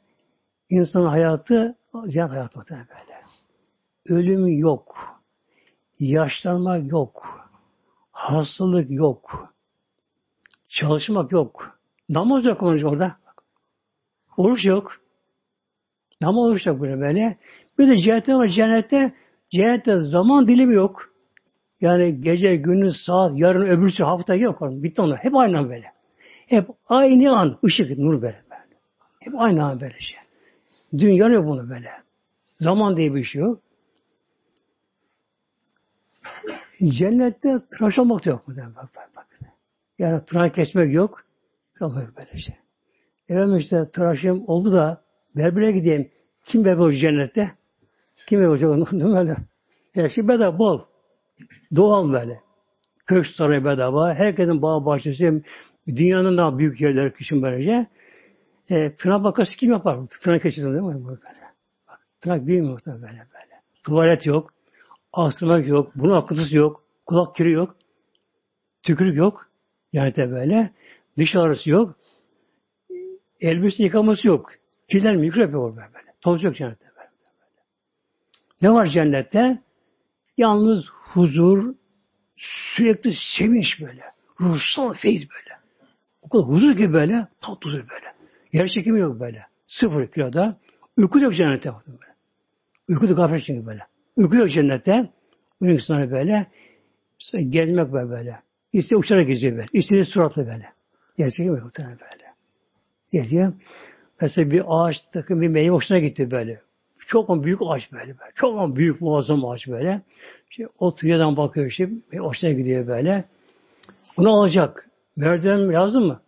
[0.71, 1.77] insanın hayatı
[2.09, 3.23] cennet hayatı muhtemelen böyle.
[4.21, 5.22] Ölüm yok.
[6.03, 7.41] Yaşlanma yok.
[8.13, 9.55] Hastalık yok.
[10.69, 11.79] Çalışmak yok.
[12.09, 13.17] Namaz yok orada.
[14.37, 14.93] Oruç yok.
[16.21, 17.37] Namaz oruç yok böyle böyle.
[17.79, 18.49] Bir de cennette var.
[18.49, 19.15] Cennette,
[19.51, 21.11] cennette zaman dilimi yok.
[21.81, 24.61] Yani gece, gündüz, saat, yarın, öbürsü hafta yok.
[24.63, 25.19] Bitti onlar.
[25.19, 25.87] Hep aynı an böyle.
[26.49, 27.59] Hep aynı an.
[27.65, 28.43] ışık, nur böyle.
[28.51, 28.63] böyle.
[29.21, 30.17] Hep aynı an böyle şey.
[30.99, 31.91] Dünya yok bunu böyle.
[32.61, 33.61] Zaman diye bir şey yok.
[36.85, 38.45] Cennette tıraş olmak da yok.
[39.99, 41.25] Yani tıraş kesmek yok.
[41.81, 42.55] Yok böyle şey.
[43.29, 45.03] Efendim işte tıraşım oldu da
[45.37, 46.11] berbere gideyim.
[46.45, 47.51] Kim berber olacak cennette?
[48.29, 48.71] Kim berber olacak
[49.17, 49.37] öyle?
[49.93, 50.81] Her şey bedava bol.
[51.77, 52.41] Doğal böyle.
[53.07, 54.15] Kök sarayı bedava.
[54.15, 55.43] Herkesin bağ bahçesi.
[55.87, 57.87] Dünyanın daha büyük yerleri kışın böylece.
[58.71, 59.97] E, tırnak vakası kim yapar?
[60.23, 61.07] Tırnak keçisi değil mi?
[62.21, 63.61] Tırnak muhtemelen böyle böyle.
[63.85, 64.53] Tuvalet yok.
[65.13, 65.93] Astırmak yok.
[65.95, 66.85] Bunun akıntısı yok.
[67.07, 67.77] Kulak kiri yok.
[68.83, 69.49] Tükürük yok.
[69.93, 70.71] Yani de böyle.
[71.19, 71.97] Dış ağrısı yok.
[73.41, 74.53] Elbise yıkaması yok.
[74.89, 76.15] Kirler mikrop yok böyle.
[76.21, 77.11] Toz yok cennette böyle.
[78.63, 79.63] Ne var cennette?
[80.37, 81.75] Yalnız huzur,
[82.37, 84.03] sürekli sevinç böyle.
[84.41, 85.61] Ruhsal feyiz böyle.
[86.23, 88.15] O kadar huzur gibi böyle, tatlı huzur böyle.
[88.53, 89.47] Yer çekimi yok böyle.
[89.69, 90.57] Sıfır kiloda.
[90.97, 91.73] Uyku yok cennette.
[91.87, 92.15] Böyle.
[92.89, 93.92] Uyku da gaflet çünkü böyle.
[94.17, 95.11] Yok cennette.
[95.61, 96.47] Uyku insanı böyle.
[97.33, 98.39] Gezmek böyle böyle.
[98.73, 99.69] İşte uçarak geziyor böyle.
[99.73, 100.73] İstediği suratlı böyle.
[101.19, 102.33] Yer çekimi yok böyle.
[103.13, 103.53] Geziyor.
[104.21, 106.61] Mesela bir ağaç takım bir meyve hoşuna gitti böyle.
[107.07, 108.19] Çok büyük ağaç böyle.
[108.19, 108.33] böyle.
[108.35, 110.03] Çok büyük muazzam ağaç böyle.
[110.51, 111.91] İşte oturuyordan bakıyor işte.
[112.19, 113.25] Hoşuna gidiyor böyle.
[114.17, 114.89] Bunu alacak.
[115.17, 116.21] Merdiven lazım mı?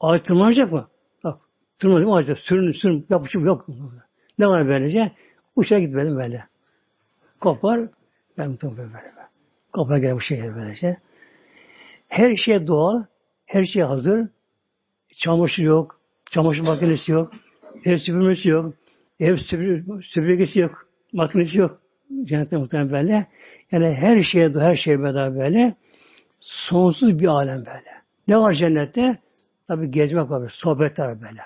[0.00, 0.88] Ağaç tırmanacak mı?
[1.24, 1.40] Bak.
[1.78, 2.36] Tırmanıyor mu ağaçta?
[2.36, 3.06] Sürün, sürün.
[3.10, 3.66] Yapışım yok.
[4.38, 5.12] Ne var böylece?
[5.56, 6.44] Uçağa git böyle böyle.
[7.40, 7.80] Kopar.
[8.38, 9.12] Ben mutlaka böyle böyle.
[9.72, 10.96] Kopar gene bu şeye böylece.
[12.08, 13.04] Her şey doğal.
[13.46, 14.28] Her şey hazır.
[15.14, 16.00] Çamaşır yok.
[16.30, 17.32] Çamaşır makinesi yok.
[17.84, 18.74] Ev süpürmesi yok.
[19.20, 20.88] Ev süpür, süpürgesi yok.
[21.12, 21.80] Makinesi yok.
[22.24, 23.26] Cennette muhtemelen böyle.
[23.72, 25.74] Yani her şeye, her şey bedava böyle.
[26.40, 28.02] Sonsuz bir alem böyle.
[28.28, 29.18] Ne var cennette?
[29.68, 30.52] Tabi gezmek var.
[30.54, 31.40] Sohbetler böyle.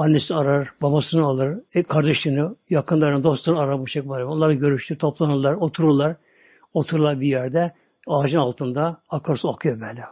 [0.00, 1.58] Annesi arar, babasını alır,
[1.88, 4.24] kardeşini, yakınlarını, dostlarını arar bu şekilde.
[4.24, 6.16] Onları görüşür, toplanırlar, otururlar.
[6.74, 7.72] Otururlar bir yerde,
[8.06, 10.02] ağacın altında akarsu akıyor böyle.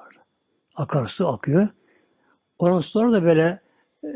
[0.77, 1.69] Akarsu akıyor.
[2.59, 3.61] Ondan sonra da böyle
[4.05, 4.09] e,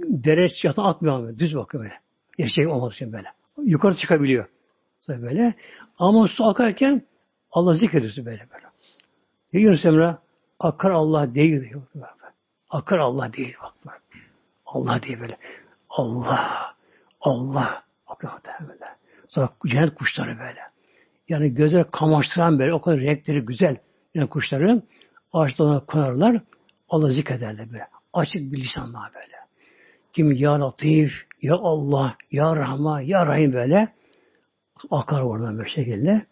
[0.00, 1.38] dere yatağı atmıyor böyle.
[1.38, 1.94] Düz bakıyor böyle.
[2.38, 3.28] Gerçek olmadığı için böyle.
[3.62, 4.46] Yukarı çıkabiliyor.
[5.08, 5.54] Böyle.
[5.98, 7.02] Ama su akarken
[7.50, 8.66] Allah zikrediyorsun böyle böyle.
[9.64, 10.16] Yunus Emre?
[10.58, 11.82] Akar Allah değil diyor.
[12.70, 13.56] Akar Allah değil
[13.86, 13.99] bak.
[14.74, 15.36] Allah diye böyle.
[15.90, 16.74] Allah.
[17.20, 17.82] Allah.
[18.06, 18.84] Akar böyle.
[19.28, 20.60] Sonra cennet kuşları böyle.
[21.28, 22.74] Yani gözler kamaştıran böyle.
[22.74, 23.76] O kadar renkleri güzel.
[24.14, 24.82] Yani kuşları
[25.32, 26.42] ağaçlarına konarlar.
[26.88, 27.86] Allah zikrederler böyle.
[28.12, 29.36] Açık bir lisanla böyle.
[30.12, 31.10] Kim ya Latif,
[31.42, 33.92] ya Allah, ya Rahman, ya Rahim böyle.
[34.90, 36.26] Akar oradan bir şekilde.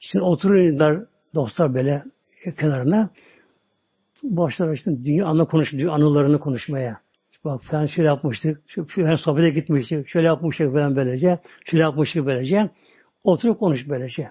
[0.00, 2.04] Şimdi oturuyorlar dostlar böyle
[2.58, 3.10] kenarına.
[4.22, 7.05] Başlar işte dünya anı konuşuyor, anılarını konuşmaya.
[7.46, 12.70] Bak falan şöyle yapmıştık, şu, şu sohbete gitmiştik, şöyle yapmıştık falan böylece, şöyle yapmıştık böylece.
[13.24, 14.30] Oturup konuş böylece.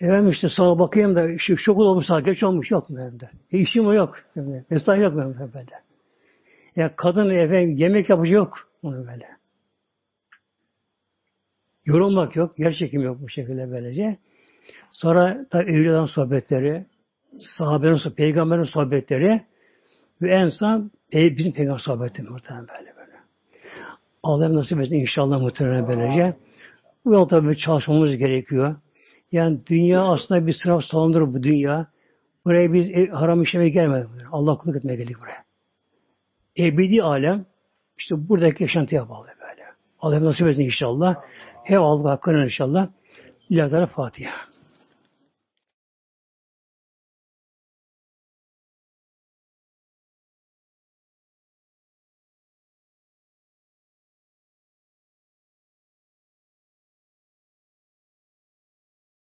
[0.00, 3.30] Efendim işte sana bakayım da şu şok olmuş saat geç olmuş yok mu evde.
[3.52, 4.16] E işim yok.
[4.70, 5.72] Mesai yok benim böyle.
[6.76, 8.68] Ya kadın efendim yemek yapıcı yok.
[8.82, 9.28] Onu böyle.
[11.86, 12.58] Yorulmak yok.
[12.58, 14.18] Yer çekim yok bu şekilde böylece.
[14.90, 16.86] Sonra tabi evliyaların sohbetleri,
[17.58, 19.40] sahabenin peygamberin sohbetleri
[20.24, 23.12] ve en son e, bizim peygamber sohbeti muhtemelen böyle böyle.
[24.22, 26.36] Allah nasip etsin inşallah muhtemelen böylece.
[27.04, 28.76] Bu yolda tabi çalışmamız gerekiyor.
[29.32, 31.86] Yani dünya aslında bir sınav salonudur bu dünya.
[32.44, 34.10] Buraya biz e, haram işlemeye gelmedik.
[34.32, 35.44] Allah kulluk etmeye geldik buraya.
[36.58, 37.46] Ebedi alem
[37.98, 39.62] işte buradaki yaşantıya bağlı böyle.
[40.00, 41.16] Allah nasip etsin inşallah.
[41.64, 42.88] Hem Allah hakkını inşallah.
[43.50, 44.53] İlahi Fatiha.